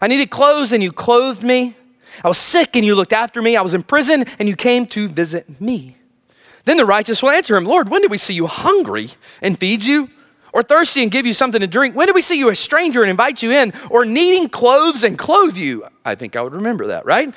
I 0.00 0.06
needed 0.06 0.30
clothes, 0.30 0.72
and 0.72 0.84
you 0.84 0.92
clothed 0.92 1.42
me. 1.42 1.74
I 2.22 2.28
was 2.28 2.38
sick, 2.38 2.76
and 2.76 2.84
you 2.84 2.94
looked 2.94 3.12
after 3.12 3.42
me. 3.42 3.56
I 3.56 3.62
was 3.62 3.74
in 3.74 3.82
prison, 3.82 4.24
and 4.38 4.48
you 4.48 4.54
came 4.54 4.86
to 4.86 5.08
visit 5.08 5.60
me. 5.60 5.96
Then 6.68 6.76
the 6.76 6.84
righteous 6.84 7.22
will 7.22 7.30
answer 7.30 7.56
him, 7.56 7.64
Lord, 7.64 7.88
when 7.88 8.02
did 8.02 8.10
we 8.10 8.18
see 8.18 8.34
you 8.34 8.46
hungry 8.46 9.12
and 9.40 9.58
feed 9.58 9.86
you? 9.86 10.10
Or 10.52 10.62
thirsty 10.62 11.02
and 11.02 11.10
give 11.10 11.24
you 11.24 11.32
something 11.32 11.62
to 11.62 11.66
drink? 11.66 11.96
When 11.96 12.08
did 12.08 12.14
we 12.14 12.20
see 12.20 12.38
you 12.38 12.50
a 12.50 12.54
stranger 12.54 13.00
and 13.00 13.08
invite 13.08 13.42
you 13.42 13.52
in? 13.52 13.72
Or 13.88 14.04
needing 14.04 14.50
clothes 14.50 15.02
and 15.02 15.18
clothe 15.18 15.56
you? 15.56 15.86
I 16.04 16.14
think 16.14 16.36
I 16.36 16.42
would 16.42 16.52
remember 16.52 16.88
that, 16.88 17.06
right? 17.06 17.34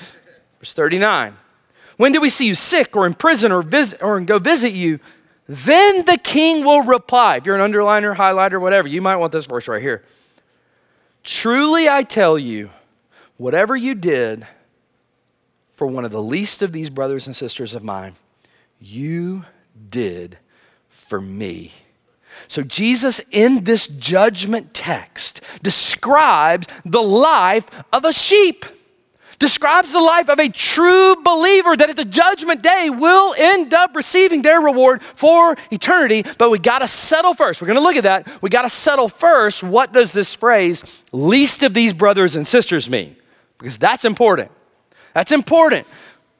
Verse 0.59 0.73
39. 0.73 1.37
When 1.95 2.11
did 2.11 2.21
we 2.21 2.27
see 2.27 2.45
you 2.45 2.55
sick 2.55 2.93
or 2.97 3.05
in 3.05 3.13
prison 3.13 3.53
or, 3.53 3.61
visit, 3.61 4.03
or 4.03 4.19
go 4.19 4.37
visit 4.37 4.73
you? 4.73 4.99
Then 5.47 6.03
the 6.03 6.17
king 6.17 6.65
will 6.65 6.83
reply. 6.83 7.37
If 7.37 7.45
you're 7.45 7.55
an 7.55 7.71
underliner, 7.71 8.13
highlighter, 8.13 8.59
whatever, 8.59 8.89
you 8.89 9.01
might 9.01 9.15
want 9.15 9.31
this 9.31 9.45
verse 9.45 9.69
right 9.69 9.81
here. 9.81 10.03
Truly 11.23 11.87
I 11.87 12.03
tell 12.03 12.37
you, 12.37 12.69
whatever 13.37 13.77
you 13.77 13.95
did 13.95 14.45
for 15.73 15.87
one 15.87 16.03
of 16.03 16.11
the 16.11 16.21
least 16.21 16.61
of 16.61 16.73
these 16.73 16.89
brothers 16.89 17.27
and 17.27 17.33
sisters 17.33 17.73
of 17.73 17.81
mine, 17.81 18.15
you 18.81 19.45
did 19.89 20.37
for 20.89 21.21
me. 21.21 21.71
So, 22.47 22.63
Jesus 22.63 23.21
in 23.31 23.63
this 23.63 23.87
judgment 23.87 24.73
text 24.73 25.41
describes 25.61 26.67
the 26.83 27.01
life 27.01 27.69
of 27.93 28.03
a 28.05 28.11
sheep, 28.11 28.65
describes 29.37 29.91
the 29.91 29.99
life 29.99 30.29
of 30.29 30.39
a 30.39 30.49
true 30.49 31.15
believer 31.23 31.75
that 31.75 31.89
at 31.89 31.95
the 31.95 32.05
judgment 32.05 32.61
day 32.63 32.89
will 32.89 33.35
end 33.37 33.73
up 33.73 33.95
receiving 33.95 34.41
their 34.41 34.59
reward 34.59 35.01
for 35.03 35.55
eternity. 35.71 36.23
But 36.37 36.49
we 36.51 36.59
got 36.59 36.79
to 36.79 36.87
settle 36.87 37.33
first. 37.33 37.61
We're 37.61 37.67
going 37.67 37.77
to 37.77 37.83
look 37.83 37.95
at 37.95 38.03
that. 38.03 38.41
We 38.41 38.49
got 38.49 38.63
to 38.63 38.69
settle 38.69 39.07
first. 39.07 39.63
What 39.63 39.93
does 39.93 40.13
this 40.13 40.33
phrase, 40.33 41.03
least 41.11 41.63
of 41.63 41.73
these 41.73 41.93
brothers 41.93 42.35
and 42.35 42.47
sisters, 42.47 42.89
mean? 42.89 43.15
Because 43.57 43.77
that's 43.77 44.05
important. 44.05 44.51
That's 45.13 45.31
important. 45.31 45.85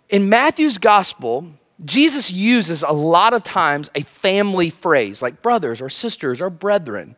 In 0.10 0.30
Matthew's 0.30 0.78
gospel, 0.78 1.48
Jesus 1.84 2.32
uses 2.32 2.84
a 2.84 2.92
lot 2.92 3.34
of 3.34 3.44
times 3.44 3.90
a 3.96 4.02
family 4.02 4.70
phrase 4.70 5.22
like 5.22 5.42
brothers 5.42 5.82
or 5.82 5.90
sisters 5.90 6.42
or 6.42 6.50
brethren. 6.50 7.16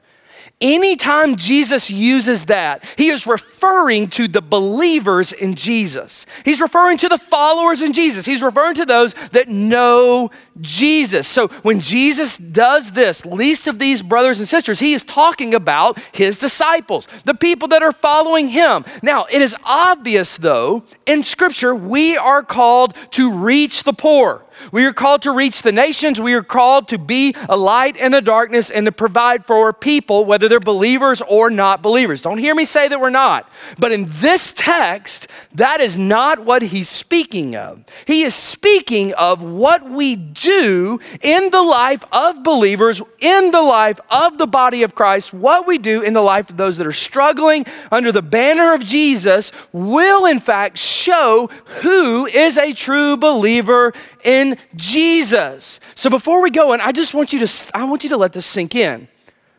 Anytime 0.62 1.36
Jesus 1.36 1.90
uses 1.90 2.46
that, 2.46 2.86
he 2.98 3.10
is 3.10 3.28
referring 3.28 4.08
to 4.12 4.28
the 4.28 4.42
believers 4.42 5.34
in 5.34 5.56
Jesus. 5.56 6.26
He's 6.46 6.62
referring 6.62 6.98
to 7.00 7.10
the 7.10 7.18
followers 7.18 7.82
in 7.82 7.92
Jesus. 7.94 8.26
He's 8.26 8.42
referring 8.42 8.76
to 8.76 8.86
those 8.86 9.14
that 9.30 9.48
know 9.50 10.32
Jesus. 10.62 11.28
So 11.28 11.48
when 11.64 11.82
Jesus 11.82 12.38
does 12.38 12.92
this, 12.92 13.26
least 13.26 13.68
of 13.68 13.80
these 13.80 14.02
brothers 14.02 14.40
and 14.40 14.48
sisters, 14.48 14.80
he 14.80 14.94
is 14.94 15.04
talking 15.04 15.54
about 15.54 16.00
his 16.14 16.38
disciples, 16.38 17.08
the 17.26 17.36
people 17.36 17.68
that 17.70 17.84
are 17.84 17.92
following 17.92 18.50
him. 18.50 18.86
Now, 19.02 19.26
it 19.26 19.42
is 19.42 19.56
obvious 19.66 20.38
though, 20.38 20.84
in 21.06 21.24
scripture, 21.24 21.76
we 21.76 22.16
are 22.18 22.44
called 22.44 22.96
to 23.12 23.34
reach 23.34 23.84
the 23.84 23.94
poor. 23.94 24.46
We 24.72 24.86
are 24.86 24.94
called 24.94 25.22
to 25.24 25.32
reach 25.32 25.62
the 25.62 25.72
nations. 25.72 26.20
We 26.20 26.34
are 26.34 26.44
called 26.44 26.88
to 26.90 26.98
be 26.98 27.36
a 27.50 27.58
light 27.58 27.96
in 27.98 28.12
the 28.12 28.22
darkness 28.22 28.70
and 28.70 28.86
to 28.86 28.92
provide 28.92 29.46
for 29.46 29.74
people, 29.74 30.26
whether 30.26 30.48
they're 30.48 30.60
believers 30.60 31.22
or 31.22 31.50
not 31.50 31.82
believers. 31.82 32.22
Don't 32.22 32.38
hear 32.38 32.56
me 32.56 32.66
say 32.66 32.88
that 32.88 33.00
we're 33.00 33.10
not. 33.10 33.50
But 33.80 33.92
in 33.92 34.06
this 34.08 34.54
text, 34.56 35.28
that 35.54 35.82
is 35.82 35.98
not 35.98 36.46
what 36.46 36.62
he's 36.62 36.90
speaking 36.90 37.56
of. 37.56 37.84
He 38.06 38.24
is 38.24 38.36
speaking 38.36 39.14
of 39.14 39.44
what 39.44 39.90
we 39.90 40.16
do 40.16 41.00
in 41.22 41.50
the 41.50 41.62
life 41.62 42.04
of 42.12 42.44
believers, 42.44 43.02
in 43.20 43.52
the 43.52 43.62
life 43.62 44.00
of 44.10 44.38
the 44.38 44.48
body 44.48 44.84
of 44.84 44.96
Christ, 44.96 45.34
what 45.34 45.68
we 45.68 45.78
do 45.78 46.02
in 46.02 46.14
the 46.14 46.22
life 46.22 46.50
of 46.50 46.58
those 46.58 46.78
that 46.78 46.88
are 46.88 46.92
struggling 46.92 47.66
under 47.92 48.12
the 48.12 48.22
banner 48.22 48.74
of 48.74 48.84
Jesus 48.84 49.52
will, 49.72 50.26
in 50.26 50.40
fact, 50.40 50.78
show 50.78 51.50
who 51.82 52.26
is 52.26 52.58
a 52.58 52.74
true 52.74 53.18
believer 53.18 53.94
in 54.24 54.43
Jesus. 54.76 55.80
So 55.96 56.10
before 56.10 56.42
we 56.42 56.52
go, 56.52 56.74
and 56.74 56.82
I 56.82 56.92
just 56.92 57.14
want 57.14 57.34
you 57.34 57.46
to, 57.46 57.72
I 57.74 57.86
want 57.86 58.04
you 58.04 58.10
to 58.12 58.18
let 58.18 58.34
this 58.34 58.46
sink 58.46 58.76
in. 58.76 59.08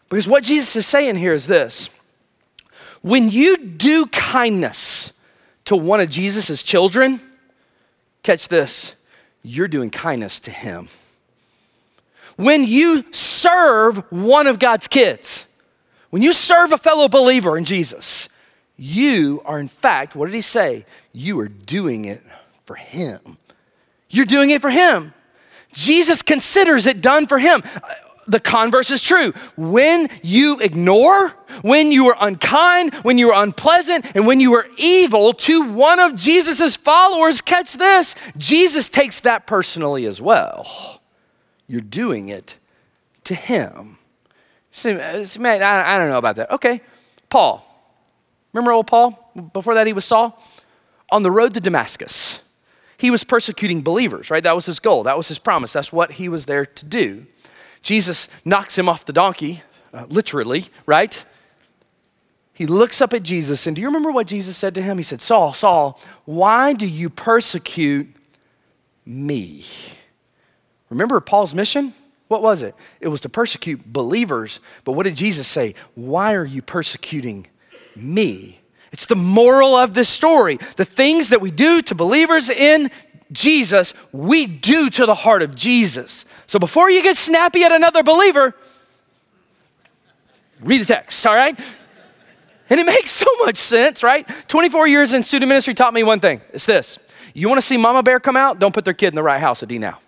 Because 0.08 0.28
what 0.28 0.44
Jesus 0.44 0.76
is 0.76 0.86
saying 0.86 1.16
here 1.16 1.32
is 1.32 1.46
this 1.46 1.90
when 3.02 3.30
you 3.30 3.56
do 3.56 4.06
kindness 4.06 5.12
to 5.66 5.76
one 5.76 6.00
of 6.00 6.08
Jesus' 6.08 6.62
children, 6.62 7.20
catch 8.22 8.48
this, 8.48 8.94
you're 9.42 9.68
doing 9.68 9.90
kindness 9.90 10.40
to 10.40 10.50
him. 10.50 10.88
When 12.36 12.64
you 12.64 13.04
serve 13.12 13.98
one 14.10 14.46
of 14.46 14.58
God's 14.58 14.88
kids, 14.88 15.46
when 16.10 16.22
you 16.22 16.32
serve 16.32 16.72
a 16.72 16.78
fellow 16.78 17.08
believer 17.08 17.56
in 17.56 17.64
Jesus, 17.64 18.28
you 18.76 19.42
are, 19.44 19.58
in 19.58 19.68
fact, 19.68 20.16
what 20.16 20.26
did 20.26 20.34
he 20.34 20.40
say? 20.40 20.84
You 21.12 21.38
are 21.40 21.48
doing 21.48 22.06
it 22.06 22.22
for 22.64 22.74
him. 22.74 23.36
You're 24.14 24.26
doing 24.26 24.50
it 24.50 24.62
for 24.62 24.70
him. 24.70 25.12
Jesus 25.72 26.22
considers 26.22 26.86
it 26.86 27.00
done 27.00 27.26
for 27.26 27.38
him. 27.38 27.64
The 28.28 28.38
converse 28.38 28.90
is 28.92 29.02
true. 29.02 29.32
When 29.56 30.08
you 30.22 30.60
ignore, 30.60 31.30
when 31.62 31.90
you 31.90 32.08
are 32.08 32.16
unkind, 32.20 32.94
when 33.02 33.18
you 33.18 33.32
are 33.32 33.42
unpleasant, 33.42 34.06
and 34.14 34.24
when 34.24 34.38
you 34.38 34.54
are 34.54 34.66
evil 34.78 35.34
to 35.34 35.68
one 35.68 35.98
of 35.98 36.14
Jesus' 36.14 36.76
followers, 36.76 37.40
catch 37.40 37.74
this, 37.74 38.14
Jesus 38.36 38.88
takes 38.88 39.20
that 39.20 39.48
personally 39.48 40.06
as 40.06 40.22
well. 40.22 41.02
You're 41.66 41.80
doing 41.80 42.28
it 42.28 42.56
to 43.24 43.34
him. 43.34 43.98
See, 44.70 44.94
man, 44.94 45.62
I, 45.62 45.94
I 45.94 45.98
don't 45.98 46.08
know 46.08 46.18
about 46.18 46.36
that. 46.36 46.52
Okay, 46.52 46.80
Paul. 47.28 47.66
Remember 48.52 48.70
old 48.70 48.86
Paul? 48.86 49.32
Before 49.52 49.74
that, 49.74 49.88
he 49.88 49.92
was 49.92 50.04
Saul? 50.04 50.40
On 51.10 51.24
the 51.24 51.30
road 51.32 51.52
to 51.54 51.60
Damascus 51.60 52.43
he 53.04 53.10
was 53.10 53.22
persecuting 53.22 53.82
believers, 53.82 54.30
right? 54.30 54.42
That 54.42 54.54
was 54.54 54.64
his 54.64 54.80
goal. 54.80 55.02
That 55.02 55.18
was 55.18 55.28
his 55.28 55.38
promise. 55.38 55.74
That's 55.74 55.92
what 55.92 56.12
he 56.12 56.26
was 56.26 56.46
there 56.46 56.64
to 56.64 56.86
do. 56.86 57.26
Jesus 57.82 58.30
knocks 58.46 58.78
him 58.78 58.88
off 58.88 59.04
the 59.04 59.12
donkey, 59.12 59.62
uh, 59.92 60.06
literally, 60.08 60.68
right? 60.86 61.22
He 62.54 62.64
looks 62.64 63.02
up 63.02 63.12
at 63.12 63.22
Jesus, 63.22 63.66
and 63.66 63.76
do 63.76 63.82
you 63.82 63.88
remember 63.88 64.10
what 64.10 64.26
Jesus 64.26 64.56
said 64.56 64.74
to 64.76 64.80
him? 64.80 64.96
He 64.96 65.04
said, 65.04 65.20
Saul, 65.20 65.52
Saul, 65.52 66.00
why 66.24 66.72
do 66.72 66.86
you 66.86 67.10
persecute 67.10 68.08
me? 69.04 69.66
Remember 70.88 71.20
Paul's 71.20 71.54
mission? 71.54 71.92
What 72.28 72.40
was 72.40 72.62
it? 72.62 72.74
It 73.00 73.08
was 73.08 73.20
to 73.20 73.28
persecute 73.28 73.84
believers. 73.84 74.60
But 74.84 74.92
what 74.92 75.02
did 75.02 75.16
Jesus 75.16 75.46
say? 75.46 75.74
Why 75.94 76.32
are 76.32 76.46
you 76.46 76.62
persecuting 76.62 77.48
me? 77.94 78.62
It's 78.94 79.06
the 79.06 79.16
moral 79.16 79.74
of 79.74 79.92
this 79.94 80.08
story. 80.08 80.56
The 80.76 80.84
things 80.84 81.30
that 81.30 81.40
we 81.40 81.50
do 81.50 81.82
to 81.82 81.96
believers 81.96 82.48
in 82.48 82.92
Jesus, 83.32 83.92
we 84.12 84.46
do 84.46 84.88
to 84.88 85.04
the 85.04 85.16
heart 85.16 85.42
of 85.42 85.56
Jesus. 85.56 86.24
So 86.46 86.60
before 86.60 86.88
you 86.88 87.02
get 87.02 87.16
snappy 87.16 87.64
at 87.64 87.72
another 87.72 88.04
believer, 88.04 88.54
read 90.60 90.80
the 90.80 90.84
text, 90.84 91.26
all 91.26 91.34
right? 91.34 91.58
And 92.70 92.78
it 92.78 92.86
makes 92.86 93.10
so 93.10 93.26
much 93.44 93.56
sense, 93.56 94.04
right? 94.04 94.28
24 94.46 94.86
years 94.86 95.12
in 95.12 95.24
student 95.24 95.48
ministry 95.48 95.74
taught 95.74 95.92
me 95.92 96.04
one 96.04 96.20
thing 96.20 96.40
it's 96.52 96.64
this. 96.64 96.96
You 97.34 97.48
want 97.48 97.60
to 97.60 97.66
see 97.66 97.76
Mama 97.76 98.04
Bear 98.04 98.20
come 98.20 98.36
out? 98.36 98.60
Don't 98.60 98.72
put 98.72 98.84
their 98.84 98.94
kid 98.94 99.08
in 99.08 99.16
the 99.16 99.24
right 99.24 99.40
house 99.40 99.60
at 99.64 99.68
D 99.68 99.76
now. 99.76 99.98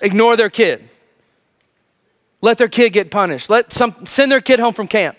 Ignore 0.00 0.36
their 0.36 0.50
kid. 0.50 0.88
Let 2.40 2.58
their 2.58 2.66
kid 2.66 2.92
get 2.92 3.12
punished. 3.12 3.48
Let 3.48 3.72
some 3.72 4.06
send 4.06 4.32
their 4.32 4.40
kid 4.40 4.58
home 4.58 4.74
from 4.74 4.88
camp. 4.88 5.16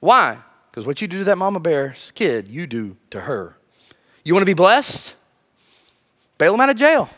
Why? 0.00 0.36
Because 0.72 0.86
what 0.86 1.02
you 1.02 1.06
do 1.06 1.18
to 1.18 1.24
that 1.24 1.36
mama 1.36 1.60
bear's 1.60 2.10
kid, 2.14 2.48
you 2.48 2.66
do 2.66 2.96
to 3.10 3.20
her. 3.20 3.56
You 4.24 4.32
want 4.32 4.40
to 4.40 4.46
be 4.46 4.54
blessed? 4.54 5.14
Bail 6.38 6.52
them 6.52 6.62
out 6.62 6.70
of 6.70 6.76
jail. 6.76 7.10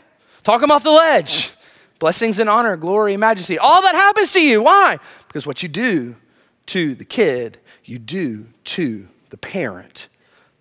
Talk 0.43 0.59
them 0.59 0.71
off 0.71 0.83
the 0.83 0.91
ledge. 0.91 1.51
Blessings 1.97 2.37
and 2.39 2.49
honor, 2.49 2.75
glory 2.75 3.13
and 3.13 3.21
majesty. 3.21 3.57
All 3.57 3.81
that 3.81 3.95
happens 3.95 4.33
to 4.33 4.41
you. 4.41 4.61
Why? 4.61 4.99
Because 5.27 5.47
what 5.47 5.63
you 5.63 5.69
do 5.69 6.17
to 6.65 6.95
the 6.95 7.05
kid, 7.05 7.57
you 7.85 7.97
do 7.97 8.47
to 8.65 9.07
the 9.29 9.37
parent. 9.37 10.09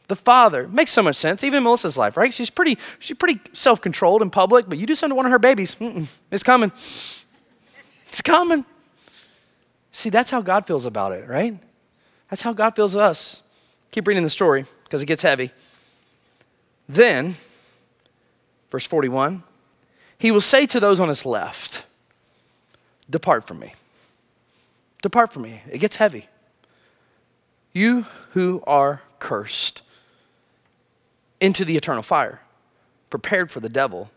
The 0.07 0.15
father 0.15 0.69
makes 0.69 0.93
so 0.93 1.03
much 1.03 1.17
sense. 1.17 1.43
Even 1.43 1.65
Melissa's 1.65 1.99
life, 1.99 2.17
right? 2.17 2.33
She's 2.33 2.51
pretty, 2.51 2.79
she's 3.01 3.17
pretty 3.17 3.41
self-controlled 3.53 4.23
in 4.23 4.31
public, 4.31 4.69
but 4.69 4.79
you 4.79 4.87
do 4.87 4.95
something 4.95 5.15
to 5.15 5.17
one 5.17 5.27
of 5.27 5.33
her 5.33 5.41
babies, 5.41 5.75
it's 6.31 6.43
coming. 6.45 6.71
It's 8.07 8.23
coming. 8.23 8.65
See, 9.91 10.11
that's 10.11 10.31
how 10.31 10.43
God 10.43 10.67
feels 10.67 10.87
about 10.87 11.13
it, 11.13 11.29
right? 11.29 11.59
That's 12.31 12.43
how 12.43 12.53
God 12.53 12.75
feels 12.75 12.97
us. 12.97 13.43
Keep 13.91 14.09
reading 14.09 14.25
the 14.25 14.31
story 14.31 14.65
because 14.85 15.03
it 15.03 15.07
gets 15.07 15.23
heavy. 15.23 15.53
Then, 16.89 17.37
verse 18.71 18.87
41, 18.87 19.43
he 20.19 20.31
will 20.31 20.41
say 20.41 20.67
to 20.67 20.81
those 20.81 21.01
on 21.01 21.09
his 21.09 21.25
left, 21.25 21.85
Depart 23.09 23.47
from 23.47 23.59
me. 23.59 23.75
Depart 25.03 25.33
from 25.33 25.43
me. 25.43 25.63
It 25.71 25.79
gets 25.79 25.97
heavy. 25.97 26.29
You 27.73 28.03
who 28.31 28.63
are 28.67 29.03
cursed 29.19 29.83
into 31.41 31.65
the 31.65 31.77
eternal 31.77 32.03
fire, 32.03 32.41
prepared 33.11 33.51
for 33.51 33.61
the 33.61 33.69
devil 33.69 34.11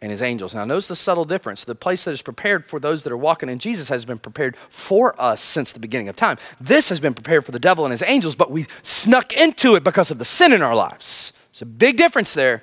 and 0.00 0.10
his 0.10 0.22
angels. 0.22 0.54
Now, 0.54 0.64
notice 0.64 0.86
the 0.86 0.96
subtle 0.96 1.24
difference. 1.24 1.64
The 1.64 1.74
place 1.74 2.04
that 2.04 2.12
is 2.12 2.22
prepared 2.22 2.64
for 2.64 2.78
those 2.78 3.02
that 3.02 3.12
are 3.12 3.16
walking 3.16 3.48
in 3.48 3.58
Jesus 3.58 3.88
has 3.88 4.04
been 4.04 4.18
prepared 4.18 4.56
for 4.56 5.20
us 5.20 5.40
since 5.40 5.72
the 5.72 5.80
beginning 5.80 6.08
of 6.08 6.16
time. 6.16 6.38
This 6.60 6.88
has 6.88 7.00
been 7.00 7.14
prepared 7.14 7.44
for 7.44 7.52
the 7.52 7.58
devil 7.58 7.84
and 7.84 7.90
his 7.90 8.04
angels, 8.06 8.36
but 8.36 8.50
we 8.50 8.66
snuck 8.82 9.32
into 9.32 9.74
it 9.74 9.82
because 9.82 10.10
of 10.10 10.18
the 10.18 10.24
sin 10.24 10.52
in 10.52 10.62
our 10.62 10.74
lives. 10.74 11.32
It's 11.50 11.62
a 11.62 11.66
big 11.66 11.96
difference 11.96 12.34
there. 12.34 12.62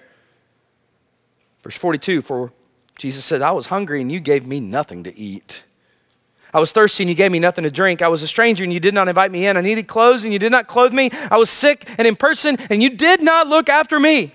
Verse 1.63 1.75
42 1.75 2.21
For 2.21 2.53
Jesus 2.97 3.25
said, 3.25 3.41
I 3.41 3.51
was 3.51 3.67
hungry 3.67 3.99
and 3.99 4.11
you 4.11 4.19
gave 4.19 4.45
me 4.45 4.59
nothing 4.59 5.03
to 5.03 5.17
eat. 5.17 5.63
I 6.53 6.59
was 6.59 6.71
thirsty 6.71 7.03
and 7.03 7.09
you 7.09 7.15
gave 7.15 7.33
me 7.33 7.39
nothing 7.39 7.65
to 7.65 7.71
drink. 7.71 8.01
I 8.01 8.07
was 8.07 8.23
a 8.23 8.29
stranger 8.29 8.63
and 8.63 8.71
you 8.71 8.79
did 8.79 8.93
not 8.93 9.09
invite 9.09 9.29
me 9.29 9.45
in. 9.45 9.57
I 9.57 9.61
needed 9.61 9.87
clothes 9.87 10.23
and 10.23 10.31
you 10.31 10.39
did 10.39 10.53
not 10.53 10.67
clothe 10.67 10.93
me. 10.93 11.09
I 11.29 11.35
was 11.35 11.49
sick 11.49 11.85
and 11.97 12.07
in 12.07 12.15
person 12.15 12.55
and 12.69 12.81
you 12.81 12.91
did 12.91 13.21
not 13.21 13.47
look 13.47 13.67
after 13.67 13.99
me. 13.99 14.31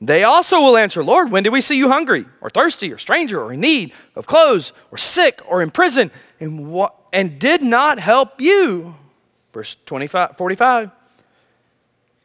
They 0.00 0.24
also 0.24 0.60
will 0.60 0.78
answer, 0.78 1.04
Lord, 1.04 1.30
when 1.30 1.42
did 1.42 1.52
we 1.52 1.60
see 1.60 1.76
you 1.76 1.88
hungry 1.88 2.24
or 2.40 2.48
thirsty 2.48 2.90
or 2.92 2.96
stranger 2.96 3.42
or 3.42 3.52
in 3.52 3.60
need 3.60 3.92
of 4.16 4.26
clothes 4.26 4.72
or 4.90 4.96
sick 4.96 5.42
or 5.46 5.60
in 5.60 5.70
prison 5.70 6.10
and, 6.38 6.88
and 7.12 7.38
did 7.38 7.62
not 7.62 7.98
help 7.98 8.40
you? 8.40 8.94
Verse 9.52 9.76
25, 9.84 10.38
45. 10.38 10.90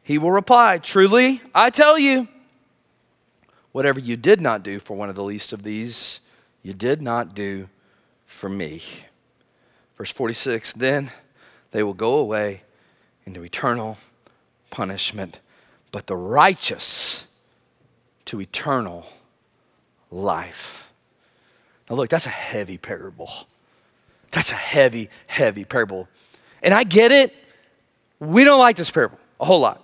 He 0.03 0.17
will 0.17 0.31
reply, 0.31 0.77
Truly, 0.77 1.41
I 1.53 1.69
tell 1.69 1.99
you, 1.99 2.29
whatever 3.73 3.99
you 3.99 4.15
did 4.15 4.39
not 4.39 4.63
do 4.63 4.79
for 4.79 4.95
one 4.95 5.09
of 5.09 5.15
the 5.15 5.23
least 5.23 5.51
of 5.51 5.63
these, 5.63 6.21
you 6.63 6.73
did 6.73 7.01
not 7.01 7.35
do 7.35 7.67
for 8.25 8.47
me. 8.47 8.81
Verse 9.97 10.11
46 10.11 10.71
Then 10.73 11.11
they 11.71 11.83
will 11.83 11.93
go 11.93 12.15
away 12.15 12.61
into 13.25 13.43
eternal 13.43 13.97
punishment, 14.69 15.39
but 15.91 16.07
the 16.07 16.15
righteous 16.15 17.24
to 18.25 18.41
eternal 18.41 19.05
life. 20.11 20.91
Now, 21.89 21.95
look, 21.95 22.09
that's 22.09 22.25
a 22.25 22.29
heavy 22.29 22.77
parable. 22.77 23.31
That's 24.31 24.51
a 24.51 24.55
heavy, 24.55 25.09
heavy 25.27 25.65
parable. 25.65 26.07
And 26.63 26.73
I 26.73 26.83
get 26.83 27.11
it. 27.11 27.33
We 28.19 28.43
don't 28.43 28.59
like 28.59 28.75
this 28.75 28.91
parable 28.91 29.19
a 29.39 29.45
whole 29.45 29.59
lot. 29.59 29.81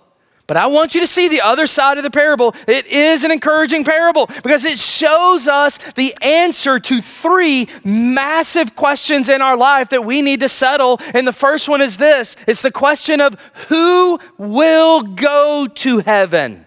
But 0.48 0.56
I 0.56 0.66
want 0.66 0.94
you 0.94 1.00
to 1.00 1.06
see 1.06 1.28
the 1.28 1.40
other 1.40 1.66
side 1.66 1.98
of 1.98 2.04
the 2.04 2.10
parable. 2.10 2.54
It 2.66 2.86
is 2.86 3.24
an 3.24 3.30
encouraging 3.30 3.84
parable 3.84 4.28
because 4.42 4.64
it 4.64 4.78
shows 4.78 5.46
us 5.46 5.78
the 5.92 6.14
answer 6.20 6.80
to 6.80 7.00
three 7.00 7.68
massive 7.84 8.74
questions 8.74 9.28
in 9.28 9.40
our 9.40 9.56
life 9.56 9.90
that 9.90 10.04
we 10.04 10.20
need 10.20 10.40
to 10.40 10.48
settle. 10.48 11.00
And 11.14 11.26
the 11.26 11.32
first 11.32 11.68
one 11.68 11.80
is 11.80 11.96
this 11.96 12.36
it's 12.46 12.60
the 12.60 12.72
question 12.72 13.20
of 13.20 13.34
who 13.68 14.18
will 14.36 15.02
go 15.02 15.68
to 15.76 16.00
heaven? 16.00 16.66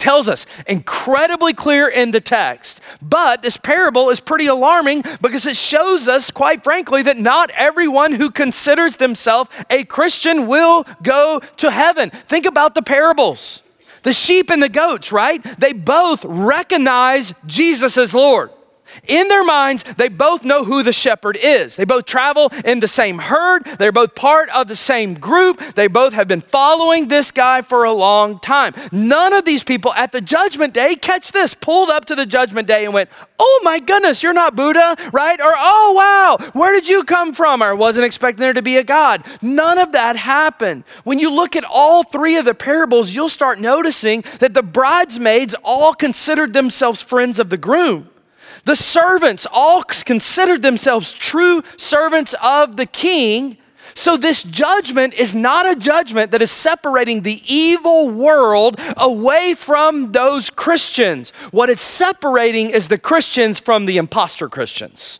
Tells 0.00 0.30
us 0.30 0.46
incredibly 0.66 1.52
clear 1.52 1.86
in 1.86 2.10
the 2.10 2.20
text. 2.20 2.80
But 3.02 3.42
this 3.42 3.58
parable 3.58 4.08
is 4.08 4.18
pretty 4.18 4.46
alarming 4.46 5.04
because 5.20 5.46
it 5.46 5.58
shows 5.58 6.08
us, 6.08 6.30
quite 6.30 6.64
frankly, 6.64 7.02
that 7.02 7.18
not 7.18 7.50
everyone 7.50 8.14
who 8.14 8.30
considers 8.30 8.96
themselves 8.96 9.50
a 9.68 9.84
Christian 9.84 10.46
will 10.46 10.86
go 11.02 11.40
to 11.58 11.70
heaven. 11.70 12.08
Think 12.08 12.46
about 12.46 12.74
the 12.74 12.80
parables. 12.80 13.60
The 14.02 14.14
sheep 14.14 14.50
and 14.50 14.62
the 14.62 14.70
goats, 14.70 15.12
right? 15.12 15.42
They 15.58 15.74
both 15.74 16.24
recognize 16.24 17.34
Jesus 17.44 17.98
as 17.98 18.14
Lord. 18.14 18.50
In 19.06 19.28
their 19.28 19.44
minds, 19.44 19.82
they 19.82 20.08
both 20.08 20.44
know 20.44 20.64
who 20.64 20.82
the 20.82 20.92
shepherd 20.92 21.38
is. 21.40 21.76
They 21.76 21.84
both 21.84 22.06
travel 22.06 22.52
in 22.64 22.80
the 22.80 22.88
same 22.88 23.18
herd. 23.18 23.64
They're 23.64 23.92
both 23.92 24.14
part 24.14 24.48
of 24.50 24.68
the 24.68 24.76
same 24.76 25.14
group. 25.14 25.60
They 25.74 25.86
both 25.86 26.12
have 26.12 26.28
been 26.28 26.40
following 26.40 27.08
this 27.08 27.30
guy 27.30 27.62
for 27.62 27.84
a 27.84 27.92
long 27.92 28.38
time. 28.38 28.74
None 28.92 29.32
of 29.32 29.44
these 29.44 29.64
people 29.64 29.92
at 29.94 30.12
the 30.12 30.20
judgment 30.20 30.74
day, 30.74 30.94
catch 30.94 31.32
this, 31.32 31.54
pulled 31.54 31.90
up 31.90 32.04
to 32.06 32.14
the 32.14 32.26
judgment 32.26 32.68
day 32.68 32.84
and 32.84 32.92
went, 32.94 33.10
Oh 33.38 33.60
my 33.64 33.78
goodness, 33.78 34.22
you're 34.22 34.32
not 34.32 34.56
Buddha, 34.56 34.96
right? 35.12 35.40
Or, 35.40 35.52
Oh 35.56 35.94
wow, 35.96 36.50
where 36.52 36.72
did 36.72 36.88
you 36.88 37.04
come 37.04 37.32
from? 37.32 37.62
Or 37.62 37.74
wasn't 37.74 38.06
expecting 38.06 38.42
there 38.42 38.52
to 38.52 38.62
be 38.62 38.76
a 38.76 38.84
God. 38.84 39.24
None 39.40 39.78
of 39.78 39.92
that 39.92 40.16
happened. 40.16 40.84
When 41.04 41.18
you 41.18 41.30
look 41.32 41.56
at 41.56 41.64
all 41.64 42.02
three 42.02 42.36
of 42.36 42.44
the 42.44 42.54
parables, 42.54 43.12
you'll 43.12 43.28
start 43.28 43.58
noticing 43.58 44.22
that 44.40 44.54
the 44.54 44.62
bridesmaids 44.62 45.54
all 45.64 45.94
considered 45.94 46.52
themselves 46.52 47.02
friends 47.02 47.38
of 47.38 47.48
the 47.48 47.56
groom. 47.56 48.09
The 48.70 48.76
servants 48.76 49.48
all 49.50 49.82
considered 49.82 50.62
themselves 50.62 51.12
true 51.12 51.64
servants 51.76 52.36
of 52.40 52.76
the 52.76 52.86
king. 52.86 53.56
So, 53.96 54.16
this 54.16 54.44
judgment 54.44 55.12
is 55.14 55.34
not 55.34 55.68
a 55.68 55.74
judgment 55.74 56.30
that 56.30 56.40
is 56.40 56.52
separating 56.52 57.22
the 57.22 57.42
evil 57.52 58.08
world 58.08 58.78
away 58.96 59.54
from 59.54 60.12
those 60.12 60.50
Christians. 60.50 61.30
What 61.50 61.68
it's 61.68 61.82
separating 61.82 62.70
is 62.70 62.86
the 62.86 62.96
Christians 62.96 63.58
from 63.58 63.86
the 63.86 63.96
impostor 63.96 64.48
Christians. 64.48 65.18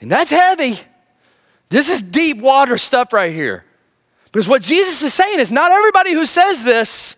And 0.00 0.08
that's 0.08 0.30
heavy. 0.30 0.78
This 1.68 1.88
is 1.88 2.00
deep 2.00 2.36
water 2.38 2.78
stuff 2.78 3.12
right 3.12 3.32
here. 3.32 3.64
Because 4.26 4.46
what 4.46 4.62
Jesus 4.62 5.02
is 5.02 5.12
saying 5.12 5.40
is 5.40 5.50
not 5.50 5.72
everybody 5.72 6.12
who 6.12 6.24
says 6.24 6.62
this 6.62 7.16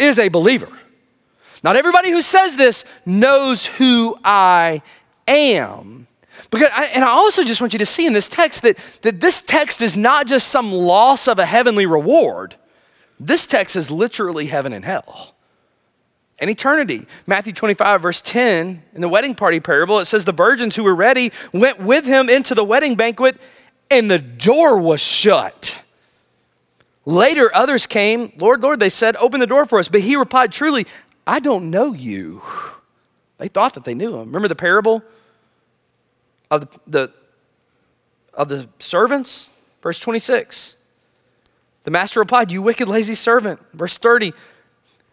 is 0.00 0.18
a 0.18 0.30
believer. 0.30 0.76
Not 1.62 1.76
everybody 1.76 2.10
who 2.10 2.22
says 2.22 2.56
this 2.56 2.84
knows 3.06 3.66
who 3.66 4.18
I 4.24 4.82
am. 5.28 6.06
Because 6.50 6.70
I, 6.74 6.86
and 6.86 7.04
I 7.04 7.08
also 7.08 7.44
just 7.44 7.60
want 7.60 7.72
you 7.72 7.78
to 7.78 7.86
see 7.86 8.06
in 8.06 8.12
this 8.12 8.28
text 8.28 8.62
that, 8.62 8.76
that 9.02 9.20
this 9.20 9.40
text 9.40 9.80
is 9.80 9.96
not 9.96 10.26
just 10.26 10.48
some 10.48 10.72
loss 10.72 11.28
of 11.28 11.38
a 11.38 11.46
heavenly 11.46 11.86
reward. 11.86 12.56
This 13.20 13.46
text 13.46 13.76
is 13.76 13.90
literally 13.90 14.46
heaven 14.46 14.72
and 14.72 14.84
hell 14.84 15.34
and 16.42 16.50
eternity. 16.50 17.06
Matthew 17.26 17.52
25, 17.52 18.02
verse 18.02 18.20
10, 18.20 18.82
in 18.94 19.00
the 19.00 19.08
wedding 19.08 19.36
party 19.36 19.60
parable, 19.60 20.00
it 20.00 20.06
says, 20.06 20.24
The 20.24 20.32
virgins 20.32 20.74
who 20.74 20.82
were 20.82 20.94
ready 20.94 21.32
went 21.52 21.78
with 21.78 22.04
him 22.04 22.28
into 22.28 22.54
the 22.54 22.64
wedding 22.64 22.96
banquet, 22.96 23.40
and 23.90 24.10
the 24.10 24.18
door 24.18 24.76
was 24.76 25.00
shut. 25.00 25.80
Later, 27.04 27.54
others 27.54 27.86
came. 27.86 28.32
Lord, 28.38 28.60
Lord, 28.60 28.80
they 28.80 28.88
said, 28.88 29.16
Open 29.16 29.38
the 29.38 29.46
door 29.46 29.66
for 29.66 29.78
us. 29.78 29.88
But 29.88 30.00
he 30.00 30.16
replied, 30.16 30.50
Truly, 30.50 30.86
I 31.26 31.40
don't 31.40 31.70
know 31.70 31.92
you. 31.92 32.42
They 33.38 33.48
thought 33.48 33.74
that 33.74 33.84
they 33.84 33.94
knew 33.94 34.14
him. 34.14 34.26
Remember 34.26 34.48
the 34.48 34.56
parable 34.56 35.02
of 36.50 36.60
the, 36.60 36.80
the 36.86 37.12
of 38.34 38.48
the 38.48 38.68
servants? 38.78 39.50
Verse 39.82 39.98
26. 39.98 40.76
The 41.84 41.90
master 41.90 42.20
replied, 42.20 42.50
You 42.50 42.62
wicked, 42.62 42.88
lazy 42.88 43.14
servant. 43.14 43.60
Verse 43.72 43.98
30. 43.98 44.32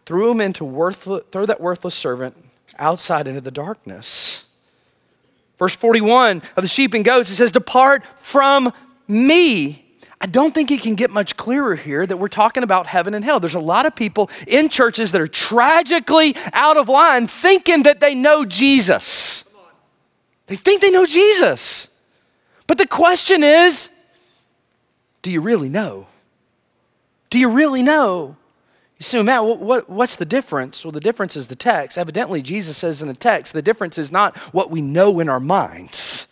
Threw 0.06 0.30
him 0.30 0.40
into 0.40 0.64
worthless, 0.64 1.24
throw 1.30 1.46
that 1.46 1.60
worthless 1.60 1.94
servant 1.94 2.36
outside 2.78 3.26
into 3.26 3.40
the 3.40 3.50
darkness. 3.50 4.44
Verse 5.58 5.76
41 5.76 6.38
of 6.56 6.62
the 6.62 6.68
sheep 6.68 6.94
and 6.94 7.04
goats, 7.04 7.30
it 7.30 7.36
says, 7.36 7.50
Depart 7.50 8.04
from 8.18 8.72
me. 9.06 9.89
I 10.20 10.26
don't 10.26 10.52
think 10.52 10.70
it 10.70 10.82
can 10.82 10.96
get 10.96 11.10
much 11.10 11.36
clearer 11.36 11.74
here 11.74 12.06
that 12.06 12.16
we're 12.18 12.28
talking 12.28 12.62
about 12.62 12.86
heaven 12.86 13.14
and 13.14 13.24
hell. 13.24 13.40
There's 13.40 13.54
a 13.54 13.60
lot 13.60 13.86
of 13.86 13.96
people 13.96 14.30
in 14.46 14.68
churches 14.68 15.12
that 15.12 15.20
are 15.20 15.26
tragically 15.26 16.36
out 16.52 16.76
of 16.76 16.88
line 16.90 17.26
thinking 17.26 17.84
that 17.84 18.00
they 18.00 18.14
know 18.14 18.44
Jesus. 18.44 19.46
They 20.46 20.56
think 20.56 20.82
they 20.82 20.90
know 20.90 21.06
Jesus. 21.06 21.88
But 22.66 22.76
the 22.76 22.86
question 22.86 23.42
is 23.42 23.90
do 25.22 25.30
you 25.30 25.40
really 25.40 25.68
know? 25.68 26.06
Do 27.30 27.38
you 27.38 27.48
really 27.48 27.82
know? 27.82 28.36
You 28.98 29.04
say, 29.04 29.22
Matt, 29.22 29.44
what, 29.44 29.60
what, 29.60 29.88
what's 29.88 30.16
the 30.16 30.26
difference? 30.26 30.84
Well, 30.84 30.92
the 30.92 31.00
difference 31.00 31.34
is 31.34 31.46
the 31.46 31.56
text. 31.56 31.96
Evidently, 31.96 32.42
Jesus 32.42 32.76
says 32.76 33.00
in 33.00 33.08
the 33.08 33.14
text, 33.14 33.54
the 33.54 33.62
difference 33.62 33.96
is 33.96 34.12
not 34.12 34.36
what 34.52 34.70
we 34.70 34.82
know 34.82 35.20
in 35.20 35.28
our 35.28 35.40
minds. 35.40 36.26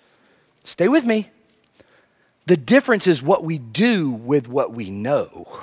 Stay 0.64 0.88
with 0.88 1.06
me. 1.06 1.30
The 2.48 2.56
difference 2.56 3.06
is 3.06 3.22
what 3.22 3.44
we 3.44 3.58
do 3.58 4.08
with 4.10 4.48
what 4.48 4.72
we 4.72 4.90
know. 4.90 5.60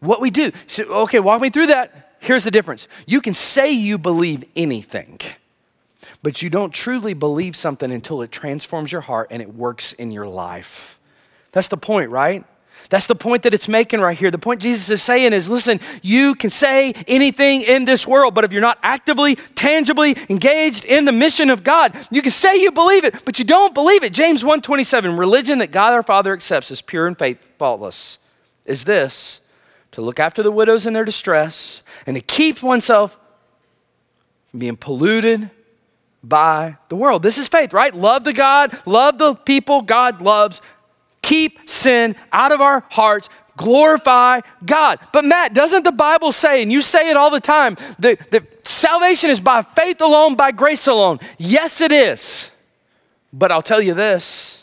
What 0.00 0.22
we 0.22 0.30
do. 0.30 0.52
So, 0.66 0.84
okay, 1.02 1.20
walk 1.20 1.42
me 1.42 1.50
through 1.50 1.66
that. 1.66 2.16
Here's 2.20 2.44
the 2.44 2.50
difference 2.50 2.88
you 3.06 3.20
can 3.20 3.34
say 3.34 3.70
you 3.70 3.98
believe 3.98 4.44
anything, 4.56 5.20
but 6.22 6.40
you 6.40 6.48
don't 6.48 6.72
truly 6.72 7.12
believe 7.12 7.56
something 7.56 7.92
until 7.92 8.22
it 8.22 8.32
transforms 8.32 8.90
your 8.90 9.02
heart 9.02 9.28
and 9.30 9.42
it 9.42 9.54
works 9.54 9.92
in 9.92 10.10
your 10.10 10.26
life. 10.26 10.98
That's 11.52 11.68
the 11.68 11.76
point, 11.76 12.10
right? 12.10 12.44
That's 12.90 13.06
the 13.06 13.14
point 13.14 13.42
that 13.44 13.54
it's 13.54 13.68
making 13.68 14.00
right 14.00 14.16
here. 14.16 14.30
The 14.30 14.38
point 14.38 14.60
Jesus 14.60 14.90
is 14.90 15.02
saying 15.02 15.32
is 15.32 15.48
listen, 15.48 15.80
you 16.02 16.34
can 16.34 16.50
say 16.50 16.92
anything 17.08 17.62
in 17.62 17.84
this 17.84 18.06
world, 18.06 18.34
but 18.34 18.44
if 18.44 18.52
you're 18.52 18.60
not 18.60 18.78
actively, 18.82 19.36
tangibly 19.54 20.16
engaged 20.28 20.84
in 20.84 21.04
the 21.04 21.12
mission 21.12 21.50
of 21.50 21.64
God, 21.64 21.96
you 22.10 22.22
can 22.22 22.32
say 22.32 22.56
you 22.56 22.70
believe 22.72 23.04
it, 23.04 23.24
but 23.24 23.38
you 23.38 23.44
don't 23.44 23.74
believe 23.74 24.04
it. 24.04 24.12
James 24.12 24.44
1:27, 24.44 25.18
religion 25.18 25.58
that 25.58 25.70
God 25.70 25.92
our 25.92 26.02
Father 26.02 26.32
accepts 26.32 26.70
as 26.70 26.82
pure 26.82 27.06
and 27.06 27.18
faith, 27.18 27.38
faultless, 27.58 28.18
is 28.64 28.84
this 28.84 29.40
to 29.92 30.02
look 30.02 30.18
after 30.18 30.42
the 30.42 30.52
widows 30.52 30.86
in 30.86 30.92
their 30.92 31.04
distress 31.04 31.82
and 32.06 32.16
to 32.16 32.22
keep 32.22 32.62
oneself 32.62 33.18
from 34.50 34.60
being 34.60 34.76
polluted 34.76 35.50
by 36.22 36.76
the 36.88 36.96
world. 36.96 37.22
This 37.22 37.38
is 37.38 37.48
faith, 37.48 37.72
right? 37.72 37.94
Love 37.94 38.24
the 38.24 38.32
God, 38.32 38.76
love 38.86 39.18
the 39.18 39.34
people 39.34 39.82
God 39.82 40.22
loves, 40.22 40.60
keep 41.24 41.68
sin 41.68 42.14
out 42.32 42.52
of 42.52 42.60
our 42.60 42.84
hearts, 42.90 43.30
glorify 43.56 44.40
God. 44.64 44.98
But 45.12 45.24
Matt, 45.24 45.54
doesn't 45.54 45.82
the 45.82 45.92
Bible 45.92 46.32
say, 46.32 46.62
and 46.62 46.70
you 46.70 46.82
say 46.82 47.08
it 47.08 47.16
all 47.16 47.30
the 47.30 47.40
time, 47.40 47.76
that, 47.98 48.30
that 48.30 48.66
salvation 48.66 49.30
is 49.30 49.40
by 49.40 49.62
faith 49.62 50.02
alone, 50.02 50.34
by 50.34 50.52
grace 50.52 50.86
alone? 50.86 51.18
Yes, 51.38 51.80
it 51.80 51.92
is. 51.92 52.50
But 53.32 53.50
I'll 53.50 53.62
tell 53.62 53.80
you 53.80 53.94
this 53.94 54.60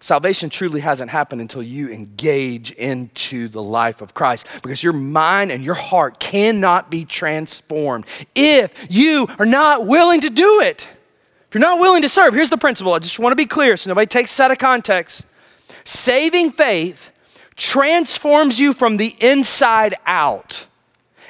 salvation 0.00 0.48
truly 0.48 0.80
hasn't 0.80 1.10
happened 1.10 1.40
until 1.40 1.62
you 1.62 1.90
engage 1.90 2.70
into 2.70 3.48
the 3.48 3.62
life 3.62 4.00
of 4.00 4.14
Christ 4.14 4.46
because 4.62 4.82
your 4.82 4.92
mind 4.92 5.50
and 5.50 5.64
your 5.64 5.74
heart 5.74 6.20
cannot 6.20 6.88
be 6.88 7.04
transformed 7.04 8.06
if 8.34 8.86
you 8.88 9.26
are 9.40 9.46
not 9.46 9.86
willing 9.86 10.20
to 10.20 10.30
do 10.30 10.60
it. 10.60 10.88
If 11.48 11.54
you're 11.54 11.60
not 11.60 11.80
willing 11.80 12.02
to 12.02 12.08
serve, 12.08 12.32
here's 12.32 12.50
the 12.50 12.56
principle. 12.56 12.94
I 12.94 13.00
just 13.00 13.18
want 13.18 13.32
to 13.32 13.36
be 13.36 13.46
clear 13.46 13.76
so 13.76 13.90
nobody 13.90 14.06
takes 14.06 14.38
out 14.38 14.50
of 14.50 14.58
context. 14.58 15.26
Saving 15.84 16.52
faith 16.52 17.12
transforms 17.56 18.58
you 18.58 18.72
from 18.72 18.96
the 18.96 19.14
inside 19.20 19.94
out. 20.06 20.66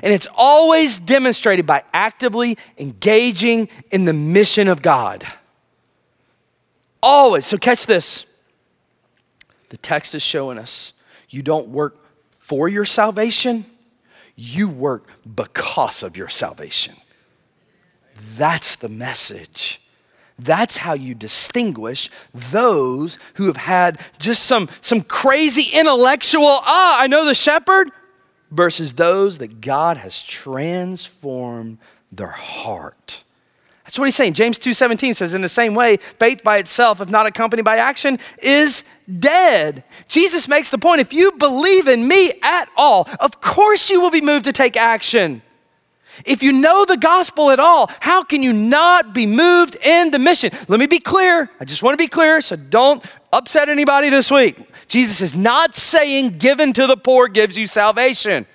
And 0.03 0.12
it's 0.12 0.29
always 0.37 0.98
demonstrated 0.98 1.66
by 1.66 1.83
actively 1.92 2.57
engaging 2.77 3.68
in 3.90 4.05
the 4.05 4.12
mission 4.12 4.68
of 4.68 4.83
God. 4.83 5.27
Always. 7.03 7.46
So, 7.46 7.59
catch 7.59 7.87
this. 7.87 8.24
The 9.70 9.77
text 9.77 10.14
is 10.14 10.22
showing 10.22 10.59
us 10.59 10.92
you 11.29 11.42
don't 11.42 11.68
work 11.68 11.98
for 12.38 12.68
your 12.68 12.85
salvation, 12.85 13.66
you 14.35 14.68
work 14.68 15.09
because 15.35 16.03
of 16.03 16.16
your 16.16 16.29
salvation. 16.29 16.96
That's 18.37 18.77
the 18.77 18.88
message. 18.88 19.83
That's 20.38 20.77
how 20.79 20.94
you 20.94 21.14
distinguish 21.14 22.11
those 22.33 23.18
who 23.35 23.46
have 23.46 23.57
had 23.57 24.01
just 24.18 24.44
some, 24.44 24.68
some 24.81 25.03
crazy 25.03 25.70
intellectual, 25.72 26.46
ah, 26.46 27.01
I 27.01 27.09
know 27.09 27.24
the 27.24 27.35
shepherd, 27.35 27.90
versus 28.51 28.94
those 28.94 29.38
that 29.38 29.61
God 29.61 29.98
has 29.98 30.22
transformed 30.22 31.79
their 32.12 32.29
heart. 32.29 33.24
That's 33.85 33.98
what 33.98 34.05
he's 34.05 34.16
saying. 34.16 34.35
James 34.35 34.59
2:17 34.59 35.14
says 35.14 35.33
in 35.33 35.40
the 35.40 35.48
same 35.48 35.74
way, 35.74 35.96
faith 35.96 36.44
by 36.44 36.59
itself 36.59 37.01
if 37.01 37.09
not 37.09 37.27
accompanied 37.27 37.64
by 37.64 37.79
action 37.79 38.18
is 38.42 38.85
dead. 39.18 39.83
Jesus 40.09 40.46
makes 40.46 40.68
the 40.68 40.77
point 40.77 41.01
if 41.01 41.12
you 41.12 41.33
believe 41.33 41.88
in 41.88 42.07
me 42.07 42.33
at 42.42 42.68
all, 42.77 43.09
of 43.18 43.40
course 43.40 43.88
you 43.88 44.01
will 44.01 44.11
be 44.11 44.20
moved 44.20 44.44
to 44.44 44.53
take 44.53 44.77
action. 44.77 45.40
If 46.25 46.43
you 46.43 46.53
know 46.53 46.85
the 46.85 46.97
gospel 46.97 47.51
at 47.51 47.61
all, 47.61 47.91
how 48.01 48.23
can 48.23 48.43
you 48.43 48.53
not 48.53 49.15
be 49.15 49.27
moved 49.27 49.77
in 49.77 50.11
the 50.11 50.19
mission? 50.19 50.51
Let 50.69 50.81
me 50.81 50.87
be 50.87 50.99
clear. 50.99 51.51
I 51.61 51.65
just 51.65 51.83
want 51.83 51.99
to 51.99 52.03
be 52.03 52.09
clear, 52.09 52.41
so 52.41 52.57
don't 52.57 53.05
upset 53.33 53.69
anybody 53.69 54.11
this 54.11 54.31
week. 54.31 54.59
Jesus 54.89 55.21
is 55.21 55.35
not 55.35 55.75
saying 55.75 56.39
given 56.39 56.73
to 56.75 56.87
the 56.87 56.97
poor 56.97 57.29
gives 57.29 57.57
you 57.57 57.67
salvation. 57.67 58.47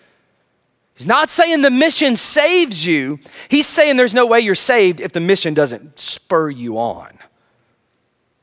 He's 0.95 1.07
not 1.07 1.29
saying 1.29 1.61
the 1.61 1.71
mission 1.71 2.17
saves 2.17 2.85
you. 2.85 3.19
He's 3.49 3.67
saying 3.67 3.97
there's 3.97 4.13
no 4.13 4.27
way 4.27 4.41
you're 4.41 4.55
saved 4.55 4.99
if 4.99 5.11
the 5.11 5.19
mission 5.19 5.53
doesn't 5.53 5.99
spur 5.99 6.49
you 6.49 6.77
on. 6.77 7.17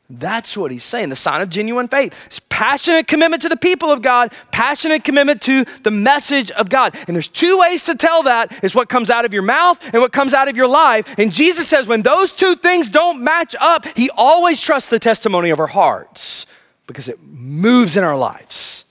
That's 0.09 0.57
what 0.57 0.73
he's 0.73 0.83
saying. 0.83 1.11
The 1.11 1.17
sign 1.17 1.41
of 1.41 1.49
genuine 1.49 1.87
faith 1.87 2.33
passionate 2.61 3.07
commitment 3.07 3.40
to 3.40 3.49
the 3.49 3.57
people 3.57 3.90
of 3.90 4.03
God, 4.03 4.35
passionate 4.51 5.03
commitment 5.03 5.40
to 5.40 5.64
the 5.83 5.90
message 5.90 6.51
of 6.51 6.68
God. 6.68 6.94
And 7.07 7.16
there's 7.16 7.27
two 7.27 7.59
ways 7.59 7.87
to 7.87 7.94
tell 7.94 8.25
that 8.25 8.62
is 8.62 8.75
what 8.75 8.90
comes 8.90 9.09
out 9.09 9.25
of 9.25 9.33
your 9.33 9.42
mouth 9.42 9.83
and 9.94 10.03
what 10.03 10.12
comes 10.12 10.35
out 10.35 10.46
of 10.46 10.59
your 10.59 10.66
life. 10.66 11.18
And 11.18 11.33
Jesus 11.33 11.66
says 11.66 11.87
when 11.87 12.03
those 12.03 12.33
two 12.33 12.57
things 12.57 12.90
don't 12.90 13.25
match 13.25 13.57
up, 13.59 13.87
he 13.96 14.11
always 14.14 14.61
trusts 14.61 14.90
the 14.90 14.99
testimony 14.99 15.49
of 15.49 15.59
our 15.59 15.68
hearts 15.68 16.44
because 16.87 17.09
it 17.09 17.18
moves 17.23 17.96
in 17.96 18.05
our 18.05 18.18
lives. 18.18 18.85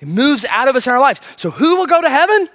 It 0.00 0.08
moves 0.08 0.44
out 0.44 0.68
of 0.68 0.76
us 0.76 0.86
in 0.86 0.92
our 0.92 1.00
lives. 1.00 1.22
So 1.36 1.48
who 1.48 1.78
will 1.78 1.86
go 1.86 2.02
to 2.02 2.10
heaven? 2.10 2.46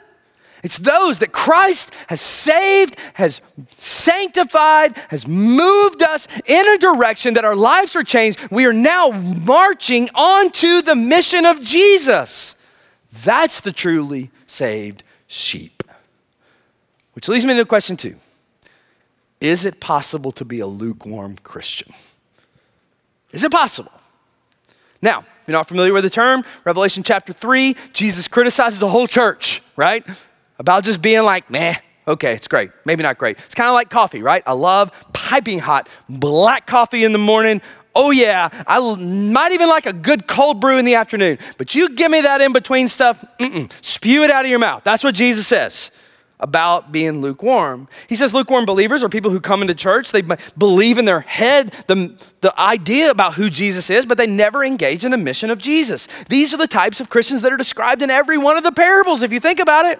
It's 0.63 0.79
those 0.79 1.19
that 1.19 1.31
Christ 1.31 1.93
has 2.07 2.21
saved, 2.21 2.97
has 3.13 3.41
sanctified, 3.75 4.97
has 5.09 5.27
moved 5.27 6.01
us 6.01 6.27
in 6.45 6.67
a 6.67 6.77
direction 6.77 7.35
that 7.35 7.45
our 7.45 7.55
lives 7.55 7.95
are 7.95 8.03
changed. 8.03 8.51
We 8.51 8.65
are 8.65 8.73
now 8.73 9.09
marching 9.09 10.09
onto 10.15 10.81
the 10.81 10.95
mission 10.95 11.45
of 11.45 11.61
Jesus. 11.61 12.55
That's 13.23 13.59
the 13.59 13.71
truly 13.71 14.31
saved 14.45 15.03
sheep. 15.27 15.83
Which 17.13 17.27
leads 17.27 17.45
me 17.45 17.55
to 17.55 17.65
question 17.65 17.97
two 17.97 18.15
Is 19.39 19.65
it 19.65 19.79
possible 19.79 20.31
to 20.33 20.45
be 20.45 20.59
a 20.59 20.67
lukewarm 20.67 21.37
Christian? 21.43 21.93
Is 23.31 23.43
it 23.43 23.51
possible? 23.51 23.91
Now, 25.01 25.19
if 25.19 25.47
you're 25.47 25.57
not 25.57 25.67
familiar 25.67 25.93
with 25.93 26.03
the 26.03 26.09
term, 26.09 26.43
Revelation 26.65 27.03
chapter 27.03 27.31
3, 27.31 27.75
Jesus 27.93 28.27
criticizes 28.27 28.79
the 28.79 28.89
whole 28.89 29.07
church, 29.07 29.61
right? 29.75 30.03
About 30.59 30.83
just 30.83 31.01
being 31.01 31.23
like, 31.23 31.49
meh, 31.49 31.75
okay, 32.07 32.33
it's 32.33 32.47
great. 32.47 32.71
Maybe 32.85 33.03
not 33.03 33.17
great. 33.17 33.37
It's 33.39 33.55
kind 33.55 33.67
of 33.67 33.73
like 33.73 33.89
coffee, 33.89 34.21
right? 34.21 34.43
I 34.45 34.53
love 34.53 34.91
piping 35.13 35.59
hot 35.59 35.89
black 36.09 36.67
coffee 36.67 37.03
in 37.03 37.11
the 37.11 37.19
morning. 37.19 37.61
Oh, 37.95 38.11
yeah, 38.11 38.49
I 38.67 38.95
might 38.95 39.53
even 39.53 39.69
like 39.69 39.87
a 39.87 39.93
good 39.93 40.27
cold 40.27 40.61
brew 40.61 40.77
in 40.77 40.85
the 40.85 40.95
afternoon. 40.95 41.39
But 41.57 41.73
you 41.73 41.89
give 41.95 42.11
me 42.11 42.21
that 42.21 42.41
in 42.41 42.53
between 42.53 42.87
stuff, 42.87 43.23
spew 43.81 44.23
it 44.23 44.29
out 44.29 44.45
of 44.45 44.51
your 44.51 44.59
mouth. 44.59 44.83
That's 44.83 45.03
what 45.03 45.15
Jesus 45.15 45.47
says 45.47 45.89
about 46.39 46.91
being 46.91 47.21
lukewarm. 47.21 47.87
He 48.07 48.15
says 48.15 48.33
lukewarm 48.33 48.65
believers 48.65 49.03
are 49.03 49.09
people 49.09 49.31
who 49.31 49.39
come 49.39 49.61
into 49.61 49.73
church, 49.73 50.11
they 50.11 50.21
believe 50.57 50.97
in 50.97 51.05
their 51.05 51.21
head 51.21 51.71
the, 51.87 52.15
the 52.41 52.59
idea 52.59 53.09
about 53.09 53.33
who 53.33 53.49
Jesus 53.49 53.89
is, 53.89 54.05
but 54.05 54.17
they 54.17 54.27
never 54.27 54.63
engage 54.63 55.03
in 55.03 55.11
the 55.11 55.17
mission 55.17 55.49
of 55.49 55.57
Jesus. 55.57 56.07
These 56.29 56.53
are 56.53 56.57
the 56.57 56.67
types 56.67 56.99
of 56.99 57.09
Christians 57.09 57.41
that 57.41 57.51
are 57.51 57.57
described 57.57 58.01
in 58.01 58.11
every 58.11 58.37
one 58.37 58.57
of 58.57 58.63
the 58.63 58.71
parables, 58.71 59.23
if 59.23 59.31
you 59.31 59.39
think 59.39 59.59
about 59.59 59.85
it. 59.85 59.99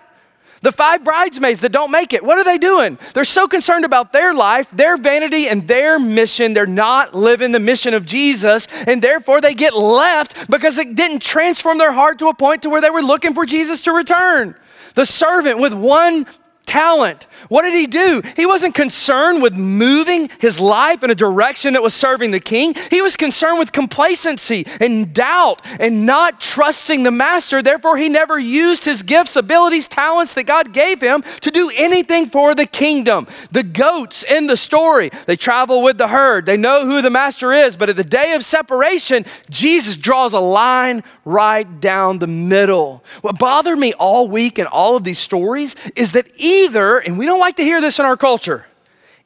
The 0.62 0.72
five 0.72 1.04
bridesmaids 1.04 1.60
that 1.62 1.72
don't 1.72 1.91
make 1.91 2.13
it, 2.13 2.24
what 2.24 2.38
are 2.38 2.43
they 2.43 2.58
doing? 2.58 2.98
They're 3.13 3.24
so 3.24 3.48
concerned 3.48 3.86
about 3.86 4.12
their 4.12 4.34
life, 4.34 4.70
their 4.72 4.98
vanity, 4.98 5.48
and 5.48 5.67
their 5.67 6.00
mission. 6.00 6.54
They're 6.54 6.65
not 6.65 7.13
living 7.13 7.52
the 7.52 7.60
mission 7.60 7.93
of 7.93 8.06
Jesus, 8.06 8.68
and 8.88 9.01
therefore 9.01 9.41
they 9.41 9.53
get 9.53 9.76
left 9.76 10.49
because 10.49 10.78
it 10.78 10.95
didn't 10.95 11.22
transform 11.22 11.78
their 11.78 11.91
heart 11.91 12.20
to 12.20 12.28
a 12.28 12.34
point 12.34 12.64
to 12.64 12.70
where 12.70 12.82
they 12.82 12.89
were 12.89 13.03
looking 13.03 13.34
for 13.34 13.45
Jesus 13.45 13.82
to 13.82 13.91
return. 13.91 14.55
The 14.95 15.05
servant 15.05 15.60
with 15.60 15.74
one 15.74 16.26
talent. 16.68 17.26
What 17.49 17.63
did 17.63 17.74
he 17.74 17.88
do? 17.88 18.22
He 18.36 18.45
wasn't 18.45 18.76
concerned 18.76 19.41
with 19.41 19.53
moving 19.53 20.30
his 20.39 20.59
life 20.59 21.01
in 21.01 21.09
a 21.09 21.15
direction 21.15 21.74
that 21.74 21.82
was 21.82 21.95
serving 21.95 22.32
the 22.32 22.39
king. 22.39 22.76
He 22.91 23.01
was 23.01 23.15
concerned 23.15 23.57
with 23.57 23.72
complacency 23.72 24.68
and 24.80 25.13
doubt 25.13 25.61
and 25.80 26.05
not 26.05 26.39
trusting 26.39 27.03
the 27.03 27.11
master. 27.11 27.61
Therefore, 27.61 27.97
he 27.97 28.09
never 28.09 28.38
used 28.38 28.86
his 28.86 29.01
gifts, 29.01 29.36
abilities, 29.36 29.88
talents 29.88 30.34
that 30.36 30.43
God 30.43 30.74
gave 30.74 31.01
him 31.01 31.24
to 31.41 31.49
do 31.49 31.72
anything 31.76 32.30
for 32.30 32.53
the 32.53 32.65
kingdom. 32.65 33.28
The 33.51 33.63
goats 33.63 34.24
in 34.24 34.47
the 34.47 34.57
story, 34.57 35.09
they 35.26 35.38
travel 35.38 35.82
with 35.82 35.97
the 35.97 36.09
herd, 36.09 36.45
they 36.45 36.57
know 36.57 36.86
who 36.86 37.01
the 37.01 37.09
master 37.09 37.53
is, 37.53 37.78
but 37.78 37.89
at 37.89 37.95
the 37.95 38.03
day 38.03 38.34
of 38.34 38.43
separation, 38.43 39.26
Jesus 39.49 39.95
draws 39.95 40.34
a 40.34 40.39
line 40.39 41.03
right 41.24 41.80
down 41.80 42.20
the 42.20 42.28
middle. 42.28 43.03
What 43.22 43.39
bothered 43.39 43.80
me 43.80 43.93
all 43.93 44.28
week 44.28 44.59
in 44.59 44.68
all 44.68 44.97
of 44.97 45.05
these 45.05 45.20
stories 45.20 45.76
is 45.95 46.11
that 46.11 46.30
either, 46.64 46.97
and 46.97 47.18
we 47.18 47.26
don't 47.26 47.39
like 47.39 47.55
to 47.58 47.64
hear 47.64 47.82
this 47.82 47.99
in 47.99 48.05
our 48.05 48.18
culture, 48.18 48.66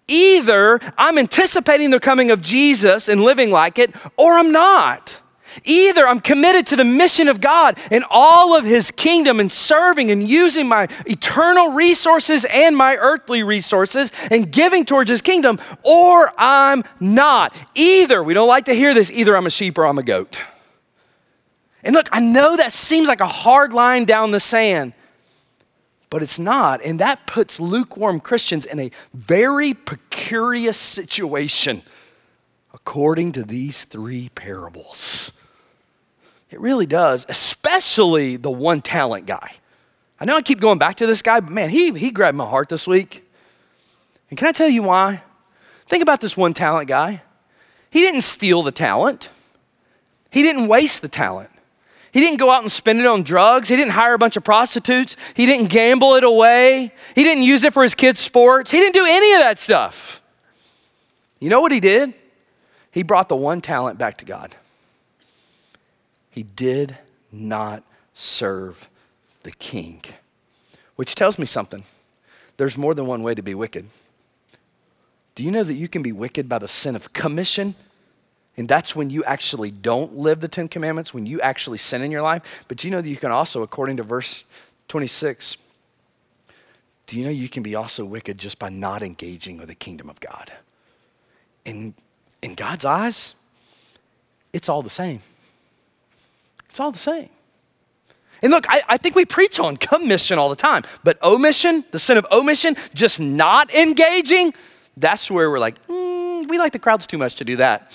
either 0.08 0.80
I'm 0.98 1.18
anticipating 1.18 1.90
the 1.90 2.00
coming 2.00 2.32
of 2.32 2.42
Jesus 2.42 3.08
and 3.08 3.22
living 3.22 3.52
like 3.52 3.80
it, 3.80 3.96
or 4.18 4.38
I'm 4.38 4.52
not. 4.52 5.22
Either 5.66 6.08
I'm 6.08 6.22
committed 6.22 6.66
to 6.68 6.78
the 6.78 6.86
mission 6.86 7.28
of 7.28 7.42
God 7.42 7.78
and 7.92 8.06
all 8.10 8.56
of 8.56 8.64
His 8.64 8.90
kingdom 8.90 9.40
and 9.40 9.52
serving 9.52 10.10
and 10.10 10.28
using 10.28 10.68
my 10.68 10.88
eternal 11.06 11.74
resources 11.74 12.46
and 12.46 12.76
my 12.76 12.96
earthly 12.96 13.44
resources 13.44 14.14
and 14.30 14.50
giving 14.50 14.86
towards 14.86 15.10
His 15.10 15.22
kingdom, 15.22 15.60
or 15.84 16.32
I'm 16.38 16.84
not. 17.02 17.54
Either, 17.76 18.24
we 18.24 18.34
don't 18.34 18.48
like 18.48 18.66
to 18.66 18.74
hear 18.74 18.94
this, 18.94 19.12
either 19.12 19.36
I'm 19.36 19.46
a 19.46 19.50
sheep 19.50 19.78
or 19.78 19.86
I'm 19.86 19.98
a 19.98 20.04
goat. 20.04 20.42
And 21.84 21.94
look, 21.94 22.08
I 22.12 22.20
know 22.20 22.56
that 22.58 22.72
seems 22.72 23.08
like 23.08 23.22
a 23.22 23.28
hard 23.28 23.74
line 23.74 24.06
down 24.06 24.32
the 24.32 24.40
sand, 24.40 24.94
but 26.12 26.22
it's 26.22 26.38
not. 26.38 26.84
And 26.84 27.00
that 27.00 27.26
puts 27.26 27.60
lukewarm 27.60 28.20
Christians 28.20 28.66
in 28.66 28.80
a 28.80 28.92
very 29.14 29.74
precarious 29.74 30.78
situation 30.78 31.82
according 32.74 33.32
to 33.32 33.44
these 33.44 33.86
three 33.86 34.30
parables. 34.36 35.32
It 36.52 36.60
really 36.60 36.86
does, 36.86 37.26
especially 37.30 38.36
the 38.36 38.52
one 38.52 38.82
talent 38.82 39.26
guy. 39.26 39.54
I 40.20 40.26
know 40.26 40.36
I 40.36 40.42
keep 40.42 40.60
going 40.60 40.78
back 40.78 40.98
to 40.98 41.08
this 41.08 41.22
guy, 41.22 41.40
but 41.40 41.52
man, 41.52 41.70
he, 41.70 41.92
he 41.94 42.12
grabbed 42.12 42.38
my 42.38 42.46
heart 42.46 42.68
this 42.68 42.86
week. 42.86 43.26
And 44.30 44.38
can 44.38 44.48
I 44.50 44.52
tell 44.52 44.70
you 44.70 44.84
why? 44.84 45.24
Think 45.88 46.04
about 46.04 46.20
this 46.20 46.36
one 46.36 46.54
talent 46.54 46.90
guy. 46.90 47.22
He 47.90 48.02
didn't 48.02 48.22
steal 48.22 48.64
the 48.64 48.72
talent, 48.72 49.30
he 50.30 50.44
didn't 50.44 50.68
waste 50.68 51.02
the 51.02 51.08
talent. 51.08 51.52
He 52.12 52.20
didn't 52.20 52.38
go 52.38 52.50
out 52.52 52.62
and 52.62 52.72
spend 52.72 53.00
it 53.00 53.06
on 53.06 53.24
drugs. 53.24 53.70
He 53.70 53.76
didn't 53.76 53.94
hire 53.94 54.14
a 54.14 54.18
bunch 54.18 54.36
of 54.36 54.44
prostitutes. 54.44 55.16
He 55.34 55.46
didn't 55.46 55.68
gamble 55.68 56.16
it 56.16 56.24
away. 56.24 56.94
He 57.16 57.24
didn't 57.24 57.44
use 57.44 57.64
it 57.64 57.74
for 57.74 57.84
his 57.84 57.96
kids' 57.96 58.20
sports. 58.20 58.72
He 58.72 58.80
didn't 58.80 58.96
do 58.96 59.06
any 59.08 59.34
of 59.34 59.40
that 59.40 59.60
stuff. 59.60 60.22
You 61.40 61.50
know 61.50 61.62
what 61.62 61.72
he 61.72 61.80
did? 61.80 62.14
He 62.92 63.04
brought 63.04 63.30
the 63.30 63.36
one 63.36 63.62
talent 63.62 63.98
back 63.98 64.18
to 64.18 64.26
God. 64.26 64.54
He 66.30 66.44
did 66.44 66.98
not 67.32 67.84
serve 68.14 68.90
the 69.44 69.52
king, 69.52 70.02
which 70.98 71.16
tells 71.16 71.40
me 71.40 71.46
something. 71.46 71.84
There's 72.58 72.78
more 72.78 72.94
than 72.94 73.08
one 73.08 73.24
way 73.24 73.34
to 73.34 73.42
be 73.42 73.56
wicked. 73.56 73.88
Do 75.36 75.44
you 75.44 75.52
know 75.52 75.64
that 75.64 75.74
you 75.74 75.88
can 75.88 76.02
be 76.02 76.12
wicked 76.12 76.50
by 76.50 76.60
the 76.60 76.68
sin 76.68 76.96
of 76.96 77.14
commission? 77.14 77.76
And 78.58 78.68
that's 78.68 78.96
when 78.96 79.10
you 79.10 79.24
actually 79.24 79.72
don't 79.72 80.18
live 80.18 80.42
the 80.42 80.48
Ten 80.48 80.68
Commandments, 80.68 81.14
when 81.14 81.26
you 81.26 81.40
actually 81.42 81.78
sin 81.78 82.02
in 82.02 82.12
your 82.12 82.22
life. 82.22 82.66
But 82.68 82.84
you 82.84 82.92
know 82.92 83.02
that 83.02 83.10
you 83.10 83.18
can 83.18 83.32
also, 83.32 83.64
according 83.64 83.98
to 83.98 84.04
verse 84.04 84.44
26, 84.90 85.58
do 87.08 87.18
you 87.18 87.24
know 87.24 87.32
you 87.32 87.50
can 87.50 87.64
be 87.64 87.76
also 87.76 88.06
wicked 88.06 88.38
just 88.38 88.60
by 88.60 88.70
not 88.70 89.02
engaging 89.02 89.58
with 89.58 89.68
the 89.68 89.76
kingdom 89.76 90.10
of 90.10 90.20
God? 90.20 90.54
In, 91.66 91.94
in 92.42 92.56
God's 92.56 92.86
eyes, 92.86 93.36
it's 94.54 94.68
all 94.68 94.82
the 94.82 94.90
same. 94.90 95.22
It's 96.70 96.80
all 96.80 96.92
the 96.92 96.98
same. 96.98 97.30
And 98.42 98.52
look, 98.52 98.66
I, 98.70 98.82
I, 98.90 98.98
think 98.98 99.16
we 99.16 99.26
preach 99.26 99.60
on 99.60 99.78
commission 99.78 100.40
all 100.40 100.50
the 100.50 100.56
time, 100.56 100.84
but 101.04 101.22
omission, 101.22 101.86
the 101.92 102.00
sin 102.00 102.18
of 102.18 102.26
omission, 102.32 102.76
just 102.94 103.20
not 103.20 103.74
engaging, 103.74 104.54
that's 104.98 105.30
where 105.30 105.50
we're 105.50 105.60
like, 105.60 105.86
mm, 105.88 106.48
we 106.48 106.58
like 106.58 106.72
the 106.72 106.80
crowds 106.80 107.06
too 107.06 107.18
much 107.18 107.36
to 107.36 107.46
do 107.46 107.58
that. 107.58 107.94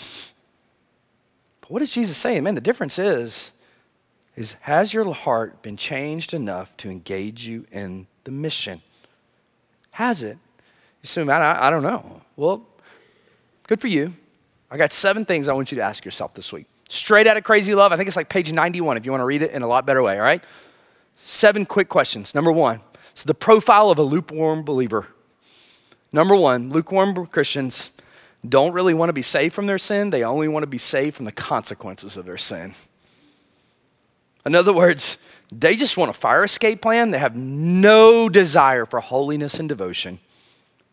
But 1.66 1.72
what 1.72 1.82
is 1.82 1.90
Jesus 1.90 2.16
saying? 2.16 2.44
Man, 2.44 2.54
the 2.54 2.60
difference 2.60 2.96
is, 2.96 3.50
is 4.36 4.52
has 4.60 4.94
your 4.94 5.12
heart 5.12 5.62
been 5.62 5.76
changed 5.76 6.32
enough 6.32 6.76
to 6.76 6.88
engage 6.88 7.48
you 7.48 7.66
in 7.72 8.06
the 8.22 8.30
mission? 8.30 8.82
Has 9.90 10.22
it? 10.22 10.38
You 11.02 11.24
man, 11.24 11.42
I, 11.42 11.66
I 11.66 11.70
don't 11.70 11.82
know. 11.82 12.22
Well, 12.36 12.64
good 13.66 13.80
for 13.80 13.88
you. 13.88 14.12
I 14.70 14.76
got 14.76 14.92
seven 14.92 15.24
things 15.24 15.48
I 15.48 15.54
want 15.54 15.72
you 15.72 15.76
to 15.76 15.82
ask 15.82 16.04
yourself 16.04 16.34
this 16.34 16.52
week. 16.52 16.66
Straight 16.88 17.26
out 17.26 17.36
of 17.36 17.42
Crazy 17.42 17.74
Love. 17.74 17.92
I 17.92 17.96
think 17.96 18.06
it's 18.06 18.16
like 18.16 18.28
page 18.28 18.52
91 18.52 18.96
if 18.96 19.04
you 19.04 19.10
want 19.10 19.22
to 19.22 19.24
read 19.24 19.42
it 19.42 19.50
in 19.50 19.62
a 19.62 19.66
lot 19.66 19.86
better 19.86 20.02
way, 20.02 20.18
all 20.18 20.24
right? 20.24 20.44
Seven 21.16 21.66
quick 21.66 21.88
questions. 21.88 22.32
Number 22.32 22.52
one, 22.52 22.80
it's 23.10 23.24
the 23.24 23.34
profile 23.34 23.90
of 23.90 23.98
a 23.98 24.02
lukewarm 24.02 24.62
believer. 24.62 25.08
Number 26.12 26.36
one, 26.36 26.70
lukewarm 26.70 27.26
Christians 27.26 27.90
don't 28.48 28.72
really 28.72 28.94
want 28.94 29.08
to 29.08 29.14
be 29.14 29.22
saved 29.22 29.54
from 29.54 29.66
their 29.66 29.78
sin, 29.78 30.10
they 30.10 30.22
only 30.22 30.48
want 30.48 30.62
to 30.62 30.68
be 30.68 30.78
saved 30.78 31.16
from 31.16 31.24
the 31.24 31.32
consequences 31.32 32.16
of 32.16 32.26
their 32.26 32.36
sin. 32.36 32.74
In 34.44 34.54
other 34.54 34.72
words, 34.72 35.18
they 35.50 35.76
just 35.76 35.96
want 35.96 36.10
a 36.10 36.14
fire 36.14 36.44
escape 36.44 36.82
plan. 36.82 37.10
They 37.10 37.18
have 37.18 37.36
no 37.36 38.28
desire 38.28 38.86
for 38.86 39.00
holiness 39.00 39.58
and 39.58 39.68
devotion. 39.68 40.20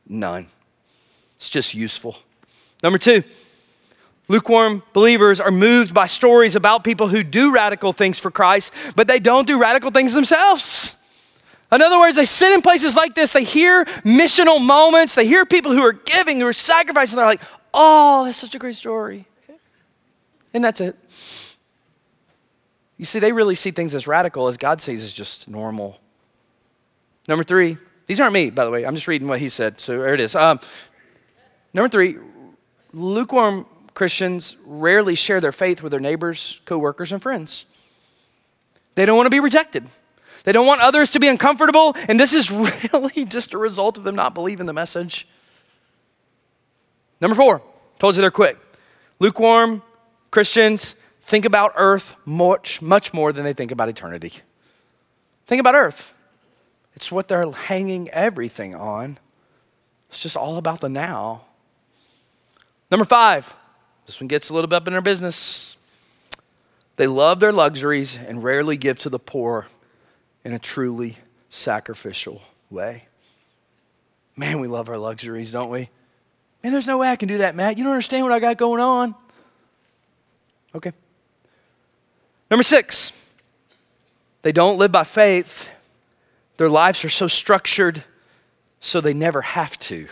None. 0.07 0.47
It's 1.37 1.49
just 1.49 1.73
useful. 1.73 2.17
Number 2.81 2.97
two, 2.97 3.23
Lukewarm 4.27 4.83
believers 4.93 5.41
are 5.41 5.51
moved 5.51 5.93
by 5.93 6.05
stories 6.05 6.55
about 6.55 6.83
people 6.83 7.09
who 7.09 7.23
do 7.23 7.51
radical 7.51 7.93
things 7.93 8.17
for 8.17 8.31
Christ, 8.31 8.73
but 8.95 9.07
they 9.07 9.19
don't 9.19 9.45
do 9.45 9.59
radical 9.59 9.91
things 9.91 10.13
themselves. 10.13 10.95
In 11.73 11.81
other 11.81 11.97
words, 11.97 12.15
they 12.15 12.25
sit 12.25 12.53
in 12.53 12.61
places 12.61 12.95
like 12.95 13.15
this, 13.15 13.33
they 13.33 13.43
hear 13.43 13.85
missional 14.05 14.63
moments, 14.63 15.15
they 15.15 15.25
hear 15.25 15.45
people 15.45 15.71
who 15.71 15.81
are 15.81 15.93
giving, 15.93 16.39
who 16.39 16.45
are 16.45 16.53
sacrificing, 16.53 17.17
they're 17.17 17.25
like, 17.25 17.41
oh, 17.73 18.25
that's 18.25 18.37
such 18.37 18.53
a 18.53 18.59
great 18.59 18.75
story. 18.75 19.25
And 20.53 20.63
that's 20.63 20.81
it. 20.81 20.95
You 22.97 23.05
see, 23.05 23.19
they 23.19 23.31
really 23.31 23.55
see 23.55 23.71
things 23.71 23.95
as 23.95 24.05
radical 24.05 24.47
as 24.47 24.57
God 24.57 24.81
sees 24.81 25.03
as 25.03 25.11
just 25.11 25.47
normal. 25.47 25.99
Number 27.27 27.43
three, 27.43 27.77
these 28.05 28.19
aren't 28.19 28.33
me, 28.33 28.49
by 28.49 28.65
the 28.65 28.71
way. 28.71 28.85
I'm 28.85 28.93
just 28.93 29.07
reading 29.07 29.27
what 29.27 29.39
he 29.39 29.49
said. 29.49 29.79
So 29.79 29.97
there 29.97 30.13
it 30.13 30.19
is. 30.19 30.35
Um, 30.35 30.59
number 31.73 31.89
three, 31.89 32.17
lukewarm 32.91 33.65
Christians 33.93 34.57
rarely 34.65 35.15
share 35.15 35.41
their 35.41 35.51
faith 35.51 35.81
with 35.81 35.91
their 35.91 35.99
neighbors, 35.99 36.61
coworkers, 36.65 37.11
and 37.11 37.21
friends. 37.21 37.65
They 38.95 39.05
don't 39.05 39.17
want 39.17 39.25
to 39.25 39.31
be 39.31 39.39
rejected. 39.39 39.87
They 40.43 40.51
don't 40.51 40.67
want 40.67 40.81
others 40.81 41.09
to 41.11 41.19
be 41.19 41.27
uncomfortable, 41.27 41.95
and 42.07 42.19
this 42.19 42.33
is 42.33 42.51
really 42.93 43.25
just 43.25 43.53
a 43.53 43.57
result 43.57 43.97
of 43.97 44.03
them 44.03 44.15
not 44.15 44.33
believing 44.33 44.65
the 44.65 44.73
message. 44.73 45.27
Number 47.21 47.35
four, 47.35 47.61
told 47.99 48.15
you 48.15 48.21
they're 48.21 48.31
quick. 48.31 48.57
Lukewarm 49.19 49.81
Christians 50.31 50.95
think 51.21 51.45
about 51.45 51.73
earth 51.75 52.15
much, 52.25 52.81
much 52.81 53.13
more 53.13 53.31
than 53.31 53.45
they 53.45 53.53
think 53.53 53.71
about 53.71 53.87
eternity. 53.87 54.33
Think 55.47 55.61
about 55.61 55.75
earth. 55.75 56.13
It's 56.95 57.11
what 57.11 57.27
they're 57.27 57.49
hanging 57.49 58.09
everything 58.09 58.75
on. 58.75 59.17
It's 60.09 60.19
just 60.19 60.35
all 60.35 60.57
about 60.57 60.81
the 60.81 60.89
now. 60.89 61.45
Number 62.91 63.05
five, 63.05 63.55
this 64.05 64.19
one 64.19 64.27
gets 64.27 64.49
a 64.49 64.53
little 64.53 64.67
bit 64.67 64.75
up 64.75 64.87
in 64.87 64.93
their 64.93 65.01
business. 65.01 65.77
They 66.97 67.07
love 67.07 67.39
their 67.39 67.51
luxuries 67.51 68.17
and 68.17 68.43
rarely 68.43 68.77
give 68.77 68.99
to 68.99 69.09
the 69.09 69.17
poor 69.17 69.67
in 70.43 70.53
a 70.53 70.59
truly 70.59 71.17
sacrificial 71.49 72.41
way. 72.69 73.05
Man, 74.35 74.59
we 74.59 74.67
love 74.67 74.89
our 74.89 74.97
luxuries, 74.97 75.51
don't 75.51 75.69
we? 75.69 75.89
Man, 76.63 76.71
there's 76.71 76.87
no 76.87 76.97
way 76.97 77.09
I 77.09 77.15
can 77.15 77.27
do 77.27 77.39
that, 77.39 77.55
Matt. 77.55 77.77
You 77.77 77.83
don't 77.83 77.93
understand 77.93 78.23
what 78.23 78.33
I 78.33 78.39
got 78.39 78.57
going 78.57 78.81
on. 78.81 79.15
Okay. 80.73 80.91
Number 82.49 82.63
six, 82.63 83.29
they 84.41 84.51
don't 84.51 84.77
live 84.77 84.91
by 84.91 85.03
faith. 85.03 85.69
Their 86.57 86.69
lives 86.69 87.03
are 87.03 87.09
so 87.09 87.27
structured 87.27 88.03
so 88.79 89.01
they 89.01 89.13
never 89.13 89.41
have 89.41 89.77
to. 89.79 90.07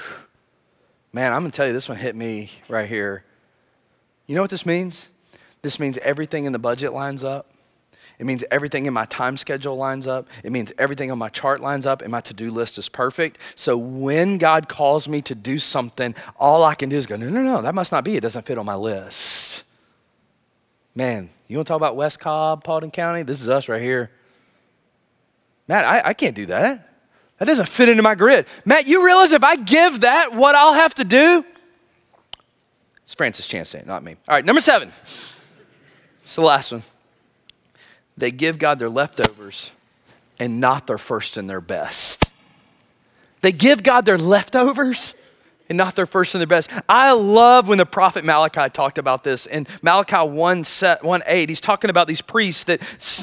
Man, 1.14 1.34
I'm 1.34 1.42
going 1.42 1.52
to 1.52 1.56
tell 1.56 1.68
you, 1.68 1.74
this 1.74 1.90
one 1.90 1.98
hit 1.98 2.16
me 2.16 2.52
right 2.70 2.88
here. 2.88 3.24
You 4.28 4.36
know 4.36 4.42
what 4.42 4.50
this 4.50 4.66
means? 4.66 5.10
This 5.62 5.80
means 5.80 5.98
everything 6.00 6.46
in 6.46 6.54
the 6.54 6.60
budget 6.60 6.94
lines 6.94 7.24
up. 7.24 7.48
It 8.22 8.28
means 8.28 8.44
everything 8.52 8.86
in 8.86 8.94
my 8.94 9.06
time 9.06 9.36
schedule 9.36 9.76
lines 9.76 10.06
up. 10.06 10.30
It 10.44 10.52
means 10.52 10.72
everything 10.78 11.10
on 11.10 11.18
my 11.18 11.30
chart 11.30 11.60
lines 11.60 11.88
up 11.88 12.04
and 12.04 12.12
my 12.12 12.22
to 12.22 12.36
do 12.36 12.52
list 12.52 12.78
is 12.78 12.88
perfect. 12.88 13.40
So 13.56 13.76
when 13.76 14.38
God 14.38 14.70
calls 14.70 15.08
me 15.10 15.24
to 15.24 15.34
do 15.34 15.58
something, 15.58 16.14
all 16.40 16.64
I 16.64 16.76
can 16.76 16.88
do 16.88 16.98
is 16.98 17.08
go, 17.08 17.16
no, 17.16 17.30
no, 17.30 17.42
no, 17.42 17.64
that 17.64 17.74
must 17.74 17.92
not 17.92 18.04
be. 18.04 18.16
It 18.16 18.22
doesn't 18.22 18.46
fit 18.46 18.60
on 18.60 18.66
my 18.68 18.76
list. 18.76 19.64
Man, 20.94 21.32
you 21.48 21.58
want 21.58 21.66
to 21.66 21.72
talk 21.72 21.78
about 21.78 21.96
West 21.96 22.20
Cobb, 22.20 22.64
Paulding 22.64 22.92
County? 22.92 23.24
This 23.24 23.42
is 23.42 23.50
us 23.50 23.68
right 23.68 23.82
here. 23.82 24.12
Matt, 25.68 25.86
I, 25.86 26.10
I 26.10 26.14
can't 26.14 26.36
do 26.36 26.46
that. 26.46 26.94
That 27.40 27.46
doesn't 27.46 27.70
fit 27.70 27.90
into 27.90 28.04
my 28.04 28.14
grid. 28.14 28.46
Matt, 28.66 28.86
you 28.86 29.04
realize 29.04 29.32
if 29.32 29.44
I 29.44 29.56
give 29.56 30.02
that, 30.02 30.36
what 30.36 30.54
I'll 30.54 30.74
have 30.74 30.94
to 30.94 31.04
do? 31.04 31.44
It's 33.02 33.16
Francis 33.16 33.48
Chan 33.48 33.66
saying, 33.66 33.86
not 33.88 34.04
me. 34.04 34.16
All 34.30 34.36
right, 34.36 34.46
number 34.46 34.62
seven. 34.62 34.90
It's 35.02 36.36
the 36.36 36.42
last 36.42 36.72
one. 36.72 36.84
They 38.22 38.30
give 38.30 38.60
God 38.60 38.78
their 38.78 38.88
leftovers 38.88 39.72
and 40.40 40.60
not 40.60 40.86
their 40.86 41.00
first 41.00 41.38
and 41.38 41.50
their 41.50 41.60
best. 41.60 42.30
They 43.42 43.52
give 43.52 43.82
God 43.82 44.06
their 44.06 44.20
leftovers 44.20 45.16
and 45.70 45.78
not 45.78 45.96
their 45.96 46.06
first 46.06 46.36
and 46.36 46.40
their 46.40 46.48
best. 46.48 46.70
I 46.88 47.14
love 47.14 47.68
when 47.68 47.80
the 47.80 47.86
prophet 47.86 48.24
Malachi 48.24 48.70
talked 48.70 49.00
about 49.00 49.24
this 49.24 49.48
in 49.48 49.66
Malachi 49.82 50.18
1, 50.18 50.64
set, 50.66 51.04
1 51.04 51.24
8. 51.26 51.50
He's 51.50 51.60
talking 51.60 51.90
about 51.90 52.08
these 52.08 52.22
priests 52.22 52.64
that, 52.66 52.82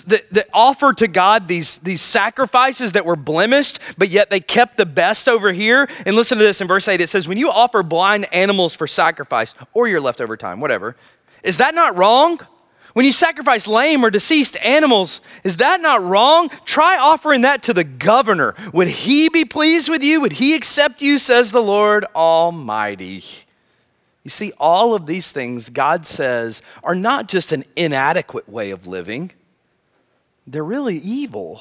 that, 0.08 0.32
that 0.32 0.48
offered 0.52 0.98
to 0.98 1.06
God 1.06 1.46
these, 1.46 1.78
these 1.78 2.02
sacrifices 2.02 2.90
that 2.92 3.04
were 3.04 3.14
blemished, 3.14 3.78
but 3.98 4.08
yet 4.08 4.30
they 4.30 4.40
kept 4.40 4.78
the 4.78 4.86
best 4.86 5.28
over 5.28 5.52
here. 5.52 5.88
And 6.06 6.16
listen 6.16 6.38
to 6.38 6.44
this 6.44 6.60
in 6.60 6.66
verse 6.66 6.88
8 6.88 7.00
it 7.00 7.08
says, 7.08 7.28
When 7.28 7.38
you 7.38 7.52
offer 7.52 7.84
blind 7.84 8.26
animals 8.34 8.74
for 8.74 8.88
sacrifice, 8.88 9.54
or 9.74 9.86
your 9.86 10.00
leftover 10.00 10.36
time, 10.36 10.58
whatever, 10.58 10.96
is 11.44 11.58
that 11.58 11.76
not 11.76 11.96
wrong? 11.96 12.40
When 12.98 13.06
you 13.06 13.12
sacrifice 13.12 13.68
lame 13.68 14.04
or 14.04 14.10
deceased 14.10 14.56
animals, 14.56 15.20
is 15.44 15.58
that 15.58 15.80
not 15.80 16.02
wrong? 16.02 16.48
Try 16.64 16.98
offering 16.98 17.42
that 17.42 17.62
to 17.62 17.72
the 17.72 17.84
governor. 17.84 18.56
Would 18.72 18.88
he 18.88 19.28
be 19.28 19.44
pleased 19.44 19.88
with 19.88 20.02
you? 20.02 20.20
Would 20.20 20.32
he 20.32 20.56
accept 20.56 21.00
you, 21.00 21.16
says 21.18 21.52
the 21.52 21.62
Lord 21.62 22.04
Almighty? 22.16 23.22
You 24.24 24.30
see, 24.30 24.52
all 24.58 24.94
of 24.94 25.06
these 25.06 25.30
things, 25.30 25.70
God 25.70 26.06
says, 26.06 26.60
are 26.82 26.96
not 26.96 27.28
just 27.28 27.52
an 27.52 27.64
inadequate 27.76 28.48
way 28.48 28.72
of 28.72 28.88
living, 28.88 29.30
they're 30.44 30.64
really 30.64 30.96
evil. 30.98 31.60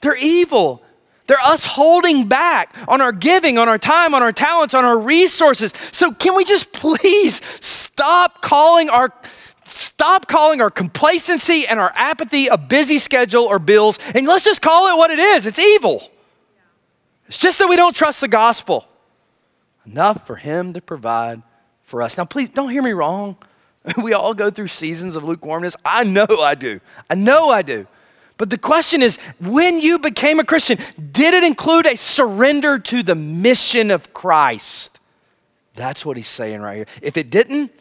They're 0.00 0.18
evil. 0.18 0.82
They're 1.28 1.38
us 1.38 1.64
holding 1.64 2.26
back 2.26 2.74
on 2.88 3.00
our 3.00 3.12
giving, 3.12 3.58
on 3.58 3.68
our 3.68 3.78
time, 3.78 4.12
on 4.16 4.24
our 4.24 4.32
talents, 4.32 4.74
on 4.74 4.84
our 4.84 4.98
resources. 4.98 5.72
So, 5.92 6.10
can 6.10 6.34
we 6.34 6.44
just 6.44 6.72
please 6.72 7.40
stop 7.64 8.42
calling 8.42 8.90
our 8.90 9.14
Stop 9.70 10.26
calling 10.26 10.60
our 10.60 10.70
complacency 10.70 11.64
and 11.64 11.78
our 11.78 11.92
apathy 11.94 12.48
a 12.48 12.58
busy 12.58 12.98
schedule 12.98 13.44
or 13.44 13.60
bills, 13.60 14.00
and 14.16 14.26
let's 14.26 14.44
just 14.44 14.60
call 14.60 14.92
it 14.92 14.98
what 14.98 15.12
it 15.12 15.20
is 15.20 15.46
it's 15.46 15.60
evil. 15.60 16.10
It's 17.28 17.38
just 17.38 17.60
that 17.60 17.68
we 17.68 17.76
don't 17.76 17.94
trust 17.94 18.20
the 18.20 18.28
gospel 18.28 18.84
enough 19.86 20.26
for 20.26 20.34
Him 20.34 20.72
to 20.72 20.80
provide 20.80 21.42
for 21.84 22.02
us. 22.02 22.18
Now, 22.18 22.24
please 22.24 22.48
don't 22.48 22.70
hear 22.70 22.82
me 22.82 22.92
wrong. 22.92 23.36
We 23.96 24.12
all 24.12 24.34
go 24.34 24.50
through 24.50 24.66
seasons 24.66 25.16
of 25.16 25.24
lukewarmness. 25.24 25.74
I 25.86 26.04
know 26.04 26.26
I 26.28 26.54
do. 26.54 26.80
I 27.08 27.14
know 27.14 27.48
I 27.48 27.62
do. 27.62 27.86
But 28.36 28.50
the 28.50 28.58
question 28.58 29.00
is 29.00 29.16
when 29.38 29.80
you 29.80 29.98
became 29.98 30.38
a 30.38 30.44
Christian, 30.44 30.76
did 31.12 31.32
it 31.32 31.44
include 31.44 31.86
a 31.86 31.96
surrender 31.96 32.78
to 32.78 33.02
the 33.02 33.14
mission 33.14 33.90
of 33.90 34.12
Christ? 34.12 35.00
That's 35.74 36.04
what 36.04 36.18
he's 36.18 36.28
saying 36.28 36.60
right 36.60 36.76
here. 36.76 36.86
If 37.00 37.16
it 37.16 37.30
didn't, 37.30 37.72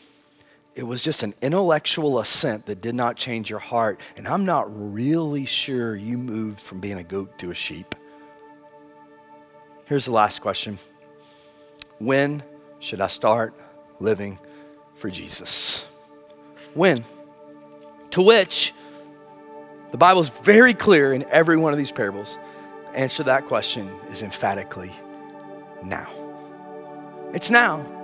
it 0.79 0.87
was 0.87 1.01
just 1.01 1.23
an 1.23 1.33
intellectual 1.41 2.19
assent 2.19 2.67
that 2.67 2.79
did 2.79 2.95
not 2.95 3.17
change 3.17 3.49
your 3.49 3.59
heart. 3.59 3.99
And 4.15 4.25
I'm 4.25 4.45
not 4.45 4.65
really 4.69 5.43
sure 5.43 5.93
you 5.93 6.17
moved 6.17 6.61
from 6.61 6.79
being 6.79 6.97
a 6.97 7.03
goat 7.03 7.37
to 7.39 7.51
a 7.51 7.53
sheep. 7.53 7.95
Here's 9.83 10.05
the 10.05 10.13
last 10.13 10.39
question 10.39 10.79
When 11.97 12.41
should 12.79 13.01
I 13.01 13.07
start 13.07 13.53
living 13.99 14.39
for 14.95 15.09
Jesus? 15.09 15.85
When? 16.75 17.03
To 18.11 18.21
which 18.21 18.73
the 19.91 19.97
Bible 19.97 20.21
is 20.21 20.29
very 20.29 20.73
clear 20.73 21.11
in 21.11 21.29
every 21.29 21.57
one 21.57 21.73
of 21.73 21.77
these 21.77 21.91
parables. 21.91 22.37
The 22.85 22.99
answer 22.99 23.17
to 23.17 23.23
that 23.23 23.47
question 23.47 23.89
is 24.11 24.21
emphatically 24.21 24.93
now. 25.83 26.07
It's 27.33 27.51
now. 27.51 27.98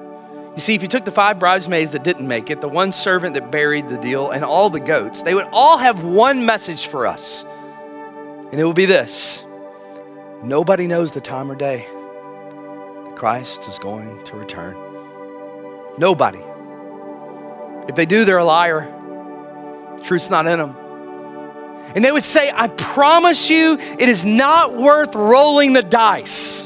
You 0.56 0.62
see, 0.62 0.74
if 0.74 0.82
you 0.82 0.88
took 0.88 1.04
the 1.04 1.12
five 1.12 1.38
bridesmaids 1.38 1.92
that 1.92 2.06
didn't 2.06 2.26
make 2.26 2.50
it, 2.50 2.62
the 2.62 2.70
one 2.70 2.94
servant 2.94 3.34
that 3.34 3.52
buried 3.52 3.90
the 3.90 3.98
deal, 3.98 4.32
and 4.32 4.46
all 4.46 4.70
the 4.70 4.80
goats, 4.80 5.22
they 5.22 5.34
would 5.34 5.48
all 5.52 5.78
have 5.78 6.06
one 6.06 6.46
message 6.46 6.88
for 6.88 7.06
us. 7.06 7.44
And 7.44 8.54
it 8.54 8.64
will 8.64 8.74
be 8.74 8.86
this 8.86 9.44
Nobody 10.42 10.88
knows 10.88 11.12
the 11.12 11.20
time 11.20 11.52
or 11.52 11.56
day 11.56 11.86
Christ 13.16 13.68
is 13.68 13.80
going 13.80 14.24
to 14.24 14.38
return. 14.38 14.78
Nobody. 15.98 16.42
If 17.90 17.96
they 17.96 18.06
do, 18.06 18.24
they're 18.24 18.38
a 18.38 18.46
liar. 18.46 18.92
truth's 20.04 20.30
not 20.30 20.48
in 20.48 20.60
them. 20.60 20.76
And 21.96 22.04
they 22.04 22.12
would 22.12 22.24
say, 22.24 22.52
I 22.54 22.70
promise 22.70 23.50
you, 23.50 23.78
it 23.78 24.08
is 24.08 24.24
not 24.24 24.74
worth 24.74 25.16
rolling 25.16 25.74
the 25.74 25.84
dice 25.84 26.66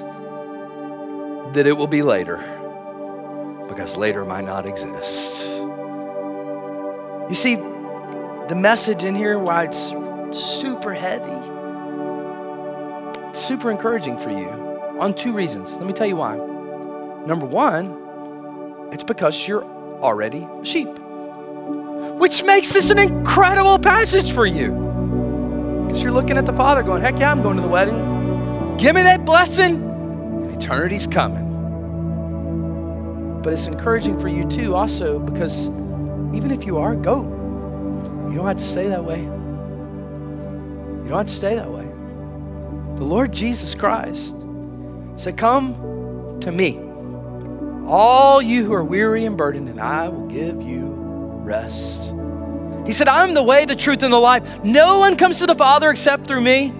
that 1.53 1.65
it 1.65 1.75
will 1.75 1.87
be 1.87 2.03
later 2.03 2.57
because 3.69 3.95
later 3.95 4.25
might 4.25 4.43
not 4.43 4.65
exist. 4.65 5.45
You 7.29 7.35
see, 7.35 7.55
the 7.55 8.55
message 8.57 9.03
in 9.03 9.15
here, 9.15 9.37
why 9.37 9.65
it's 9.65 9.93
super 10.31 10.93
heavy, 10.93 11.39
super 13.33 13.69
encouraging 13.69 14.17
for 14.17 14.31
you 14.31 14.49
on 14.99 15.13
two 15.13 15.31
reasons. 15.31 15.77
Let 15.77 15.85
me 15.85 15.93
tell 15.93 16.07
you 16.07 16.15
why. 16.15 16.35
Number 17.25 17.45
one, 17.45 18.89
it's 18.91 19.03
because 19.03 19.47
you're 19.47 19.63
already 20.01 20.47
a 20.61 20.65
sheep, 20.65 20.89
which 22.17 22.43
makes 22.43 22.73
this 22.73 22.89
an 22.89 22.97
incredible 22.97 23.77
passage 23.77 24.31
for 24.31 24.47
you. 24.47 24.71
Because 25.85 26.01
you're 26.01 26.11
looking 26.11 26.37
at 26.37 26.45
the 26.45 26.53
Father 26.53 26.81
going, 26.81 27.01
heck 27.01 27.19
yeah, 27.19 27.31
I'm 27.31 27.43
going 27.43 27.57
to 27.57 27.61
the 27.61 27.67
wedding. 27.67 28.77
Give 28.77 28.95
me 28.95 29.03
that 29.03 29.25
blessing, 29.25 29.83
eternity's 30.55 31.05
coming. 31.05 31.48
But 33.41 33.53
it's 33.53 33.67
encouraging 33.67 34.19
for 34.19 34.27
you 34.27 34.47
too, 34.47 34.75
also, 34.75 35.19
because 35.19 35.69
even 36.33 36.51
if 36.51 36.65
you 36.65 36.77
are 36.77 36.93
a 36.93 36.97
goat, 36.97 37.25
you 38.29 38.35
don't 38.35 38.45
have 38.45 38.57
to 38.57 38.63
stay 38.63 38.87
that 38.89 39.03
way. 39.03 39.21
You 39.21 41.05
don't 41.07 41.17
have 41.17 41.27
to 41.27 41.33
stay 41.33 41.55
that 41.55 41.71
way. 41.71 41.85
The 42.97 43.05
Lord 43.05 43.31
Jesus 43.31 43.73
Christ 43.73 44.35
said, 45.15 45.37
Come 45.37 46.37
to 46.41 46.51
me, 46.51 46.79
all 47.87 48.41
you 48.41 48.65
who 48.65 48.73
are 48.73 48.83
weary 48.83 49.25
and 49.25 49.37
burdened, 49.37 49.69
and 49.69 49.79
I 49.79 50.09
will 50.09 50.27
give 50.27 50.61
you 50.61 50.93
rest. 51.43 52.13
He 52.85 52.91
said, 52.91 53.07
I'm 53.07 53.33
the 53.33 53.43
way, 53.43 53.65
the 53.65 53.75
truth, 53.75 54.03
and 54.03 54.11
the 54.11 54.19
life. 54.19 54.63
No 54.63 54.99
one 54.99 55.15
comes 55.15 55.39
to 55.39 55.45
the 55.45 55.55
Father 55.55 55.89
except 55.89 56.27
through 56.27 56.41
me. 56.41 56.73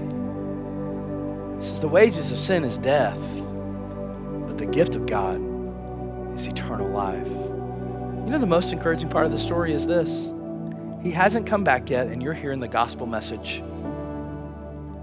He 1.57 1.65
says, 1.65 1.79
The 1.79 1.87
wages 1.87 2.31
of 2.31 2.37
sin 2.37 2.63
is 2.63 2.77
death, 2.77 3.19
but 4.45 4.57
the 4.57 4.67
gift 4.67 4.95
of 4.95 5.05
God 5.05 5.48
is 6.39 6.47
eternal 6.47 6.89
life. 6.89 7.27
You 7.27 8.33
know, 8.33 8.39
the 8.39 8.47
most 8.47 8.71
encouraging 8.71 9.09
part 9.09 9.25
of 9.25 9.31
the 9.31 9.37
story 9.37 9.73
is 9.73 9.85
this 9.85 10.31
He 11.01 11.11
hasn't 11.11 11.45
come 11.45 11.63
back 11.63 11.89
yet, 11.89 12.07
and 12.07 12.21
you're 12.21 12.33
hearing 12.33 12.59
the 12.59 12.67
gospel 12.67 13.05
message. 13.05 13.63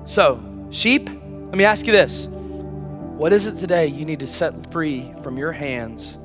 So, 0.07 0.43
sheep, 0.71 1.09
let 1.09 1.57
me 1.57 1.65
ask 1.65 1.87
you 1.87 1.93
this 1.93 2.27
What 2.27 3.33
is 3.33 3.47
it 3.47 3.57
today 3.57 3.87
you 3.87 4.05
need 4.05 4.21
to 4.21 4.27
set 4.27 4.73
free 4.73 5.13
from 5.23 5.37
your 5.37 5.53
hands 5.53 6.19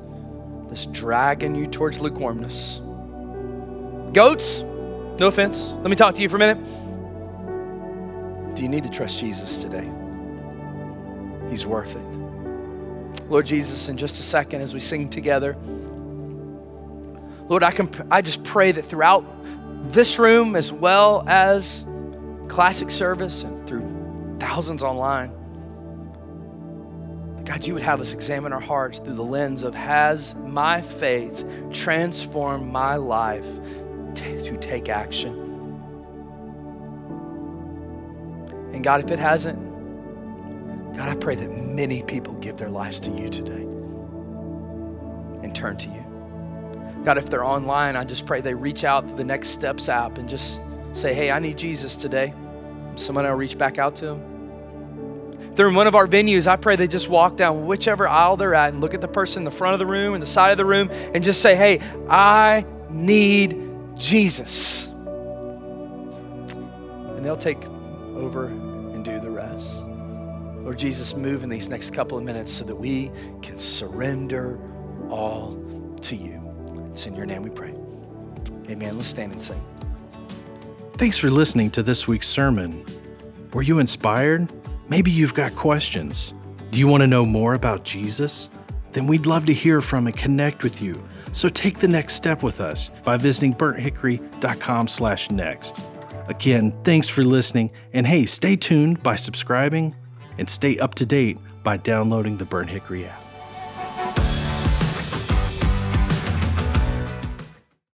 that's 0.68 0.86
dragging 0.86 1.54
you 1.54 1.66
towards 1.66 2.00
lukewarmness? 2.00 2.80
Goats, 4.14 4.60
no 5.18 5.26
offense, 5.26 5.72
let 5.72 5.90
me 5.90 5.96
talk 5.96 6.14
to 6.14 6.22
you 6.22 6.28
for 6.28 6.36
a 6.36 6.38
minute. 6.38 6.58
Do 8.54 8.62
you 8.62 8.68
need 8.68 8.84
to 8.84 8.90
trust 8.90 9.18
Jesus 9.18 9.56
today? 9.56 9.90
He's 11.50 11.66
worth 11.66 11.96
it. 11.96 12.11
Lord 13.28 13.46
Jesus, 13.46 13.88
in 13.88 13.96
just 13.96 14.18
a 14.18 14.22
second 14.22 14.60
as 14.60 14.74
we 14.74 14.80
sing 14.80 15.08
together, 15.08 15.56
Lord, 17.48 17.62
I, 17.62 17.70
can, 17.70 17.90
I 18.10 18.22
just 18.22 18.44
pray 18.44 18.72
that 18.72 18.84
throughout 18.84 19.24
this 19.92 20.18
room 20.18 20.56
as 20.56 20.72
well 20.72 21.24
as 21.26 21.84
classic 22.48 22.90
service 22.90 23.42
and 23.42 23.66
through 23.66 24.36
thousands 24.38 24.82
online, 24.82 25.32
God, 27.44 27.66
you 27.66 27.74
would 27.74 27.82
have 27.82 28.00
us 28.00 28.12
examine 28.12 28.52
our 28.52 28.60
hearts 28.60 29.00
through 29.00 29.14
the 29.14 29.24
lens 29.24 29.64
of 29.64 29.74
has 29.74 30.34
my 30.36 30.80
faith 30.80 31.44
transformed 31.72 32.70
my 32.70 32.94
life 32.96 33.46
t- 34.14 34.38
to 34.44 34.56
take 34.58 34.88
action? 34.88 35.34
And 38.72 38.84
God, 38.84 39.04
if 39.04 39.10
it 39.10 39.18
hasn't, 39.18 39.71
God, 40.96 41.08
I 41.08 41.14
pray 41.14 41.34
that 41.34 41.50
many 41.50 42.02
people 42.02 42.34
give 42.34 42.58
their 42.58 42.68
lives 42.68 43.00
to 43.00 43.10
you 43.10 43.30
today 43.30 43.62
and 45.42 45.54
turn 45.54 45.76
to 45.78 45.88
you. 45.88 47.02
God, 47.04 47.18
if 47.18 47.30
they're 47.30 47.44
online, 47.44 47.96
I 47.96 48.04
just 48.04 48.26
pray 48.26 48.40
they 48.40 48.54
reach 48.54 48.84
out 48.84 49.08
to 49.08 49.14
the 49.14 49.24
Next 49.24 49.48
Steps 49.48 49.88
app 49.88 50.18
and 50.18 50.28
just 50.28 50.62
say, 50.92 51.14
hey, 51.14 51.30
I 51.30 51.38
need 51.38 51.56
Jesus 51.56 51.96
today. 51.96 52.34
Someone 52.96 53.24
will 53.24 53.32
reach 53.32 53.56
back 53.58 53.78
out 53.78 53.96
to 53.96 54.06
them. 54.06 55.38
If 55.40 55.56
they're 55.56 55.68
in 55.68 55.74
one 55.74 55.86
of 55.86 55.94
our 55.94 56.06
venues, 56.06 56.46
I 56.46 56.56
pray 56.56 56.76
they 56.76 56.86
just 56.86 57.08
walk 57.08 57.36
down 57.36 57.66
whichever 57.66 58.06
aisle 58.06 58.36
they're 58.36 58.54
at 58.54 58.72
and 58.72 58.80
look 58.80 58.94
at 58.94 59.00
the 59.00 59.08
person 59.08 59.40
in 59.40 59.44
the 59.44 59.50
front 59.50 59.72
of 59.72 59.78
the 59.78 59.86
room 59.86 60.14
and 60.14 60.22
the 60.22 60.26
side 60.26 60.50
of 60.50 60.58
the 60.58 60.64
room 60.64 60.90
and 61.12 61.24
just 61.24 61.42
say, 61.42 61.56
hey, 61.56 61.80
I 62.08 62.64
need 62.90 63.58
Jesus. 63.96 64.86
And 67.06 67.24
they'll 67.24 67.36
take 67.36 67.64
over 68.14 68.48
Lord 70.62 70.78
Jesus, 70.78 71.14
move 71.14 71.42
in 71.42 71.48
these 71.48 71.68
next 71.68 71.92
couple 71.92 72.16
of 72.16 72.24
minutes 72.24 72.52
so 72.52 72.64
that 72.64 72.76
we 72.76 73.10
can 73.42 73.58
surrender 73.58 74.58
all 75.10 75.56
to 76.02 76.16
you. 76.16 76.40
It's 76.92 77.06
in 77.06 77.14
your 77.14 77.26
name 77.26 77.42
we 77.42 77.50
pray. 77.50 77.74
Amen. 78.70 78.96
Let's 78.96 79.08
stand 79.08 79.32
and 79.32 79.40
sing. 79.40 79.60
Thanks 80.98 81.18
for 81.18 81.30
listening 81.30 81.70
to 81.72 81.82
this 81.82 82.06
week's 82.06 82.28
sermon. 82.28 82.84
Were 83.52 83.62
you 83.62 83.80
inspired? 83.80 84.52
Maybe 84.88 85.10
you've 85.10 85.34
got 85.34 85.56
questions. 85.56 86.32
Do 86.70 86.78
you 86.78 86.86
want 86.86 87.00
to 87.00 87.06
know 87.06 87.26
more 87.26 87.54
about 87.54 87.84
Jesus? 87.84 88.48
Then 88.92 89.06
we'd 89.06 89.26
love 89.26 89.46
to 89.46 89.54
hear 89.54 89.80
from 89.80 90.06
and 90.06 90.16
connect 90.16 90.62
with 90.62 90.80
you. 90.80 91.02
So 91.32 91.48
take 91.48 91.80
the 91.80 91.88
next 91.88 92.14
step 92.14 92.42
with 92.42 92.60
us 92.60 92.90
by 93.04 93.16
visiting 93.16 93.54
burnthickory.com/next. 93.54 95.80
Again, 96.28 96.72
thanks 96.84 97.08
for 97.08 97.24
listening, 97.24 97.72
and 97.92 98.06
hey, 98.06 98.26
stay 98.26 98.54
tuned 98.54 99.02
by 99.02 99.16
subscribing 99.16 99.96
and 100.38 100.48
stay 100.48 100.78
up 100.78 100.94
to 100.96 101.06
date 101.06 101.38
by 101.62 101.76
downloading 101.76 102.36
the 102.36 102.44
Burnt 102.44 102.70
Hickory 102.70 103.06
app. 103.06 103.21